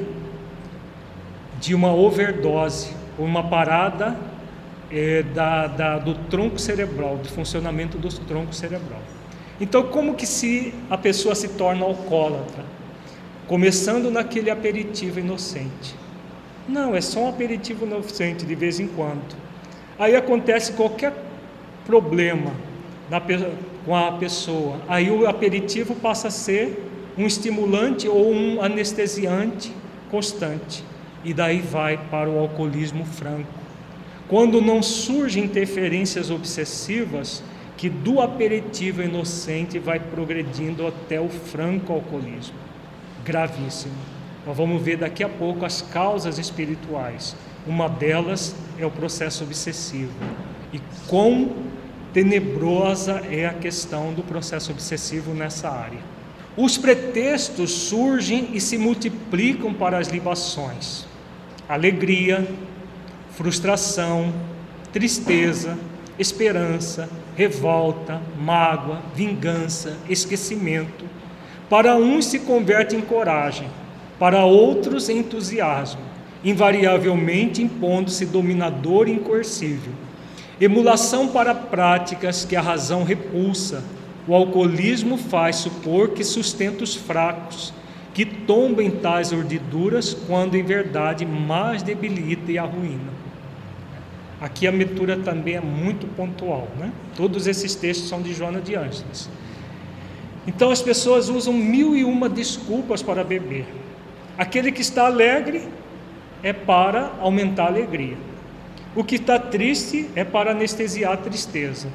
de 1.61 1.75
uma 1.75 1.93
overdose, 1.93 2.91
uma 3.19 3.49
parada 3.49 4.15
é, 4.93 5.23
da, 5.23 5.67
da, 5.67 5.99
do 5.99 6.15
tronco 6.29 6.59
cerebral, 6.59 7.17
do 7.17 7.29
funcionamento 7.29 7.99
do 7.99 8.09
tronco 8.09 8.55
cerebral. 8.55 9.01
Então, 9.61 9.85
como 9.85 10.15
que 10.15 10.27
se 10.27 10.75
a 10.91 10.99
pessoa 10.99 11.35
se 11.35 11.49
torna 11.49 11.85
alcoólatra? 11.85 12.76
Começando 13.47 14.11
naquele 14.11 14.51
aperitivo 14.51 15.21
inocente. 15.21 15.95
Não, 16.69 16.97
é 16.97 17.01
só 17.01 17.21
um 17.21 17.29
aperitivo 17.29 17.87
inocente 17.87 18.45
de 18.45 18.55
vez 18.57 18.81
em 18.81 18.89
quando. 18.89 19.37
Aí 19.99 20.17
acontece 20.17 20.73
qualquer 20.73 21.13
problema 21.85 22.53
na, 23.09 23.23
com 23.85 23.95
a 23.95 24.13
pessoa. 24.13 24.81
Aí 24.89 25.11
o 25.11 25.29
aperitivo 25.29 25.95
passa 25.95 26.27
a 26.27 26.31
ser 26.31 26.85
um 27.17 27.25
estimulante 27.25 28.09
ou 28.09 28.33
um 28.33 28.61
anestesiante 28.61 29.73
constante. 30.11 30.83
E 31.25 31.33
daí 31.33 31.61
vai 31.61 31.99
para 32.11 32.29
o 32.29 32.39
alcoolismo 32.39 33.05
franco. 33.05 33.49
Quando 34.29 34.61
não 34.61 34.83
surgem 34.83 35.45
interferências 35.45 36.31
obsessivas, 36.31 37.45
que 37.77 37.89
do 37.89 38.21
aperitivo 38.21 39.03
inocente 39.03 39.79
vai 39.79 40.01
progredindo 40.01 40.85
até 40.85 41.21
o 41.21 41.29
franco 41.29 41.93
alcoolismo. 41.93 42.66
Gravíssimo. 43.27 43.95
Nós 44.47 44.57
vamos 44.57 44.81
ver 44.81 44.99
daqui 44.99 45.25
a 45.25 45.29
pouco 45.29 45.65
as 45.65 45.83
causas 45.83 46.39
espirituais. 46.39 47.35
Uma 47.67 47.89
delas 47.89 48.55
é 48.79 48.87
o 48.87 48.91
processo 48.91 49.43
obsessivo. 49.43 50.13
E 50.73 50.81
quão 51.09 51.51
tenebrosa 52.13 53.21
é 53.29 53.45
a 53.45 53.53
questão 53.53 54.15
do 54.15 54.23
processo 54.23 54.71
obsessivo 54.71 55.35
nessa 55.35 55.69
área. 55.69 55.99
Os 56.57 56.79
pretextos 56.79 57.73
surgem 57.73 58.51
e 58.53 58.61
se 58.61 58.79
multiplicam 58.79 59.75
para 59.75 59.99
as 59.99 60.07
libações: 60.07 61.05
alegria, 61.69 62.47
frustração, 63.33 64.33
tristeza, 64.93 65.77
esperança, 66.17 67.11
revolta, 67.37 68.23
mágoa, 68.39 69.03
vingança, 69.17 69.97
esquecimento. 70.09 71.16
Para 71.69 71.97
uns 71.97 72.27
se 72.27 72.41
converte 72.41 72.95
em 72.95 73.01
coragem, 73.01 73.69
para 74.19 74.45
outros 74.45 75.09
em 75.09 75.19
entusiasmo, 75.19 76.01
invariavelmente 76.45 77.63
impondo-se 77.63 78.27
dominador 78.27 79.09
e 79.09 79.13
incoercível 79.13 79.93
Emulação 80.59 81.29
para 81.29 81.55
práticas 81.55 82.47
que 82.47 82.57
a 82.57 82.63
razão 82.63 83.05
repulsa. 83.05 83.85
O 84.27 84.35
alcoolismo 84.35 85.19
faz 85.19 85.57
supor 85.57 86.11
que 86.11 86.25
sustenta 86.25 86.83
os 86.83 86.95
fracos, 86.95 87.75
que 88.15 88.25
tomba 88.25 88.83
em 88.83 88.91
tais 88.91 89.33
urdiduras, 89.33 90.15
quando 90.27 90.57
em 90.57 90.63
verdade 90.63 91.27
mais 91.27 91.83
debilita 91.83 92.51
e 92.51 92.59
arruína. 92.59 93.13
Aqui 94.41 94.67
a 94.67 94.71
leitura 94.71 95.19
também 95.19 95.57
é 95.57 95.61
muito 95.61 96.07
pontual, 96.17 96.69
né? 96.79 96.91
Todos 97.15 97.47
esses 97.47 97.75
textos 97.75 98.09
são 98.09 98.23
de 98.23 98.33
Joana 98.33 98.61
de 98.61 98.75
Ângeles. 98.75 99.29
Então 100.47 100.71
as 100.71 100.81
pessoas 100.81 101.29
usam 101.29 101.53
mil 101.53 101.97
e 101.97 102.05
uma 102.05 102.29
desculpas 102.29 103.03
para 103.03 103.25
beber. 103.25 103.67
Aquele 104.39 104.71
que 104.71 104.83
está 104.83 105.07
alegre 105.07 105.69
é 106.43 106.53
para 106.53 107.13
aumentar 107.21 107.65
a 107.65 107.69
alegria. 107.69 108.17
O 108.95 109.03
que 109.03 109.17
está 109.17 109.39
triste 109.39 110.09
é 110.15 110.25
para 110.25 110.53
anestesiar 110.53 111.13
a 111.13 111.17
tristeza. 111.17 111.89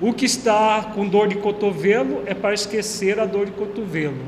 O 0.00 0.12
que 0.12 0.24
está 0.24 0.90
com 0.94 1.08
dor 1.08 1.28
de 1.28 1.36
cotovelo 1.36 2.22
é 2.26 2.34
para 2.34 2.54
esquecer 2.54 3.18
a 3.18 3.24
dor 3.24 3.46
de 3.46 3.52
cotovelo. 3.52 4.18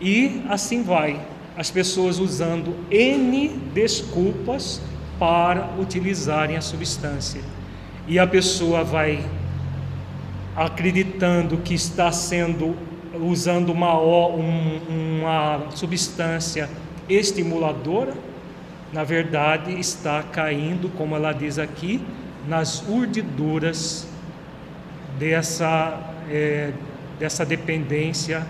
E 0.00 0.42
assim 0.48 0.82
vai, 0.82 1.20
as 1.56 1.70
pessoas 1.70 2.18
usando 2.18 2.74
N 2.90 3.48
desculpas 3.74 4.80
para 5.18 5.70
utilizarem 5.78 6.56
a 6.56 6.60
substância. 6.60 7.40
E 8.08 8.18
a 8.18 8.26
pessoa 8.26 8.82
vai 8.82 9.24
acreditando 10.56 11.58
que 11.58 11.74
está 11.74 12.12
sendo 12.12 12.76
usando 13.14 13.70
uma, 13.70 13.98
uma 13.98 15.66
substância 15.74 16.68
estimuladora, 17.08 18.14
na 18.92 19.04
verdade 19.04 19.78
está 19.78 20.22
caindo, 20.22 20.88
como 20.96 21.14
ela 21.16 21.32
diz 21.32 21.58
aqui, 21.58 22.00
nas 22.46 22.82
urdiduras 22.88 24.06
dessa, 25.18 25.98
é, 26.30 26.72
dessa 27.18 27.44
dependência 27.44 28.46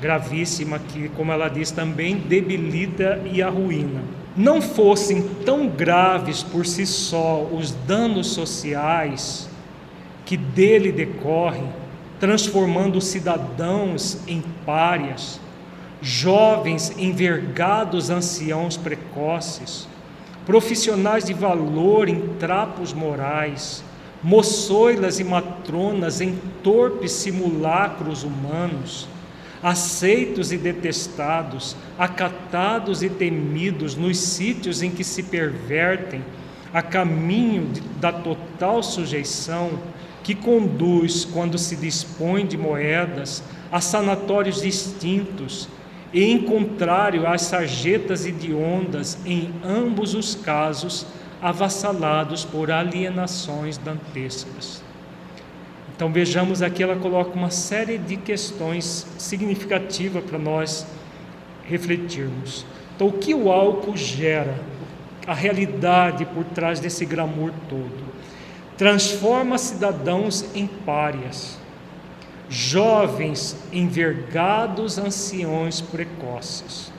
gravíssima 0.00 0.78
que, 0.78 1.08
como 1.10 1.32
ela 1.32 1.48
diz, 1.48 1.70
também 1.70 2.16
debilita 2.16 3.20
e 3.32 3.40
arruína. 3.40 4.02
Não 4.36 4.60
fossem 4.60 5.22
tão 5.44 5.68
graves 5.68 6.42
por 6.42 6.66
si 6.66 6.86
só 6.86 7.42
os 7.42 7.70
danos 7.70 8.28
sociais 8.28 9.48
que 10.24 10.36
dele 10.36 10.92
decorrem, 10.92 11.68
transformando 12.18 12.96
os 12.96 13.06
cidadãos 13.06 14.18
em 14.26 14.42
párias, 14.64 15.40
jovens 16.00 16.92
envergados 16.98 18.10
anciãos 18.10 18.76
precoces, 18.76 19.88
profissionais 20.44 21.24
de 21.24 21.32
valor 21.32 22.08
em 22.08 22.20
trapos 22.38 22.92
morais, 22.92 23.84
moçoilas 24.22 25.18
e 25.18 25.24
matronas 25.24 26.20
em 26.20 26.38
torpes 26.62 27.12
simulacros 27.12 28.22
humanos, 28.22 29.08
aceitos 29.62 30.52
e 30.52 30.56
detestados, 30.56 31.76
acatados 31.98 33.02
e 33.02 33.08
temidos 33.08 33.94
nos 33.94 34.18
sítios 34.18 34.82
em 34.82 34.90
que 34.90 35.04
se 35.04 35.22
pervertem, 35.22 36.22
a 36.74 36.82
caminho 36.82 37.70
da 38.00 38.10
total 38.10 38.82
sujeição, 38.82 39.78
que 40.22 40.34
conduz, 40.34 41.24
quando 41.24 41.58
se 41.58 41.76
dispõe 41.76 42.46
de 42.46 42.56
moedas, 42.56 43.42
a 43.70 43.80
sanatórios 43.80 44.62
distintos, 44.62 45.68
e 46.12 46.22
em 46.22 46.42
contrário 46.42 47.26
às 47.26 47.42
sarjetas 47.42 48.26
hediondas, 48.26 49.18
em 49.24 49.50
ambos 49.64 50.14
os 50.14 50.34
casos, 50.34 51.06
avassalados 51.40 52.44
por 52.44 52.70
alienações 52.70 53.78
dantescas. 53.78 54.82
Então 55.94 56.12
vejamos 56.12 56.62
aqui, 56.62 56.82
ela 56.82 56.96
coloca 56.96 57.36
uma 57.36 57.50
série 57.50 57.98
de 57.98 58.16
questões 58.16 59.06
significativas 59.18 60.22
para 60.24 60.38
nós 60.38 60.86
refletirmos. 61.64 62.66
Então, 62.94 63.06
o 63.08 63.12
que 63.12 63.34
o 63.34 63.50
álcool 63.50 63.96
gera? 63.96 64.54
A 65.26 65.34
realidade 65.34 66.24
por 66.26 66.44
trás 66.44 66.80
desse 66.80 67.04
glamour 67.04 67.52
todo. 67.68 68.11
Transforma 68.76 69.58
cidadãos 69.58 70.44
em 70.54 70.66
párias, 70.66 71.58
jovens 72.48 73.56
envergados 73.72 74.98
anciões 74.98 75.80
precoces, 75.80 76.92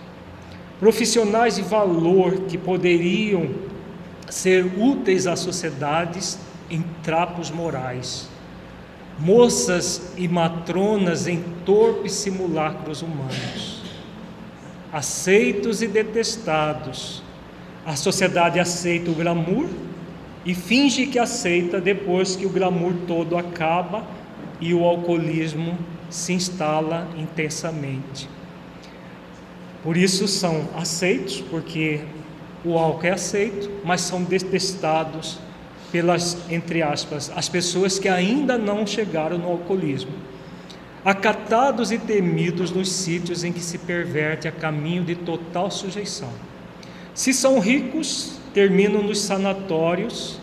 profissionais 0.79 1.55
de 1.55 1.61
valor 1.61 2.41
que 2.47 2.57
poderiam 2.57 3.49
ser 4.29 4.65
úteis 4.77 5.27
às 5.27 5.39
sociedades 5.39 6.39
em 6.69 6.83
trapos 7.03 7.51
morais 7.51 8.29
moças 9.19 10.13
e 10.17 10.27
matronas 10.27 11.27
em 11.27 11.41
torpes 11.65 12.13
simulacros 12.13 13.01
humanos, 13.01 13.81
aceitos 14.91 15.81
e 15.81 15.87
detestados. 15.87 17.21
A 17.85 17.95
sociedade 17.95 18.59
aceita 18.59 19.11
o 19.11 19.13
glamour 19.13 19.67
e 20.45 20.53
finge 20.53 21.05
que 21.07 21.17
aceita 21.17 21.79
depois 21.79 22.35
que 22.35 22.45
o 22.45 22.49
glamour 22.49 22.93
todo 23.07 23.37
acaba 23.37 24.05
e 24.59 24.73
o 24.73 24.83
alcoolismo 24.83 25.77
se 26.09 26.33
instala 26.33 27.07
intensamente. 27.17 28.29
Por 29.81 29.97
isso 29.97 30.27
são 30.27 30.69
aceitos, 30.75 31.41
porque 31.41 32.01
o 32.63 32.77
álcool 32.77 33.07
é 33.07 33.11
aceito, 33.11 33.69
mas 33.83 34.01
são 34.01 34.23
detestados 34.23 35.39
pelas, 35.91 36.37
entre 36.49 36.81
aspas, 36.81 37.31
as 37.35 37.49
pessoas 37.49 37.99
que 37.99 38.07
ainda 38.07 38.57
não 38.57 38.87
chegaram 38.87 39.37
no 39.37 39.49
alcoolismo. 39.49 40.13
Acatados 41.03 41.91
e 41.91 41.97
temidos 41.97 42.71
nos 42.71 42.91
sítios 42.91 43.43
em 43.43 43.51
que 43.51 43.59
se 43.59 43.77
perverte 43.77 44.47
a 44.47 44.51
caminho 44.51 45.03
de 45.03 45.15
total 45.15 45.69
sujeição. 45.69 46.31
Se 47.13 47.33
são 47.33 47.59
ricos, 47.59 48.39
terminam 48.53 49.01
nos 49.01 49.19
sanatórios 49.21 50.39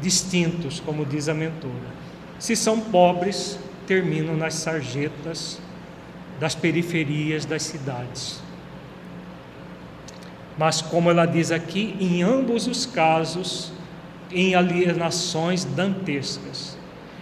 distintos, 0.00 0.80
como 0.80 1.04
diz 1.04 1.28
a 1.28 1.34
mentora. 1.34 1.94
Se 2.38 2.54
são 2.54 2.80
pobres, 2.80 3.58
terminam 3.86 4.36
nas 4.36 4.54
sarjetas 4.54 5.58
das 6.38 6.54
periferias 6.54 7.44
das 7.44 7.62
cidades. 7.62 8.40
Mas, 10.56 10.80
como 10.80 11.10
ela 11.10 11.26
diz 11.26 11.50
aqui, 11.50 11.96
em 12.00 12.22
ambos 12.22 12.66
os 12.66 12.86
casos, 12.86 13.72
em 14.30 14.54
alienações 14.54 15.64
dantescas, 15.64 16.76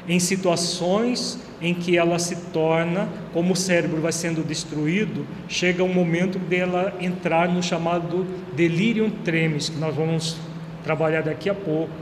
em 0.08 0.18
situações 0.18 1.38
em 1.62 1.72
que 1.72 1.96
ela 1.96 2.18
se 2.18 2.34
torna, 2.52 3.08
como 3.32 3.52
o 3.52 3.56
cérebro 3.56 4.00
vai 4.00 4.12
sendo 4.12 4.42
destruído, 4.42 5.24
chega 5.48 5.84
um 5.84 5.94
momento 5.94 6.38
dela 6.38 6.92
entrar 7.00 7.48
no 7.48 7.62
chamado 7.62 8.26
delirium 8.54 9.08
tremens, 9.08 9.68
que 9.68 9.78
nós 9.78 9.94
vamos 9.94 10.36
trabalhar 10.82 11.22
daqui 11.22 11.48
a 11.48 11.54
pouco, 11.54 11.92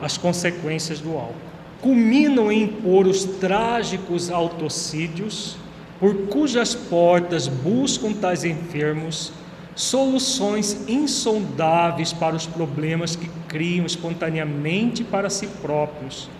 as 0.00 0.16
consequências 0.16 1.00
do 1.00 1.14
álcool. 1.14 1.34
Culminam 1.82 2.50
em 2.50 2.62
impor 2.62 3.06
os 3.06 3.24
trágicos 3.24 4.30
autocídios, 4.30 5.56
por 5.98 6.14
cujas 6.28 6.74
portas 6.74 7.48
buscam 7.48 8.12
tais 8.12 8.44
enfermos 8.44 9.32
soluções 9.74 10.88
insondáveis 10.88 12.12
para 12.12 12.34
os 12.34 12.46
problemas 12.46 13.14
que 13.14 13.28
criam 13.46 13.84
espontaneamente 13.84 15.04
para 15.04 15.28
si 15.28 15.46
próprios. 15.46 16.30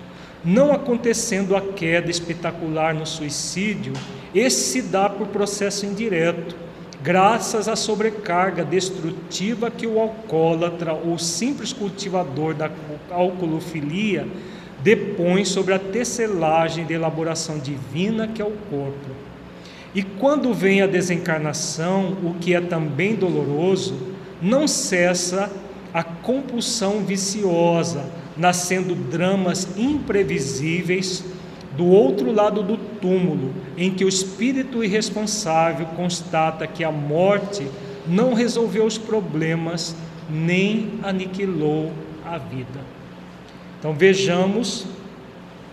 Não 0.44 0.72
acontecendo 0.72 1.56
a 1.56 1.60
queda 1.60 2.10
espetacular 2.10 2.94
no 2.94 3.06
suicídio, 3.06 3.92
esse 4.34 4.72
se 4.72 4.82
dá 4.82 5.08
por 5.08 5.28
processo 5.28 5.86
indireto, 5.86 6.54
graças 7.02 7.68
à 7.68 7.76
sobrecarga 7.76 8.64
destrutiva 8.64 9.70
que 9.70 9.86
o 9.86 10.00
alcoólatra 10.00 10.92
ou 10.92 11.18
simples 11.18 11.72
cultivador 11.72 12.54
da 12.54 12.70
alcoolofilia 13.10 14.26
depõe 14.82 15.44
sobre 15.44 15.74
a 15.74 15.78
tecelagem 15.78 16.84
de 16.84 16.94
elaboração 16.94 17.58
divina 17.58 18.28
que 18.28 18.42
é 18.42 18.44
o 18.44 18.52
corpo. 18.70 19.10
E 19.94 20.02
quando 20.02 20.52
vem 20.52 20.82
a 20.82 20.86
desencarnação, 20.86 22.18
o 22.22 22.34
que 22.34 22.54
é 22.54 22.60
também 22.60 23.14
doloroso, 23.14 23.96
não 24.42 24.68
cessa 24.68 25.50
a 25.92 26.02
compulsão 26.02 27.04
viciosa, 27.04 28.04
nascendo 28.36 28.94
dramas 28.94 29.68
imprevisíveis 29.76 31.24
do 31.76 31.86
outro 31.86 32.32
lado 32.32 32.62
do 32.62 32.76
túmulo, 32.76 33.54
em 33.76 33.92
que 33.92 34.04
o 34.04 34.08
espírito 34.08 34.82
irresponsável 34.82 35.86
constata 35.88 36.66
que 36.66 36.82
a 36.82 36.90
morte 36.90 37.66
não 38.06 38.34
resolveu 38.34 38.84
os 38.84 38.96
problemas 38.96 39.94
nem 40.28 40.98
aniquilou 41.02 41.92
a 42.24 42.38
vida. 42.38 42.80
Então 43.78 43.94
vejamos 43.94 44.86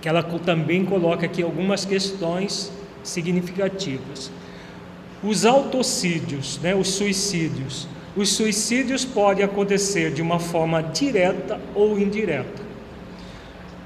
que 0.01 0.09
ela 0.09 0.21
também 0.21 0.83
coloca 0.83 1.25
aqui 1.25 1.41
algumas 1.41 1.85
questões 1.85 2.71
significativas. 3.03 4.29
Os 5.23 5.45
autocídios, 5.45 6.59
né, 6.61 6.75
os 6.75 6.89
suicídios. 6.89 7.87
Os 8.15 8.33
suicídios 8.33 9.03
podem 9.03 9.43
acontecer 9.43 10.11
de 10.11 10.21
uma 10.21 10.39
forma 10.39 10.83
direta 10.83 11.59
ou 11.73 11.97
indireta. 11.97 12.61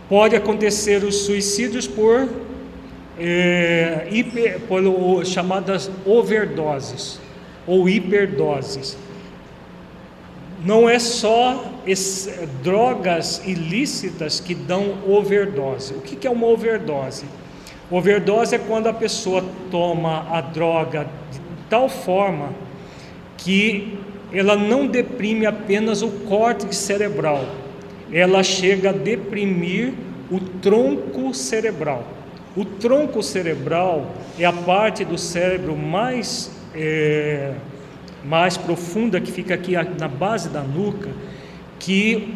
Pode 0.10 0.36
acontecer 0.36 1.04
os 1.04 1.24
suicídios 1.24 1.88
por 1.88 2.28
é, 3.18 4.08
hiper, 4.12 4.60
por, 4.62 5.26
chamadas 5.26 5.90
overdoses 6.06 7.20
ou 7.66 7.88
hiperdoses. 7.88 8.98
Não 10.64 10.90
é 10.90 11.00
só 11.00 11.74
drogas 12.64 13.42
ilícitas 13.46 14.40
que 14.40 14.54
dão 14.54 14.98
overdose. 15.08 15.94
O 15.94 16.02
que, 16.02 16.16
que 16.16 16.28
é 16.28 16.30
uma 16.30 16.48
overdose? 16.48 17.26
Overdose 17.90 18.56
é 18.56 18.60
quando 18.60 18.88
a 18.88 18.94
pessoa 18.94 19.46
toma 19.72 20.28
a 20.30 20.42
droga 20.42 21.08
de 21.32 21.40
tal 21.70 21.88
forma 21.88 22.54
que 23.38 23.98
ela 24.32 24.56
não 24.56 24.88
deprime 24.88 25.46
apenas 25.46 26.02
o 26.02 26.10
córtex 26.10 26.76
cerebral, 26.76 27.46
ela 28.12 28.44
chega 28.44 28.90
a 28.90 28.94
deprimir 28.94 29.94
o 30.30 30.40
tronco 30.40 31.34
cerebral. 31.34 32.06
O 32.56 32.66
tronco 32.66 33.22
cerebral 33.22 34.14
é 34.38 34.46
a 34.46 34.52
parte 34.52 35.06
do 35.06 35.18
cérebro 35.18 35.76
mais, 35.76 36.52
é, 36.74 37.54
mais 38.26 38.58
profunda 38.58 39.22
que 39.22 39.32
fica 39.32 39.54
aqui 39.54 39.74
na 40.00 40.08
base 40.08 40.50
da 40.50 40.62
nuca, 40.62 41.10
que 41.80 42.34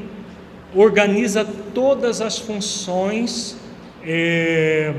organiza 0.75 1.45
todas 1.73 2.21
as 2.21 2.37
funções 2.37 3.57
é, 4.05 4.93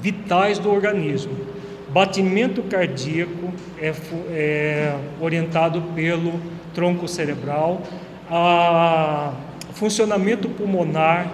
vitais 0.00 0.58
do 0.58 0.70
organismo. 0.70 1.51
Batimento 1.92 2.62
cardíaco 2.62 3.52
é, 3.78 3.92
é 4.30 4.98
orientado 5.20 5.82
pelo 5.94 6.40
tronco 6.74 7.06
cerebral, 7.06 7.82
a 8.30 9.34
funcionamento 9.74 10.48
pulmonar, 10.48 11.30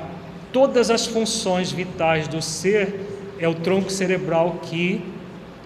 todas 0.52 0.90
as 0.90 1.06
funções 1.06 1.70
vitais 1.70 2.26
do 2.26 2.42
ser 2.42 3.06
é 3.38 3.46
o 3.46 3.54
tronco 3.54 3.88
cerebral 3.88 4.58
que 4.62 5.00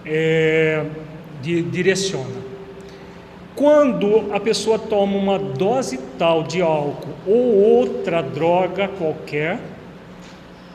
é, 0.05 0.85
de, 1.41 1.63
direciona. 1.63 2.43
Quando 3.55 4.31
a 4.31 4.39
pessoa 4.39 4.77
toma 4.77 5.17
uma 5.17 5.39
dose 5.39 5.97
tal 6.19 6.43
de 6.43 6.61
álcool 6.61 7.15
ou 7.25 7.55
outra 7.55 8.21
droga 8.21 8.87
qualquer 8.87 9.59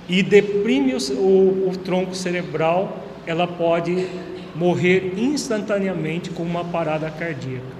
e 0.08 0.24
deprime 0.24 0.94
o, 0.94 1.12
o, 1.12 1.68
o 1.70 1.76
tronco 1.76 2.16
cerebral, 2.16 3.07
ela 3.28 3.46
pode 3.46 4.08
morrer 4.54 5.12
instantaneamente 5.18 6.30
com 6.30 6.42
uma 6.42 6.64
parada 6.64 7.10
cardíaca. 7.10 7.76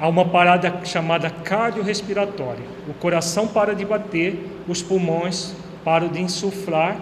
Há 0.00 0.08
uma 0.08 0.24
parada 0.24 0.80
chamada 0.84 1.28
cardiorrespiratória. 1.28 2.64
O 2.88 2.94
coração 2.94 3.46
para 3.46 3.74
de 3.74 3.84
bater, 3.84 4.42
os 4.66 4.80
pulmões 4.82 5.54
param 5.84 6.08
de 6.08 6.22
insuflar 6.22 6.96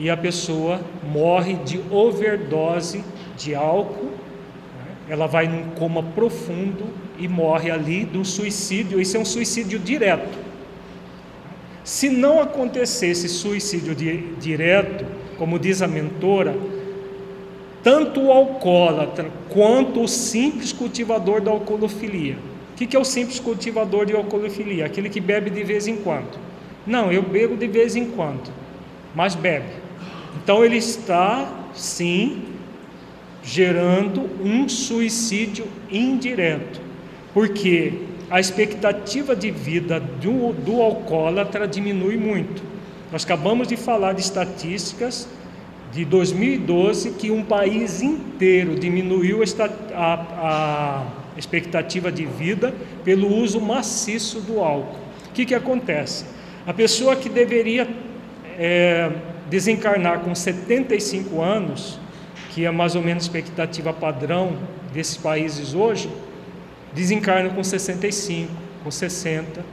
e 0.00 0.10
a 0.10 0.16
pessoa 0.16 0.80
morre 1.04 1.54
de 1.54 1.80
overdose 1.92 3.04
de 3.36 3.54
álcool, 3.54 4.06
né? 4.06 4.96
ela 5.08 5.28
vai 5.28 5.46
num 5.46 5.70
coma 5.76 6.02
profundo 6.02 6.86
e 7.16 7.28
morre 7.28 7.70
ali 7.70 8.04
do 8.04 8.24
suicídio. 8.24 9.00
Isso 9.00 9.16
é 9.16 9.20
um 9.20 9.24
suicídio 9.24 9.78
direto. 9.78 10.36
Se 11.84 12.08
não 12.08 12.40
acontecesse 12.40 13.28
suicídio 13.28 13.94
di 13.94 14.34
direto, 14.40 15.13
como 15.38 15.58
diz 15.58 15.82
a 15.82 15.88
mentora, 15.88 16.56
tanto 17.82 18.22
o 18.22 18.32
alcoólatra 18.32 19.30
quanto 19.50 20.02
o 20.02 20.08
simples 20.08 20.72
cultivador 20.72 21.40
da 21.40 21.50
alcoolofilia. 21.50 22.36
O 22.72 22.76
que 22.76 22.96
é 22.96 22.98
o 22.98 23.04
simples 23.04 23.38
cultivador 23.38 24.06
de 24.06 24.14
alcoolofilia? 24.14 24.86
Aquele 24.86 25.08
que 25.08 25.20
bebe 25.20 25.50
de 25.50 25.62
vez 25.62 25.86
em 25.86 25.96
quando. 25.96 26.38
Não, 26.86 27.12
eu 27.12 27.22
bebo 27.22 27.56
de 27.56 27.68
vez 27.68 27.94
em 27.94 28.06
quando, 28.06 28.50
mas 29.14 29.34
bebe. 29.34 29.68
Então 30.42 30.64
ele 30.64 30.76
está, 30.76 31.68
sim, 31.72 32.42
gerando 33.42 34.22
um 34.42 34.68
suicídio 34.68 35.66
indireto, 35.90 36.80
porque 37.32 37.92
a 38.30 38.40
expectativa 38.40 39.36
de 39.36 39.50
vida 39.50 40.00
do, 40.00 40.52
do 40.52 40.80
alcoólatra 40.80 41.68
diminui 41.68 42.16
muito. 42.16 42.73
Nós 43.12 43.24
acabamos 43.24 43.68
de 43.68 43.76
falar 43.76 44.14
de 44.14 44.20
estatísticas 44.20 45.28
de 45.92 46.04
2012 46.04 47.12
que 47.12 47.30
um 47.30 47.44
país 47.44 48.02
inteiro 48.02 48.74
diminuiu 48.74 49.40
a, 49.94 50.14
a 50.14 51.06
expectativa 51.36 52.10
de 52.10 52.26
vida 52.26 52.74
pelo 53.04 53.28
uso 53.28 53.60
maciço 53.60 54.40
do 54.40 54.60
álcool. 54.60 54.98
O 55.28 55.32
que, 55.32 55.46
que 55.46 55.54
acontece? 55.54 56.24
A 56.66 56.72
pessoa 56.72 57.14
que 57.14 57.28
deveria 57.28 57.88
é, 58.58 59.12
desencarnar 59.48 60.20
com 60.20 60.34
75 60.34 61.40
anos, 61.40 61.98
que 62.50 62.64
é 62.64 62.70
mais 62.70 62.96
ou 62.96 63.02
menos 63.02 63.24
a 63.24 63.26
expectativa 63.26 63.92
padrão 63.92 64.56
desses 64.92 65.16
países 65.16 65.74
hoje, 65.74 66.10
desencarna 66.92 67.50
com 67.50 67.62
65, 67.62 68.50
com 68.82 68.90
60, 68.90 69.64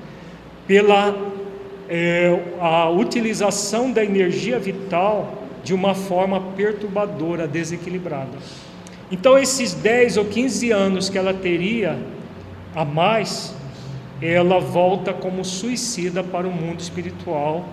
pela 0.68 1.31
é, 1.94 2.40
a 2.62 2.90
utilização 2.90 3.92
da 3.92 4.02
energia 4.02 4.58
vital 4.58 5.44
de 5.62 5.74
uma 5.74 5.94
forma 5.94 6.40
perturbadora, 6.56 7.46
desequilibrada. 7.46 8.38
Então, 9.12 9.38
esses 9.38 9.74
10 9.74 10.16
ou 10.16 10.26
15 10.26 10.72
anos 10.72 11.10
que 11.10 11.18
ela 11.18 11.34
teria 11.34 12.00
a 12.74 12.86
mais, 12.86 13.54
ela 14.22 14.58
volta 14.58 15.12
como 15.12 15.44
suicida 15.44 16.24
para 16.24 16.48
o 16.48 16.52
mundo 16.52 16.80
espiritual 16.80 17.68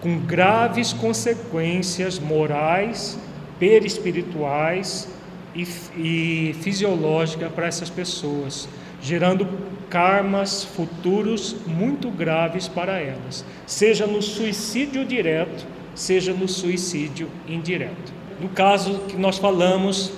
com 0.00 0.18
graves 0.18 0.92
consequências 0.92 2.18
morais, 2.18 3.16
perispirituais 3.60 5.08
e, 5.54 5.62
e 5.96 6.54
fisiológicas 6.54 7.52
para 7.52 7.68
essas 7.68 7.88
pessoas, 7.88 8.68
gerando 9.02 9.46
karmas 9.90 10.64
futuros 10.64 11.56
muito 11.66 12.10
graves 12.10 12.68
para 12.68 12.98
elas, 12.98 13.44
seja 13.66 14.06
no 14.06 14.22
suicídio 14.22 15.04
direto, 15.04 15.66
seja 15.94 16.32
no 16.32 16.48
suicídio 16.48 17.28
indireto. 17.46 18.12
No 18.40 18.48
caso 18.48 19.00
que 19.08 19.16
nós 19.16 19.36
falamos 19.38 20.12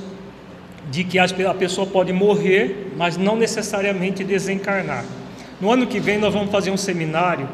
de 0.90 1.02
que 1.02 1.18
a 1.18 1.54
pessoa 1.54 1.86
pode 1.86 2.12
morrer, 2.12 2.92
mas 2.96 3.16
não 3.16 3.36
necessariamente 3.36 4.22
desencarnar. 4.22 5.04
No 5.60 5.72
ano 5.72 5.86
que 5.86 5.98
vem 5.98 6.18
nós 6.18 6.32
vamos 6.32 6.50
fazer 6.50 6.70
um 6.70 6.76
seminário 6.76 7.48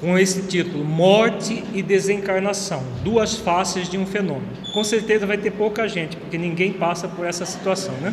com 0.00 0.18
esse 0.18 0.42
título, 0.42 0.84
Morte 0.84 1.64
e 1.72 1.82
Desencarnação, 1.82 2.82
duas 3.02 3.36
faces 3.36 3.88
de 3.88 3.96
um 3.96 4.04
fenômeno. 4.04 4.52
Com 4.74 4.84
certeza 4.84 5.24
vai 5.24 5.38
ter 5.38 5.52
pouca 5.52 5.88
gente, 5.88 6.16
porque 6.16 6.36
ninguém 6.36 6.72
passa 6.72 7.08
por 7.08 7.24
essa 7.24 7.46
situação, 7.46 7.94
né? 8.00 8.12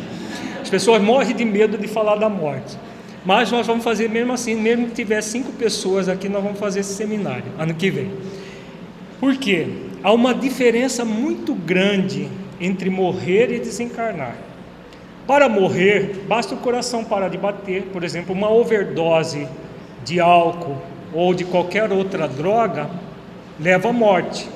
As 0.62 0.68
pessoas 0.70 1.02
morrem 1.02 1.34
de 1.34 1.44
medo 1.44 1.78
de 1.78 1.88
falar 1.88 2.16
da 2.16 2.28
morte. 2.28 2.76
Mas 3.24 3.50
nós 3.50 3.66
vamos 3.66 3.84
fazer 3.84 4.08
mesmo 4.08 4.32
assim, 4.32 4.54
mesmo 4.54 4.86
que 4.86 4.94
tiver 4.94 5.20
cinco 5.20 5.52
pessoas 5.52 6.08
aqui, 6.08 6.28
nós 6.28 6.42
vamos 6.42 6.58
fazer 6.58 6.80
esse 6.80 6.94
seminário 6.94 7.44
ano 7.58 7.74
que 7.74 7.90
vem. 7.90 8.10
Por 9.18 9.36
quê? 9.36 9.66
Há 10.02 10.12
uma 10.12 10.34
diferença 10.34 11.04
muito 11.04 11.54
grande 11.54 12.28
entre 12.58 12.88
morrer 12.88 13.52
e 13.52 13.58
desencarnar. 13.58 14.36
Para 15.26 15.48
morrer, 15.48 16.24
basta 16.26 16.54
o 16.54 16.58
coração 16.58 17.04
parar 17.04 17.28
de 17.28 17.36
bater, 17.36 17.82
por 17.92 18.02
exemplo, 18.02 18.34
uma 18.34 18.50
overdose 18.50 19.46
de 20.04 20.18
álcool 20.18 20.78
ou 21.12 21.34
de 21.34 21.44
qualquer 21.44 21.92
outra 21.92 22.26
droga 22.26 22.88
leva 23.58 23.90
à 23.90 23.92
morte, 23.92 24.48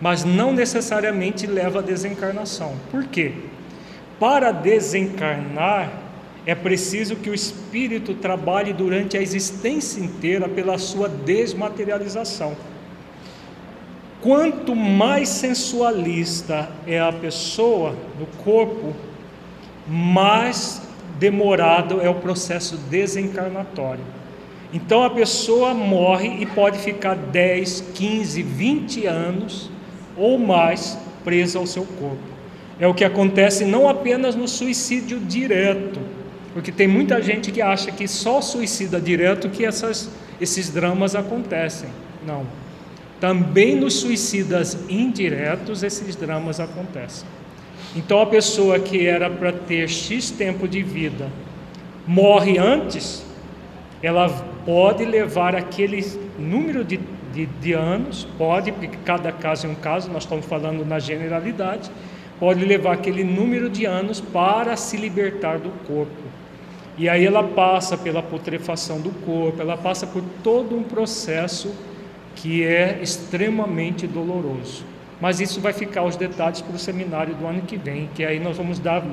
mas 0.00 0.24
não 0.24 0.52
necessariamente 0.52 1.46
leva 1.46 1.78
à 1.78 1.82
desencarnação. 1.82 2.74
Por 2.90 3.04
quê? 3.04 3.32
Para 4.18 4.50
desencarnar, 4.50 5.92
é 6.44 6.54
preciso 6.54 7.14
que 7.14 7.30
o 7.30 7.34
espírito 7.34 8.14
trabalhe 8.14 8.72
durante 8.72 9.16
a 9.16 9.22
existência 9.22 10.00
inteira 10.00 10.48
pela 10.48 10.78
sua 10.78 11.08
desmaterialização. 11.08 12.56
Quanto 14.20 14.74
mais 14.74 15.28
sensualista 15.28 16.68
é 16.86 16.98
a 16.98 17.12
pessoa 17.12 17.94
no 18.18 18.26
corpo, 18.42 18.92
mais 19.86 20.82
demorado 21.18 22.00
é 22.00 22.08
o 22.08 22.14
processo 22.14 22.76
desencarnatório. 22.76 24.04
Então 24.72 25.02
a 25.02 25.10
pessoa 25.10 25.72
morre 25.72 26.38
e 26.40 26.46
pode 26.46 26.78
ficar 26.78 27.14
10, 27.14 27.92
15, 27.94 28.42
20 28.42 29.06
anos 29.06 29.70
ou 30.16 30.38
mais 30.38 30.98
presa 31.24 31.58
ao 31.58 31.66
seu 31.66 31.84
corpo. 31.84 32.37
É 32.80 32.86
o 32.86 32.94
que 32.94 33.04
acontece 33.04 33.64
não 33.64 33.88
apenas 33.88 34.34
no 34.34 34.46
suicídio 34.46 35.18
direto, 35.18 36.00
porque 36.54 36.70
tem 36.70 36.86
muita 36.86 37.20
gente 37.20 37.50
que 37.50 37.60
acha 37.60 37.90
que 37.90 38.06
só 38.06 38.40
suicida 38.40 39.00
direto 39.00 39.48
que 39.48 39.64
essas, 39.64 40.10
esses 40.40 40.70
dramas 40.70 41.14
acontecem. 41.14 41.88
Não. 42.26 42.46
Também 43.20 43.74
nos 43.74 43.94
suicidas 43.94 44.78
indiretos 44.88 45.82
esses 45.82 46.14
dramas 46.14 46.60
acontecem. 46.60 47.26
Então 47.96 48.20
a 48.20 48.26
pessoa 48.26 48.78
que 48.78 49.06
era 49.06 49.28
para 49.28 49.52
ter 49.52 49.88
X 49.88 50.30
tempo 50.30 50.68
de 50.68 50.82
vida 50.82 51.28
morre 52.06 52.58
antes, 52.58 53.24
ela 54.02 54.28
pode 54.64 55.04
levar 55.04 55.54
aquele 55.54 56.04
número 56.38 56.84
de, 56.84 57.00
de, 57.32 57.46
de 57.46 57.72
anos, 57.72 58.26
pode, 58.38 58.70
porque 58.70 58.96
cada 59.04 59.32
caso 59.32 59.66
é 59.66 59.70
um 59.70 59.74
caso, 59.74 60.10
nós 60.10 60.22
estamos 60.22 60.46
falando 60.46 60.84
na 60.84 60.98
generalidade, 60.98 61.90
pode 62.38 62.64
levar 62.64 62.94
aquele 62.94 63.24
número 63.24 63.68
de 63.68 63.84
anos 63.84 64.20
para 64.20 64.76
se 64.76 64.96
libertar 64.96 65.58
do 65.58 65.70
corpo. 65.86 66.22
E 66.96 67.08
aí 67.08 67.24
ela 67.24 67.44
passa 67.44 67.96
pela 67.96 68.22
putrefação 68.22 69.00
do 69.00 69.10
corpo, 69.24 69.60
ela 69.60 69.76
passa 69.76 70.06
por 70.06 70.22
todo 70.42 70.76
um 70.76 70.82
processo 70.82 71.72
que 72.34 72.64
é 72.64 72.98
extremamente 73.02 74.06
doloroso. 74.06 74.84
Mas 75.20 75.40
isso 75.40 75.60
vai 75.60 75.72
ficar 75.72 76.04
os 76.04 76.16
detalhes 76.16 76.60
para 76.60 76.74
o 76.74 76.78
seminário 76.78 77.34
do 77.34 77.46
ano 77.46 77.62
que 77.62 77.76
vem, 77.76 78.08
que 78.14 78.24
aí 78.24 78.38
nós 78.38 78.56
vamos 78.56 78.78
dar 78.78 79.04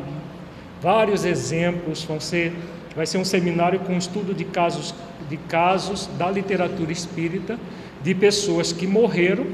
vários 0.81 1.25
exemplos, 1.25 2.03
vão 2.03 2.19
ser, 2.19 2.53
vai 2.95 3.05
ser 3.05 3.17
um 3.17 3.25
seminário 3.25 3.79
com 3.79 3.93
estudo 3.97 4.33
de 4.33 4.45
casos, 4.45 4.93
de 5.29 5.37
casos 5.37 6.07
da 6.17 6.29
literatura 6.29 6.91
espírita 6.91 7.59
de 8.03 8.13
pessoas 8.13 8.71
que 8.71 8.85
morreram, 8.85 9.47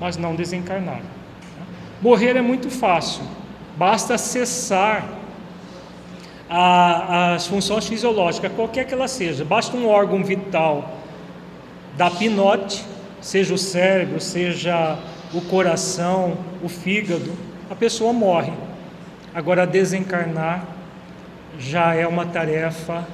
mas 0.00 0.16
não 0.16 0.36
desencarnaram. 0.36 1.19
Morrer 2.02 2.36
é 2.36 2.40
muito 2.40 2.70
fácil, 2.70 3.22
basta 3.76 4.16
cessar 4.16 5.06
a, 6.48 7.34
as 7.34 7.46
funções 7.46 7.86
fisiológicas, 7.86 8.50
qualquer 8.52 8.86
que 8.86 8.94
ela 8.94 9.06
seja, 9.06 9.44
basta 9.44 9.76
um 9.76 9.86
órgão 9.86 10.24
vital 10.24 10.96
dar 11.96 12.10
pinote, 12.10 12.82
seja 13.20 13.52
o 13.52 13.58
cérebro, 13.58 14.18
seja 14.18 14.98
o 15.34 15.42
coração, 15.42 16.38
o 16.62 16.68
fígado, 16.68 17.32
a 17.70 17.74
pessoa 17.74 18.12
morre. 18.12 18.52
Agora, 19.34 19.66
desencarnar 19.66 20.64
já 21.58 21.94
é 21.94 22.06
uma 22.06 22.24
tarefa 22.24 23.06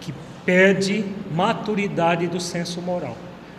que 0.00 0.14
pede 0.44 1.04
maturidade 1.34 2.26
do 2.26 2.40
senso 2.40 2.80
moral. 2.80 3.16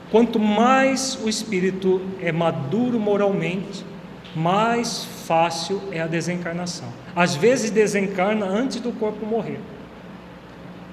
Quanto 0.09 0.39
mais 0.39 1.17
o 1.23 1.29
espírito 1.29 2.01
é 2.19 2.32
maduro 2.32 2.99
moralmente, 2.99 3.86
mais 4.36 5.05
fácil 5.25 5.82
é 5.91 6.01
a 6.01 6.07
desencarnação. 6.07 6.88
Às 7.15 7.36
vezes 7.36 7.71
desencarna 7.71 8.45
antes 8.45 8.79
do 8.79 8.91
corpo 8.91 9.25
morrer. 9.25 9.59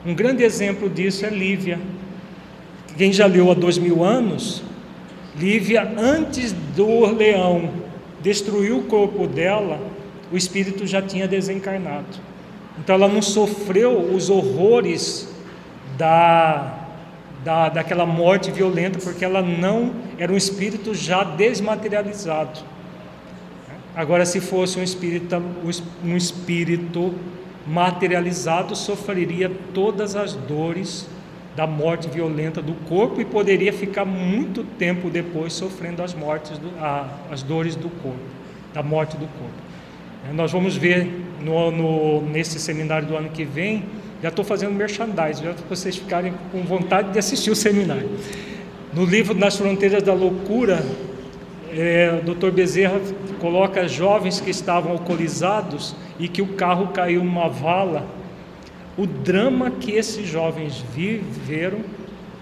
Um 0.05 0.14
grande 0.14 0.43
exemplo 0.43 0.89
disso 0.89 1.24
é 1.24 1.30
Lívia. 1.30 1.78
Quem 2.97 3.12
já 3.12 3.26
leu 3.26 3.51
há 3.51 3.55
dois 3.55 3.78
mil 3.78 4.03
anos, 4.03 4.62
Lívia, 5.39 5.91
antes 5.97 6.53
do 6.53 7.07
leão 7.07 7.70
destruir 8.20 8.72
o 8.72 8.82
corpo 8.82 9.26
dela, 9.26 9.80
o 10.32 10.36
espírito 10.36 10.86
já 10.86 11.01
tinha 11.01 11.28
desencarnado. 11.28 12.18
Então 12.78 12.95
ela 12.95 13.09
não 13.09 13.22
sofreu 13.22 14.12
os 14.14 14.30
horrores 14.30 15.28
da 15.97 16.78
da, 17.45 17.68
daquela 17.68 18.05
morte 18.05 18.51
violenta, 18.51 18.99
porque 18.99 19.24
ela 19.24 19.41
não 19.41 19.93
era 20.18 20.32
um 20.32 20.36
espírito 20.36 20.95
já 20.95 21.24
desmaterializado. 21.24 22.61
Agora, 23.99 24.24
se 24.24 24.40
fosse 24.40 24.78
um 24.78 24.82
espírito, 24.84 25.42
um 26.05 26.16
espírito 26.16 27.12
materializado, 27.66 28.76
sofreria 28.76 29.51
todas 29.74 30.14
as 30.14 30.34
dores 30.34 31.09
da 31.57 31.66
morte 31.66 32.09
violenta 32.09 32.62
do 32.62 32.74
corpo 32.88 33.20
e 33.20 33.24
poderia 33.24 33.72
ficar 33.72 34.05
muito 34.05 34.62
tempo 34.62 35.11
depois 35.11 35.53
sofrendo 35.53 36.01
as 36.01 36.14
mortes, 36.14 36.57
do, 36.59 36.68
a, 36.78 37.09
as 37.28 37.42
dores 37.42 37.74
do 37.74 37.90
corpo, 37.90 38.20
da 38.72 38.84
morte 38.84 39.16
do 39.16 39.26
corpo. 39.26 40.32
Nós 40.32 40.53
vamos 40.53 40.76
ver 40.76 41.11
no, 41.42 41.72
no, 41.72 42.22
nesse 42.22 42.61
seminário 42.61 43.09
do 43.09 43.16
ano 43.16 43.30
que 43.30 43.44
vem 43.44 43.82
já 44.22 44.28
estou 44.28 44.44
fazendo 44.44 44.74
merchandising, 44.74 45.42
já 45.42 45.55
para 45.55 45.68
vocês 45.68 45.96
ficarem 45.96 46.34
com 46.53 46.62
vontade 46.62 47.11
de 47.11 47.18
assistir 47.18 47.51
o 47.51 47.57
seminário. 47.57 48.09
No 48.94 49.05
livro 49.05 49.34
Nas 49.34 49.57
Fronteiras 49.57 50.05
da 50.05 50.14
Loucura, 50.14 50.84
é, 51.72 52.20
o 52.22 52.34
Dr. 52.34 52.51
Bezerra 52.51 53.01
coloca 53.39 53.89
jovens 53.89 54.41
que 54.41 54.51
estavam 54.51 54.93
alcoolizados 54.93 55.95
e 56.18 56.28
que 56.28 56.43
o 56.43 56.55
carro 56.55 56.89
caiu 56.89 57.24
numa 57.24 57.49
vala. 57.49 58.07
O 58.97 59.07
drama 59.07 59.70
que 59.70 59.93
esses 59.93 60.26
jovens 60.26 60.84
viveram 60.95 61.78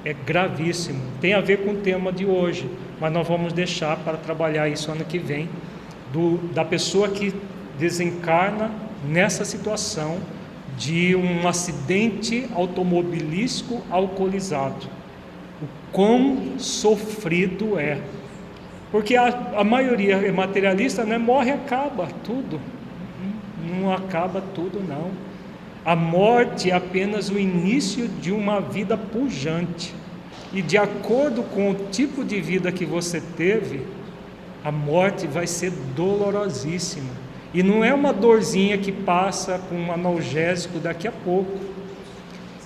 é 0.04 0.12
gravíssimo. 0.12 1.00
Tem 1.20 1.34
a 1.34 1.40
ver 1.40 1.64
com 1.64 1.72
o 1.72 1.76
tema 1.76 2.12
de 2.12 2.24
hoje, 2.24 2.70
mas 3.00 3.12
nós 3.12 3.26
vamos 3.26 3.52
deixar 3.52 3.96
para 3.98 4.16
trabalhar 4.16 4.68
isso 4.68 4.90
ano 4.90 5.04
que 5.04 5.18
vem, 5.18 5.48
do, 6.12 6.38
da 6.52 6.64
pessoa 6.64 7.08
que 7.08 7.34
desencarna 7.78 8.70
nessa 9.04 9.44
situação 9.44 10.18
de 10.76 11.16
um 11.16 11.48
acidente 11.48 12.46
automobilístico 12.54 13.82
alcoolizado. 13.90 14.86
O 15.62 15.66
quão 15.90 16.58
sofrido 16.58 17.78
é. 17.78 18.00
Porque 18.96 19.14
a, 19.14 19.26
a 19.56 19.62
maioria 19.62 20.14
é 20.14 20.32
materialista, 20.32 21.04
né? 21.04 21.18
morre 21.18 21.50
acaba 21.50 22.08
tudo. 22.24 22.58
Não 23.62 23.92
acaba 23.92 24.42
tudo, 24.54 24.82
não. 24.82 25.10
A 25.84 25.94
morte 25.94 26.70
é 26.70 26.74
apenas 26.74 27.28
o 27.28 27.38
início 27.38 28.08
de 28.08 28.32
uma 28.32 28.58
vida 28.58 28.96
pujante. 28.96 29.94
E 30.50 30.62
de 30.62 30.78
acordo 30.78 31.42
com 31.42 31.72
o 31.72 31.74
tipo 31.90 32.24
de 32.24 32.40
vida 32.40 32.72
que 32.72 32.86
você 32.86 33.20
teve, 33.20 33.82
a 34.64 34.72
morte 34.72 35.26
vai 35.26 35.46
ser 35.46 35.72
dolorosíssima. 35.94 37.12
E 37.52 37.62
não 37.62 37.84
é 37.84 37.92
uma 37.92 38.14
dorzinha 38.14 38.78
que 38.78 38.92
passa 38.92 39.60
com 39.68 39.74
um 39.74 39.92
analgésico 39.92 40.78
daqui 40.78 41.06
a 41.06 41.12
pouco. 41.12 41.52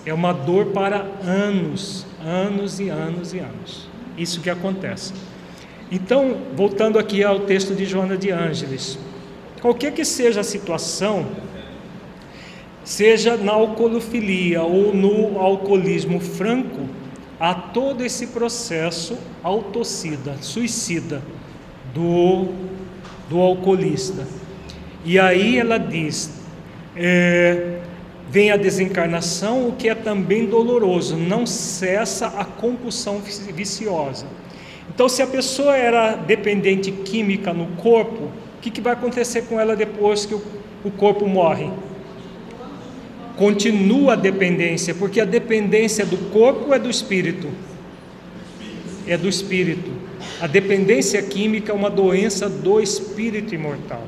É 0.07 0.15
uma 0.15 0.33
dor 0.33 0.67
para 0.67 1.05
anos, 1.25 2.07
anos 2.25 2.79
e 2.79 2.89
anos 2.89 3.35
e 3.35 3.41
anos. 3.41 3.89
Isso 4.17 4.41
que 4.41 4.49
acontece. 4.49 5.13
Então, 5.91 6.37
voltando 6.55 6.99
aqui 7.01 7.25
ao 7.25 7.41
texto 7.41 7.75
de 7.75 7.85
Joana 7.85 8.17
de 8.17 8.31
Ângeles, 8.31 8.97
qualquer 9.61 9.93
que 9.93 10.05
seja 10.05 10.41
a 10.41 10.45
situação, 10.45 11.27
seja 12.85 13.37
na 13.37 13.53
alcoolofilia 13.53 14.63
ou 14.63 14.95
no 14.95 15.41
alcoolismo 15.41 16.21
franco, 16.21 16.89
há 17.41 17.55
todo 17.55 18.05
esse 18.05 18.29
processo 18.29 19.19
autocida, 19.43 20.37
suicida 20.41 21.23
do, 21.93 22.49
do 23.29 23.41
alcoolista. 23.41 24.29
E 25.05 25.19
aí 25.19 25.59
ela 25.59 25.79
diz: 25.79 26.31
é, 26.95 27.81
vem 28.29 28.53
a 28.53 28.57
desencarnação, 28.57 29.67
o 29.67 29.73
que 29.73 29.89
é 29.89 29.95
também 29.95 30.47
doloroso, 30.47 31.17
não 31.17 31.45
cessa 31.47 32.29
a 32.29 32.45
compulsão 32.45 33.21
viciosa. 33.53 34.27
Então, 34.93 35.09
se 35.09 35.23
a 35.23 35.27
pessoa 35.27 35.77
era 35.77 36.17
dependente 36.17 36.91
química 36.91 37.53
no 37.53 37.67
corpo, 37.77 38.25
o 38.25 38.61
que, 38.61 38.71
que 38.71 38.81
vai 38.81 38.93
acontecer 38.93 39.43
com 39.43 39.59
ela 39.59 39.77
depois 39.77 40.27
que 40.27 40.35
o, 40.35 40.43
o 40.85 40.91
corpo 40.91 41.27
morre? 41.27 41.71
Continua 43.37 44.13
a 44.13 44.17
dependência, 44.17 44.95
porque 44.95 45.21
a 45.21 45.25
dependência 45.25 46.05
do 46.05 46.19
corpo 46.31 46.75
é 46.75 46.79
do 46.79 46.91
espírito. 46.91 47.49
É 49.07 49.17
do 49.17 49.29
espírito. 49.29 49.91
A 50.41 50.47
dependência 50.47 51.23
química 51.23 51.73
é 51.73 51.75
uma 51.75 51.89
doença 51.89 52.49
do 52.49 52.81
espírito 52.81 53.55
imortal 53.55 54.07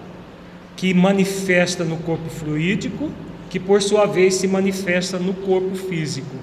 que 0.77 0.93
manifesta 0.93 1.85
no 1.85 1.97
corpo 1.99 2.29
fluídico, 2.29 3.09
que 3.49 3.61
por 3.61 3.81
sua 3.81 4.05
vez 4.05 4.35
se 4.35 4.49
manifesta 4.49 5.17
no 5.17 5.33
corpo 5.33 5.77
físico. 5.77 6.35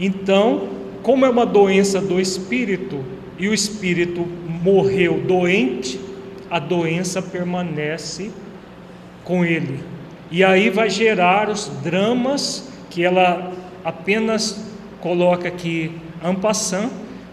Então, 0.00 0.68
como 1.02 1.26
é 1.26 1.28
uma 1.28 1.44
doença 1.44 2.00
do 2.00 2.18
espírito 2.18 3.04
e 3.38 3.48
o 3.48 3.54
espírito 3.54 4.26
morreu 4.62 5.20
doente, 5.20 6.00
a 6.50 6.58
doença 6.58 7.20
permanece 7.20 8.30
com 9.24 9.44
ele. 9.44 9.80
E 10.30 10.44
aí 10.44 10.70
vai 10.70 10.88
gerar 10.88 11.48
os 11.48 11.68
dramas 11.82 12.68
que 12.90 13.02
ela 13.02 13.52
apenas 13.84 14.64
coloca 15.00 15.48
aqui 15.48 15.92
en 16.24 16.34
passant, 16.34 16.90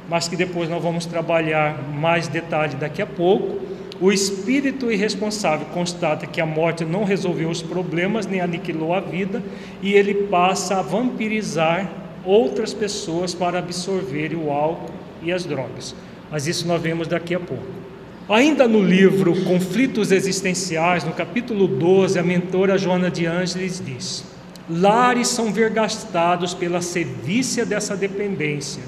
mas 0.09 0.27
que 0.27 0.35
depois 0.35 0.69
nós 0.69 0.81
vamos 0.81 1.05
trabalhar 1.05 1.81
mais 1.93 2.27
detalhe 2.27 2.75
daqui 2.75 3.01
a 3.01 3.07
pouco 3.07 3.71
o 4.01 4.11
espírito 4.11 4.91
irresponsável 4.91 5.67
constata 5.67 6.25
que 6.25 6.41
a 6.41 6.45
morte 6.45 6.83
não 6.83 7.03
resolveu 7.03 7.47
os 7.49 7.61
problemas 7.61 8.25
nem 8.25 8.41
aniquilou 8.41 8.95
a 8.95 8.99
vida 8.99 9.43
e 9.79 9.93
ele 9.93 10.25
passa 10.25 10.79
a 10.79 10.81
vampirizar 10.81 11.87
outras 12.25 12.73
pessoas 12.73 13.35
para 13.35 13.59
absorver 13.59 14.33
o 14.33 14.49
álcool 14.49 15.00
e 15.21 15.31
as 15.31 15.45
drogas. 15.45 15.95
Mas 16.29 16.47
isso 16.47 16.67
nós 16.67 16.81
vemos 16.81 17.07
daqui 17.07 17.35
a 17.35 17.39
pouco. 17.39 17.81
Ainda 18.29 18.67
no 18.67 18.81
livro 18.81 19.35
Conflitos 19.43 20.11
Existenciais, 20.11 21.03
no 21.03 21.11
capítulo 21.11 21.67
12, 21.67 22.17
a 22.17 22.23
mentora 22.23 22.77
Joana 22.77 23.11
de 23.11 23.25
Ângeles 23.25 23.81
diz: 23.85 24.23
Lares 24.69 25.27
são 25.27 25.51
vergastados 25.51 26.53
pela 26.53 26.81
sevícia 26.81 27.65
dessa 27.65 27.95
dependência. 27.95 28.83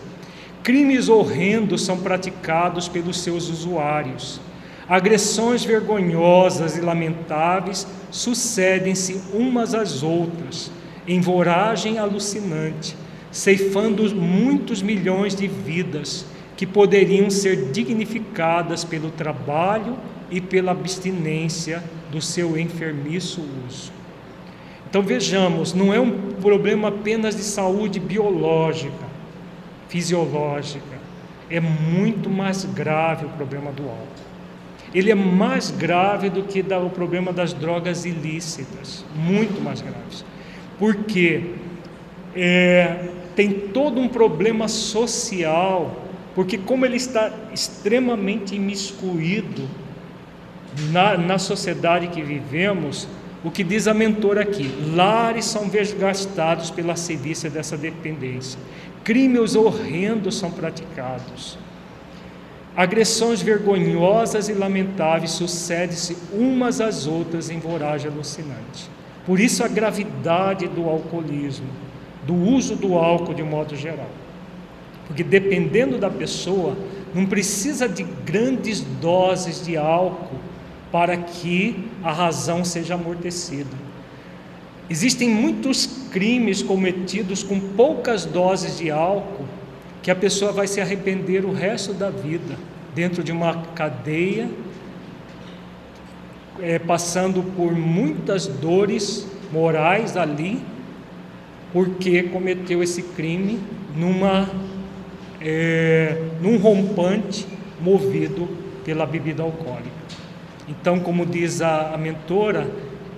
Crimes 0.64 1.10
horrendos 1.10 1.84
são 1.84 1.98
praticados 1.98 2.88
pelos 2.88 3.20
seus 3.20 3.50
usuários. 3.50 4.40
Agressões 4.88 5.66
vergonhosas 5.66 6.78
e 6.78 6.82
lamentáveis 6.82 7.86
sucedem-se 8.12 9.20
umas 9.34 9.74
às 9.74 10.04
outras, 10.04 10.72
em 11.06 11.20
voragem 11.20 11.98
alucinante, 11.98 12.96
ceifando 13.34 14.16
muitos 14.16 14.84
milhões 14.84 15.36
de 15.36 15.48
vidas, 15.48 16.26
que 16.56 16.68
poderiam 16.68 17.32
ser 17.32 17.72
dignificadas 17.72 18.84
pelo 18.84 19.10
trabalho 19.10 19.98
e 20.30 20.40
pela 20.40 20.72
abstinência 20.72 21.84
do 22.12 22.22
seu 22.22 22.58
enfermiço 22.58 23.42
uso. 23.68 23.92
Então 24.88 25.02
vejamos, 25.02 25.74
não 25.74 25.92
é 25.92 26.00
um 26.00 26.12
problema 26.34 26.90
apenas 26.90 27.36
de 27.36 27.42
saúde 27.42 28.00
biológica, 28.00 29.12
fisiológica, 29.90 30.94
é 31.50 31.60
muito 31.60 32.30
mais 32.30 32.64
grave 32.66 33.26
o 33.26 33.30
problema 33.30 33.72
do 33.72 33.84
álcool. 33.84 34.24
Ele 34.94 35.10
é 35.10 35.16
mais 35.16 35.72
grave 35.72 36.30
do 36.30 36.44
que 36.44 36.62
o 36.62 36.90
problema 36.92 37.34
das 37.34 37.52
drogas 37.52 38.06
ilícitas, 38.06 39.04
muito 39.16 39.60
mais 39.60 39.82
grave. 39.82 40.24
Porque 40.78 41.56
é, 42.36 43.10
tem 43.36 43.52
todo 43.52 44.00
um 44.00 44.08
problema 44.08 44.68
social, 44.68 46.04
porque 46.36 46.58
como 46.58 46.86
ele 46.86 46.98
está 46.98 47.32
extremamente 47.54 48.56
imiscuído 48.56 49.68
na, 50.92 51.18
na 51.18 51.38
sociedade 51.38 52.08
que 52.08 52.22
vivemos, 52.22 53.08
o 53.44 53.52
que 53.52 53.64
diz 53.64 53.88
a 53.88 53.94
mentora 53.94 54.42
aqui: 54.42 54.72
lares 54.96 55.46
são 55.46 55.68
desgastados 55.68 56.72
pela 56.72 56.96
sevícia 56.96 57.50
dessa 57.50 57.78
dependência, 57.78 58.60
crimes 59.04 59.56
horrendos 59.56 60.38
são 60.38 60.50
praticados, 60.50 61.58
agressões 62.76 63.42
vergonhosas 63.42 64.50
e 64.50 64.54
lamentáveis 64.54 65.32
sucedem-se 65.32 66.18
umas 66.32 66.82
às 66.82 67.06
outras 67.06 67.50
em 67.50 67.60
voragem 67.60 68.10
alucinante. 68.10 68.90
Por 69.26 69.40
isso 69.40 69.64
a 69.64 69.68
gravidade 69.68 70.68
do 70.68 70.90
alcoolismo, 70.90 71.68
do 72.26 72.34
uso 72.34 72.76
do 72.76 72.96
álcool 72.96 73.34
de 73.34 73.44
modo 73.44 73.76
geral. 73.76 74.10
Porque 75.08 75.24
dependendo 75.24 75.98
da 75.98 76.10
pessoa, 76.10 76.78
não 77.14 77.26
precisa 77.26 77.88
de 77.88 78.04
grandes 78.04 78.82
doses 78.82 79.64
de 79.64 79.78
álcool 79.78 80.40
para 80.92 81.18
que 81.18 81.90
a 82.04 82.12
razão 82.12 82.64
seja 82.64 82.96
amortecida. 82.96 83.76
Existem 84.90 85.30
muitos 85.30 85.86
crimes 86.12 86.62
cometidos 86.62 87.42
com 87.42 87.60
poucas 87.60 88.26
doses 88.26 88.78
de 88.78 88.92
álcool 88.92 89.46
que 90.02 90.12
a 90.12 90.16
pessoa 90.16 90.52
vai 90.52 90.68
se 90.68 90.82
arrepender 90.82 91.46
o 91.46 91.54
resto 91.54 91.94
da 91.94 92.10
vida 92.10 92.58
dentro 92.94 93.24
de 93.24 93.32
uma 93.32 93.64
cadeia, 93.74 94.50
é, 96.62 96.78
passando 96.78 97.42
por 97.56 97.72
muitas 97.72 98.46
dores 98.46 99.26
morais 99.52 100.16
ali, 100.16 100.62
porque 101.74 102.24
cometeu 102.24 102.84
esse 102.84 103.02
crime 103.02 103.60
numa, 103.98 104.48
é, 105.42 106.22
num 106.40 106.58
rompante 106.58 107.48
movido 107.82 108.48
pela 108.86 109.06
bebida 109.06 109.42
alcoólica. 109.42 109.92
Então, 110.70 111.00
como 111.00 111.26
diz 111.26 111.62
a, 111.62 111.94
a 111.94 111.98
mentora, 111.98 112.70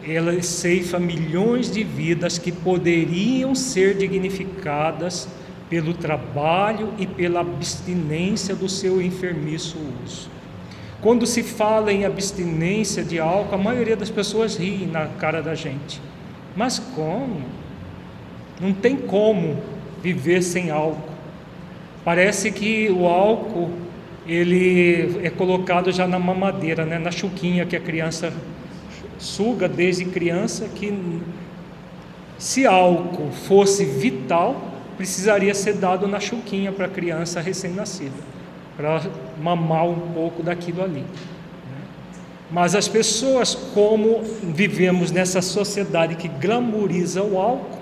ela 0.08 0.42
ceifa 0.42 0.98
milhões 0.98 1.70
de 1.70 1.84
vidas 1.84 2.38
que 2.38 2.52
poderiam 2.52 3.54
ser 3.54 3.98
dignificadas 3.98 5.28
pelo 5.70 5.94
trabalho 5.94 6.94
e 6.98 7.06
pela 7.06 7.42
abstinência 7.42 8.56
do 8.56 8.70
seu 8.70 9.02
enfermiço 9.02 9.78
uso. 10.04 10.30
Quando 11.02 11.26
se 11.26 11.44
fala 11.44 11.92
em 11.92 12.06
abstinência 12.06 13.04
de 13.04 13.20
álcool, 13.20 13.56
a 13.56 13.58
maioria 13.58 13.96
das 13.96 14.10
pessoas 14.10 14.56
ri 14.56 14.86
na 14.86 15.08
cara 15.08 15.42
da 15.42 15.54
gente. 15.54 16.02
Mas 16.56 16.80
como? 16.80 17.42
Não 18.60 18.74
tem 18.74 18.96
como 18.96 19.58
viver 20.02 20.42
sem 20.42 20.70
álcool. 20.70 21.14
Parece 22.04 22.52
que 22.52 22.90
o 22.90 23.08
álcool 23.08 23.72
ele 24.28 25.20
é 25.24 25.30
colocado 25.30 25.92
já 25.92 26.08
na 26.08 26.20
mamadeira, 26.20 26.86
né, 26.86 26.98
na 26.98 27.12
chuquinha 27.12 27.66
que 27.66 27.76
a 27.76 27.80
criança 27.80 28.34
suga 29.18 29.68
desde 29.68 30.06
criança, 30.06 30.68
que 30.74 30.94
se 32.38 32.66
álcool 32.66 33.32
fosse 33.32 33.86
vital, 33.86 34.74
precisaria 34.98 35.54
ser 35.54 35.74
dado 35.74 36.08
na 36.08 36.20
chuquinha 36.20 36.72
para 36.72 36.86
a 36.86 36.90
criança 36.90 37.40
recém-nascida, 37.40 38.16
para 38.76 39.02
mamar 39.42 39.86
um 39.86 40.00
pouco 40.14 40.44
daquilo 40.44 40.84
ali. 40.84 41.02
Né. 41.02 41.06
Mas 42.52 42.76
as 42.76 42.88
pessoas, 42.88 43.56
como 43.74 44.22
vivemos 44.44 45.12
nessa 45.12 45.42
sociedade 45.42 46.16
que 46.16 46.28
glamoriza 46.28 47.24
o 47.24 47.40
álcool, 47.40 47.75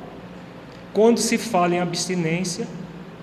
quando 0.93 1.17
se 1.17 1.37
fala 1.37 1.75
em 1.75 1.79
abstinência, 1.79 2.67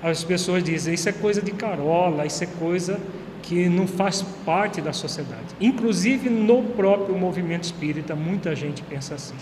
as 0.03 0.25
pessoas 0.25 0.62
dizem 0.64 0.95
isso 0.95 1.09
é 1.09 1.12
coisa 1.12 1.41
de 1.41 1.53
carola, 1.53 2.27
isso 2.27 2.43
é 2.43 2.47
coisa 2.47 3.01
que 3.43 3.68
não 3.68 3.87
faz 3.87 4.23
parte 4.45 4.81
da 4.81 4.93
sociedade. 4.93 5.47
Inclusive 5.61 6.29
no 6.29 6.62
próprio 6.62 7.16
movimento 7.16 7.64
espírita, 7.64 8.14
muita 8.14 8.55
gente 8.55 8.83
pensa 8.83 9.14
assim. 9.14 9.35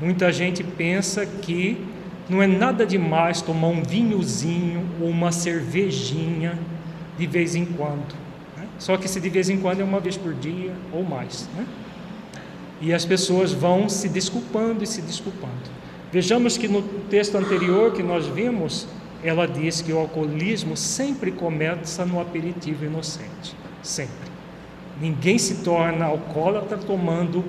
Muita 0.00 0.32
gente 0.32 0.62
pensa 0.62 1.26
que 1.26 1.76
não 2.28 2.42
é 2.42 2.46
nada 2.46 2.86
demais 2.86 3.42
tomar 3.42 3.68
um 3.68 3.82
vinhozinho 3.82 4.86
ou 5.00 5.08
uma 5.08 5.32
cervejinha 5.32 6.58
de 7.18 7.26
vez 7.26 7.54
em 7.54 7.64
quando. 7.64 8.14
Né? 8.56 8.66
Só 8.78 8.96
que 8.96 9.08
se 9.08 9.20
de 9.20 9.28
vez 9.28 9.50
em 9.50 9.58
quando 9.58 9.80
é 9.80 9.84
uma 9.84 10.00
vez 10.00 10.16
por 10.16 10.32
dia 10.34 10.72
ou 10.92 11.02
mais. 11.02 11.48
Né? 11.56 11.66
E 12.80 12.94
as 12.94 13.04
pessoas 13.04 13.52
vão 13.52 13.88
se 13.88 14.08
desculpando 14.08 14.82
e 14.82 14.86
se 14.86 15.02
desculpando. 15.02 15.79
Vejamos 16.12 16.56
que 16.56 16.66
no 16.66 16.82
texto 17.08 17.36
anterior 17.36 17.92
que 17.92 18.02
nós 18.02 18.26
vimos, 18.26 18.86
ela 19.22 19.46
diz 19.46 19.80
que 19.80 19.92
o 19.92 19.98
alcoolismo 19.98 20.76
sempre 20.76 21.30
começa 21.30 22.04
no 22.04 22.20
aperitivo 22.20 22.84
inocente, 22.84 23.54
sempre. 23.82 24.30
Ninguém 25.00 25.38
se 25.38 25.62
torna 25.62 26.06
alcoólatra 26.06 26.76
tomando 26.78 27.44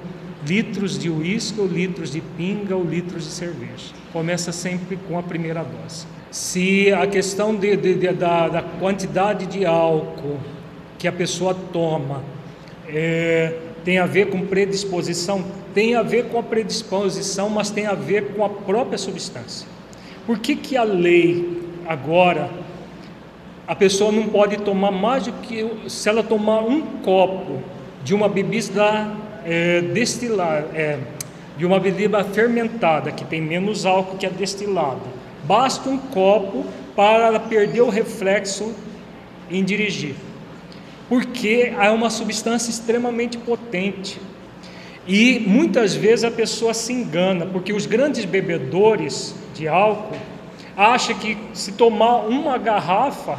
litros 0.45 0.97
de 0.97 1.09
uísque, 1.09 1.59
ou 1.59 1.67
litros 1.67 2.11
de 2.11 2.21
pinga, 2.21 2.75
ou 2.75 2.83
litros 2.83 3.23
de 3.23 3.31
cerveja. 3.31 3.93
Começa 4.13 4.51
sempre 4.51 4.97
com 5.07 5.17
a 5.17 5.23
primeira 5.23 5.63
dose. 5.63 6.05
Se 6.29 6.91
a 6.93 7.05
questão 7.07 7.55
de, 7.55 7.75
de, 7.75 7.95
de, 7.95 8.13
da, 8.13 8.47
da, 8.47 8.61
quantidade 8.61 9.45
de 9.47 9.65
álcool 9.65 10.39
que 10.97 11.07
a 11.07 11.11
pessoa 11.11 11.53
toma 11.53 12.23
é, 12.87 13.57
tem 13.83 13.97
a 13.97 14.05
ver 14.05 14.29
com 14.29 14.45
predisposição, 14.45 15.43
tem 15.73 15.95
a 15.95 16.03
ver 16.03 16.25
com 16.25 16.39
a 16.39 16.43
predisposição, 16.43 17.49
mas 17.49 17.69
tem 17.69 17.87
a 17.87 17.93
ver 17.93 18.33
com 18.33 18.43
a 18.45 18.49
própria 18.49 18.97
substância. 18.97 19.67
Por 20.25 20.39
que, 20.39 20.55
que 20.55 20.77
a 20.77 20.83
lei 20.83 21.61
agora 21.87 22.49
a 23.67 23.75
pessoa 23.75 24.11
não 24.11 24.27
pode 24.27 24.57
tomar 24.57 24.91
mais 24.91 25.25
do 25.25 25.33
que 25.33 25.65
se 25.87 26.09
ela 26.09 26.21
tomar 26.21 26.59
um 26.59 26.81
copo 27.01 27.61
de 28.03 28.13
uma 28.13 28.27
bebida 28.27 29.11
é, 29.45 29.81
destilar, 29.81 30.65
é, 30.73 30.99
de 31.57 31.65
uma 31.65 31.79
bebida 31.79 32.23
fermentada 32.23 33.11
que 33.11 33.23
tem 33.23 33.41
menos 33.41 33.85
álcool 33.85 34.17
que 34.17 34.25
a 34.25 34.29
destilada. 34.29 34.99
Basta 35.45 35.89
um 35.89 35.97
copo 35.97 36.65
para 36.95 37.27
ela 37.27 37.39
perder 37.39 37.81
o 37.81 37.89
reflexo 37.89 38.73
em 39.49 39.63
dirigir, 39.63 40.15
porque 41.11 41.73
é 41.77 41.91
uma 41.91 42.09
substância 42.09 42.69
extremamente 42.69 43.37
potente. 43.37 44.17
E 45.05 45.43
muitas 45.45 45.93
vezes 45.93 46.23
a 46.23 46.31
pessoa 46.31 46.73
se 46.73 46.93
engana, 46.93 47.45
porque 47.45 47.73
os 47.73 47.85
grandes 47.85 48.23
bebedores 48.23 49.35
de 49.53 49.67
álcool 49.67 50.15
acham 50.77 51.13
que 51.15 51.37
se 51.53 51.73
tomar 51.73 52.19
uma 52.19 52.57
garrafa 52.57 53.37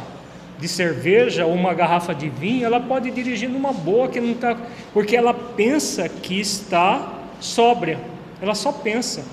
de 0.59 0.67
cerveja 0.67 1.47
ou 1.47 1.53
uma 1.55 1.73
garrafa 1.73 2.13
de 2.13 2.29
vinho, 2.29 2.63
ela 2.63 2.79
pode 2.79 3.09
dirigir 3.09 3.49
numa 3.49 3.73
boa 3.73 4.07
que 4.07 4.21
não 4.21 4.35
tá, 4.35 4.55
porque 4.93 5.15
ela 5.15 5.33
pensa 5.33 6.07
que 6.07 6.39
está 6.39 7.11
sóbria. 7.39 7.99
Ela 8.39 8.53
só 8.53 8.71
pensa. 8.71 9.25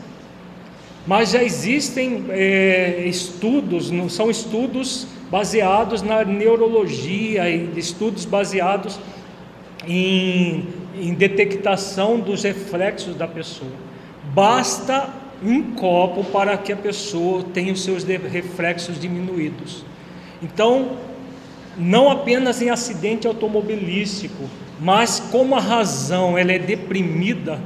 Mas 1.06 1.32
já 1.32 1.42
existem 1.42 2.24
é, 2.30 3.02
estudos, 3.04 3.92
são 4.10 4.30
estudos 4.30 5.06
baseados 5.30 6.02
na 6.02 6.24
neurologia 6.24 7.48
e 7.48 7.78
estudos 7.78 8.24
baseados 8.24 8.98
em, 9.86 10.66
em 10.94 11.14
detectação 11.14 12.18
dos 12.18 12.42
reflexos 12.42 13.14
da 13.14 13.28
pessoa. 13.28 13.70
Basta 14.34 15.08
um 15.42 15.72
copo 15.72 16.24
para 16.24 16.56
que 16.58 16.72
a 16.72 16.76
pessoa 16.76 17.44
tenha 17.54 17.72
os 17.72 17.82
seus 17.82 18.04
reflexos 18.04 19.00
diminuídos. 19.00 19.84
Então, 20.42 20.98
não 21.76 22.10
apenas 22.10 22.60
em 22.60 22.68
acidente 22.68 23.26
automobilístico, 23.26 24.50
mas 24.78 25.20
como 25.30 25.54
a 25.54 25.60
razão 25.60 26.36
ela 26.36 26.52
é 26.52 26.58
deprimida, 26.58 27.60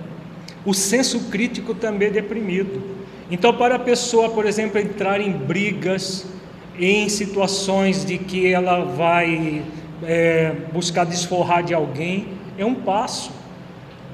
o 0.65 0.75
senso 0.75 1.31
crítico 1.31 1.75
também 1.75 2.09
é 2.09 2.13
deprimido. 2.13 2.83
Então, 3.31 3.55
para 3.55 3.77
a 3.77 3.79
pessoa, 3.79 4.29
por 4.29 4.47
exemplo, 4.47 4.79
entrar 4.79 5.21
em 5.21 5.33
brigas, 5.33 6.27
em 6.79 7.09
situações 7.09 8.05
de 8.05 8.19
que 8.19 8.53
ela 8.53 8.85
vai 8.85 9.63
é, 10.03 10.53
buscar 10.73 11.05
desforrar 11.05 11.63
de 11.63 11.75
alguém, 11.75 12.29
é 12.59 12.65
um 12.65 12.75
passo. 12.75 13.31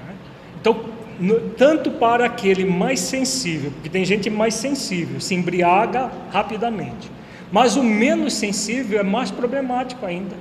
Né? 0.06 0.14
Então, 0.61 0.84
no, 1.18 1.40
tanto 1.50 1.90
para 1.90 2.24
aquele 2.24 2.64
mais 2.64 3.00
sensível, 3.00 3.70
porque 3.72 3.88
tem 3.88 4.04
gente 4.04 4.30
mais 4.30 4.54
sensível, 4.54 5.20
se 5.20 5.34
embriaga 5.34 6.11
rapidamente, 6.32 7.11
Mas 7.52 7.76
o 7.76 7.82
menos 7.82 8.34
sensível 8.34 9.00
é 9.00 9.02
mais 9.02 9.30
problemático 9.30 10.06
ainda, 10.06 10.36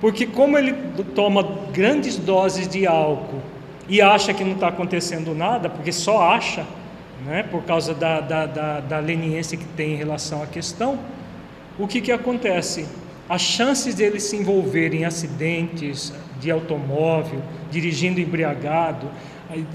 porque 0.00 0.26
como 0.26 0.56
ele 0.56 0.74
toma 1.14 1.46
grandes 1.72 2.16
doses 2.16 2.66
de 2.66 2.86
álcool 2.86 3.42
e 3.88 4.00
acha 4.00 4.32
que 4.32 4.42
não 4.42 4.52
está 4.52 4.68
acontecendo 4.68 5.34
nada, 5.34 5.68
porque 5.68 5.92
só 5.92 6.30
acha, 6.30 6.64
né, 7.26 7.42
por 7.42 7.62
causa 7.62 7.94
da, 7.94 8.20
da, 8.20 8.46
da, 8.46 8.80
da 8.80 8.98
leniência 8.98 9.56
que 9.56 9.64
tem 9.64 9.92
em 9.92 9.96
relação 9.96 10.42
à 10.42 10.46
questão, 10.46 10.98
o 11.78 11.86
que, 11.86 12.00
que 12.00 12.12
acontece? 12.12 12.86
As 13.28 13.42
chances 13.42 13.94
dele 13.94 14.20
se 14.20 14.36
envolver 14.36 14.94
em 14.94 15.04
acidentes 15.04 16.12
de 16.40 16.50
automóvel, 16.50 17.42
dirigindo 17.70 18.20
embriagado, 18.20 19.10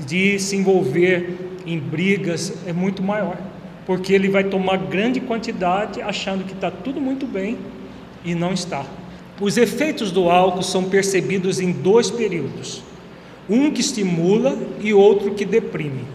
de 0.06 0.40
se 0.40 0.56
envolver 0.56 1.38
em 1.66 1.78
brigas 1.78 2.54
é 2.66 2.74
muito 2.74 3.04
maior, 3.04 3.38
porque 3.86 4.14
ele 4.14 4.30
vai 4.30 4.44
tomar 4.44 4.78
grande 4.78 5.20
quantidade 5.20 6.02
achando 6.02 6.44
que 6.46 6.54
está 6.54 6.72
tudo 6.72 7.00
muito 7.00 7.26
bem 7.26 7.58
e 8.24 8.34
não 8.34 8.54
está. 8.54 8.86
Os 9.40 9.58
efeitos 9.58 10.12
do 10.12 10.30
álcool 10.30 10.64
são 10.64 10.84
percebidos 10.86 11.60
em 11.60 11.72
dois 11.72 12.12
períodos: 12.12 12.84
um 13.50 13.72
que 13.72 13.82
estimula 13.82 14.58
e 14.80 14.94
outro 14.94 15.34
que 15.34 15.46
deprime. 15.46 16.06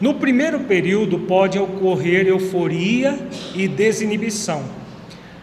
No 0.00 0.14
primeiro 0.14 0.60
período 0.60 1.18
pode 1.20 1.58
ocorrer 1.58 2.26
euforia 2.26 3.18
e 3.54 3.66
desinibição. 3.66 4.62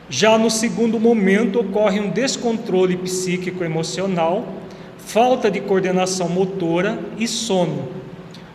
Já 0.09 0.37
no 0.37 0.51
segundo 0.51 0.99
momento 0.99 1.59
ocorre 1.59 1.99
um 1.99 2.09
descontrole 2.09 2.95
psíquico 2.97 3.63
emocional 3.63 4.45
falta 4.97 5.49
de 5.49 5.61
coordenação 5.61 6.27
motora 6.27 6.99
e 7.17 7.27
sono. 7.27 7.87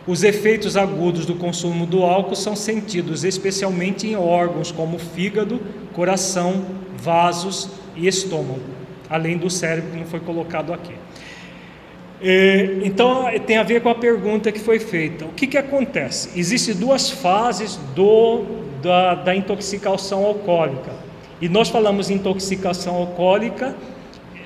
Os 0.05 0.23
efeitos 0.23 0.75
agudos 0.75 1.25
do 1.25 1.35
consumo 1.35 1.85
do 1.85 2.03
álcool 2.03 2.35
são 2.35 2.55
sentidos 2.55 3.23
especialmente 3.23 4.07
em 4.07 4.15
órgãos 4.15 4.71
como 4.71 4.97
fígado, 4.97 5.61
coração, 5.93 6.65
vasos 6.97 7.69
e 7.95 8.07
estômago, 8.07 8.61
além 9.09 9.37
do 9.37 9.49
cérebro 9.49 9.91
que 9.91 9.97
não 9.97 10.05
foi 10.05 10.19
colocado 10.19 10.73
aqui. 10.73 10.93
É, 12.23 12.79
então 12.83 13.25
tem 13.45 13.57
a 13.57 13.63
ver 13.63 13.81
com 13.81 13.89
a 13.89 13.95
pergunta 13.95 14.51
que 14.51 14.59
foi 14.59 14.79
feita. 14.79 15.25
O 15.25 15.29
que, 15.29 15.47
que 15.47 15.57
acontece? 15.57 16.37
Existem 16.37 16.75
duas 16.75 17.09
fases 17.09 17.77
do, 17.95 18.43
da, 18.81 19.15
da 19.15 19.35
intoxicação 19.35 20.25
alcoólica. 20.25 21.00
E 21.41 21.49
nós 21.49 21.69
falamos 21.69 22.09
intoxicação 22.09 22.95
alcoólica 22.95 23.75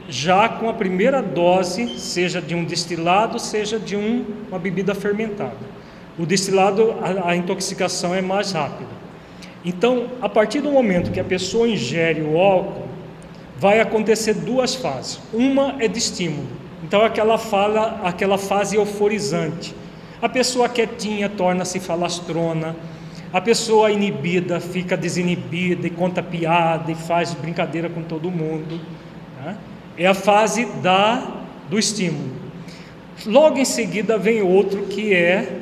já 0.08 0.48
com 0.48 0.70
a 0.70 0.74
primeira 0.74 1.22
dose, 1.22 2.00
seja 2.00 2.42
de 2.42 2.54
um 2.54 2.64
destilado, 2.64 3.40
seja 3.40 3.80
de 3.80 3.96
um, 3.96 4.24
uma 4.48 4.60
bebida 4.60 4.94
fermentada. 4.94 5.76
O 6.18 6.26
destilado, 6.26 6.96
a, 7.02 7.32
a 7.32 7.36
intoxicação 7.36 8.14
é 8.14 8.22
mais 8.22 8.52
rápida. 8.52 8.90
Então, 9.64 10.08
a 10.22 10.30
partir 10.30 10.62
do 10.62 10.72
momento 10.72 11.12
que 11.12 11.20
a 11.20 11.24
pessoa 11.24 11.68
ingere 11.68 12.22
o 12.22 12.38
álcool, 12.38 12.88
vai 13.58 13.80
acontecer 13.80 14.36
duas 14.36 14.76
fases. 14.76 15.20
Uma 15.34 15.76
é 15.80 15.88
de 15.88 15.98
estímulo. 15.98 16.48
Então, 16.84 17.04
aquela 17.04 17.38
fala, 17.38 18.00
aquela 18.04 18.38
fase 18.38 18.76
euforizante. 18.76 19.76
A 20.22 20.30
pessoa 20.30 20.70
quietinha 20.70 21.28
torna-se 21.28 21.80
falastrona. 21.80 22.76
A 23.36 23.42
pessoa 23.42 23.92
inibida 23.92 24.62
fica 24.62 24.96
desinibida 24.96 25.86
e 25.86 25.90
conta 25.90 26.24
piada 26.24 26.90
e 26.90 26.96
faz 26.96 27.34
brincadeira 27.34 27.90
com 27.90 28.02
todo 28.02 28.32
mundo. 28.32 28.80
Né? 29.44 29.58
É 29.98 30.08
a 30.08 30.14
fase 30.14 30.64
da, 30.82 31.22
do 31.70 31.78
estímulo. 31.78 32.32
Logo 33.26 33.58
em 33.58 33.66
seguida 33.66 34.18
vem 34.18 34.42
outro 34.42 34.84
que 34.84 35.14
é 35.14 35.60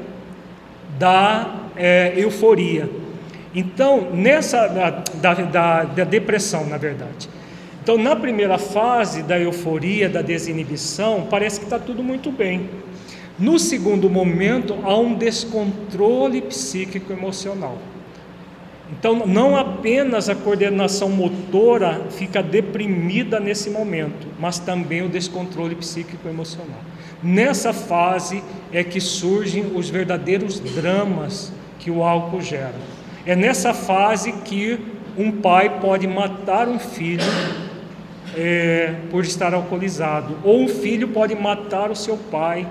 da 1.00 1.62
é, 1.76 2.14
euforia. 2.16 2.88
Então, 3.56 4.12
nessa 4.14 4.68
da, 4.68 5.34
da, 5.42 5.84
da 5.84 6.04
depressão, 6.04 6.68
na 6.68 6.78
verdade. 6.78 7.28
Então, 7.82 7.98
na 7.98 8.16
primeira 8.16 8.60
fase 8.60 9.24
da 9.24 9.40
euforia, 9.40 10.08
da 10.08 10.22
desinibição, 10.22 11.26
parece 11.28 11.60
que 11.60 11.66
está 11.66 11.80
tudo 11.80 12.04
muito 12.04 12.32
bem. 12.32 12.70
No 13.44 13.60
segundo 13.60 14.10
momento, 14.10 14.74
há 14.84 14.98
um 14.98 15.16
descontrole 15.16 16.42
psíquico 16.44 17.12
emocional. 17.12 17.78
Então, 18.90 19.28
não 19.28 19.58
apenas 19.58 20.30
a 20.30 20.36
coordenação 20.36 21.10
motora 21.10 22.04
fica 22.12 22.42
deprimida 22.42 23.42
nesse 23.42 23.70
momento, 23.70 24.28
mas 24.40 24.60
também 24.60 25.02
o 25.02 25.10
descontrole 25.10 25.76
psíquico 25.76 26.26
emocional. 26.30 26.80
Nessa 27.22 27.74
fase 27.74 28.42
é 28.72 28.82
que 28.82 29.02
surgem 29.02 29.74
os 29.76 29.90
verdadeiros 29.90 30.62
dramas 30.62 31.52
que 31.80 31.92
o 31.92 32.02
álcool 32.02 32.42
gera. 32.42 32.80
É 33.26 33.36
nessa 33.36 33.74
fase 33.74 34.32
que 34.32 34.80
um 35.18 35.34
pai 35.34 35.82
pode 35.82 36.08
matar 36.08 36.70
um 36.70 36.80
filho 36.80 37.26
é, 38.38 38.96
por 39.12 39.26
estar 39.26 39.54
alcoolizado, 39.54 40.38
ou 40.46 40.62
um 40.62 40.70
filho 40.70 41.10
pode 41.10 41.36
matar 41.36 41.92
o 41.92 41.96
seu 41.96 42.16
pai 42.16 42.66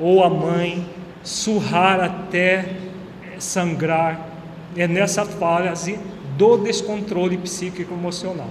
ou 0.00 0.24
a 0.24 0.30
mãe, 0.30 0.86
surrar 1.22 2.00
até 2.00 2.64
sangrar 3.38 4.28
é 4.76 4.86
nessa 4.86 5.24
fase 5.24 5.98
do 6.36 6.56
descontrole 6.58 7.36
psíquico 7.36 7.92
emocional. 7.92 8.50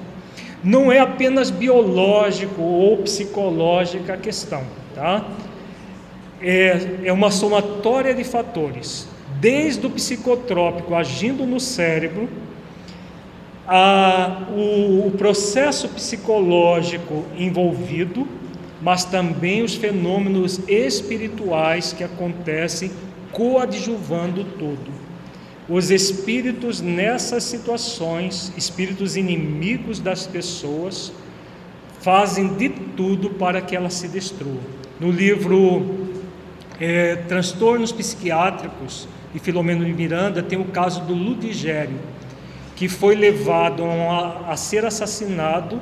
Não 0.63 0.91
é 0.91 0.99
apenas 0.99 1.49
biológico 1.49 2.61
ou 2.61 2.97
psicológica 2.97 4.13
a 4.13 4.17
questão, 4.17 4.63
tá? 4.93 5.25
É, 6.41 6.99
é 7.05 7.13
uma 7.13 7.31
somatória 7.31 8.13
de 8.13 8.23
fatores, 8.23 9.07
desde 9.39 9.85
o 9.85 9.89
psicotrópico 9.89 10.93
agindo 10.93 11.45
no 11.45 11.59
cérebro, 11.59 12.29
a, 13.67 14.43
o, 14.51 15.07
o 15.07 15.11
processo 15.17 15.87
psicológico 15.89 17.25
envolvido, 17.37 18.27
mas 18.81 19.03
também 19.05 19.63
os 19.63 19.75
fenômenos 19.75 20.59
espirituais 20.67 21.93
que 21.93 22.03
acontecem 22.03 22.91
coadjuvando 23.31 24.43
tudo. 24.43 24.91
Os 25.67 25.91
espíritos 25.91 26.81
nessas 26.81 27.43
situações, 27.43 28.51
espíritos 28.57 29.15
inimigos 29.15 29.99
das 29.99 30.25
pessoas, 30.25 31.11
fazem 32.01 32.55
de 32.55 32.69
tudo 32.69 33.29
para 33.31 33.61
que 33.61 33.75
elas 33.75 33.93
se 33.93 34.07
destruam. 34.07 34.57
No 34.99 35.11
livro 35.11 36.09
é, 36.79 37.17
Transtornos 37.17 37.91
Psiquiátricos 37.91 39.07
de 39.33 39.39
Filomeno 39.39 39.85
de 39.85 39.93
Miranda 39.93 40.41
tem 40.41 40.59
o 40.59 40.65
caso 40.65 41.01
do 41.01 41.13
Ludigério, 41.13 41.99
que 42.75 42.87
foi 42.87 43.13
levado 43.13 43.83
a, 43.83 44.51
a 44.51 44.57
ser 44.57 44.85
assassinado 44.85 45.79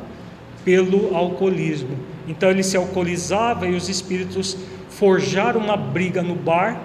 pelo 0.66 1.16
alcoolismo. 1.16 1.98
Então 2.28 2.50
ele 2.50 2.64
se 2.64 2.76
alcoolizava 2.76 3.68
e 3.68 3.76
os 3.76 3.88
espíritos 3.88 4.58
forjaram 4.90 5.62
uma 5.62 5.78
briga 5.78 6.22
no 6.22 6.36
bar, 6.36 6.80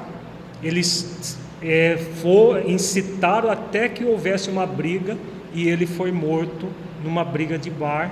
eles 0.62 1.38
é, 1.60 1.96
for, 2.20 2.68
incitaram 2.68 3.50
até 3.50 3.88
que 3.88 4.04
houvesse 4.04 4.50
uma 4.50 4.66
briga 4.66 5.16
e 5.54 5.68
ele 5.68 5.86
foi 5.86 6.12
morto 6.12 6.68
numa 7.02 7.24
briga 7.24 7.58
de 7.58 7.70
bar. 7.70 8.10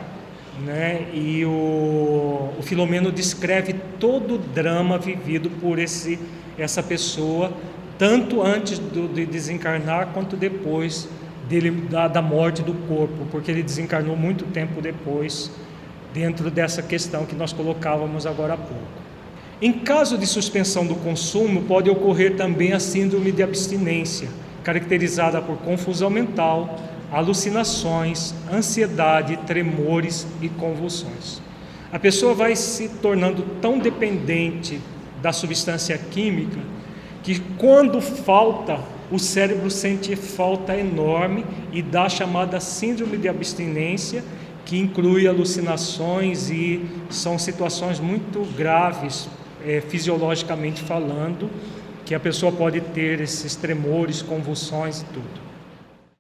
Né? 0.65 1.07
E 1.15 1.45
o, 1.45 2.51
o 2.59 2.63
Filomeno 2.63 3.11
descreve 3.11 3.75
todo 3.99 4.35
o 4.35 4.39
drama 4.39 4.99
vivido 4.99 5.49
por 5.49 5.79
esse, 5.79 6.19
essa 6.59 6.83
pessoa, 6.83 7.53
tanto 7.99 8.43
antes 8.43 8.79
do, 8.79 9.09
de 9.09 9.25
desencarnar 9.25 10.09
quanto 10.09 10.37
depois 10.37 11.09
dele, 11.49 11.71
da, 11.71 12.09
da 12.09 12.21
morte 12.21 12.63
do 12.63 12.75
corpo, 12.87 13.27
porque 13.31 13.51
ele 13.51 13.63
desencarnou 13.63 14.17
muito 14.17 14.45
tempo 14.47 14.81
depois, 14.81 15.51
dentro 16.13 16.51
dessa 16.51 16.83
questão 16.83 17.25
que 17.25 17.35
nós 17.35 17.53
colocávamos 17.53 18.27
agora 18.27 18.55
há 18.55 18.57
pouco. 18.57 19.01
Em 19.63 19.73
caso 19.73 20.17
de 20.17 20.27
suspensão 20.27 20.87
do 20.87 20.95
consumo, 20.95 21.63
pode 21.63 21.91
ocorrer 21.91 22.37
também 22.37 22.73
a 22.73 22.81
síndrome 22.81 23.31
de 23.31 23.43
abstinência, 23.43 24.29
caracterizada 24.65 25.41
por 25.43 25.59
confusão 25.59 26.09
mental, 26.09 26.79
alucinações, 27.13 28.35
ansiedade, 28.53 29.37
tremores 29.47 30.27
e 30.41 30.49
convulsões. 30.49 31.43
A 31.93 31.99
pessoa 31.99 32.35
vai 32.35 32.55
se 32.55 32.89
tornando 32.89 33.43
tão 33.61 33.79
dependente 33.79 34.81
da 35.21 35.33
substância 35.33 35.99
química 35.99 36.61
que, 37.23 37.41
quando 37.59 38.01
falta, 38.01 38.81
o 39.11 39.19
cérebro 39.19 39.71
sente 39.71 40.15
falta 40.15 40.77
enorme 40.77 41.45
e 41.73 41.83
dá 41.83 42.05
a 42.05 42.09
chamada 42.09 42.61
síndrome 42.61 43.17
de 43.17 43.29
abstinência, 43.29 44.25
que 44.71 44.79
inclui 44.79 45.27
alucinações 45.27 46.49
e 46.49 46.87
são 47.11 47.37
situações 47.41 47.99
muito 47.99 48.47
graves 48.57 49.29
é, 49.67 49.81
fisiologicamente 49.81 50.81
falando, 50.81 51.51
que 52.07 52.15
a 52.15 52.21
pessoa 52.21 52.53
pode 52.53 52.81
ter 52.81 53.21
esses 53.21 53.57
tremores, 53.57 54.23
convulsões 54.23 55.01
e 55.01 55.05
tudo. 55.07 55.50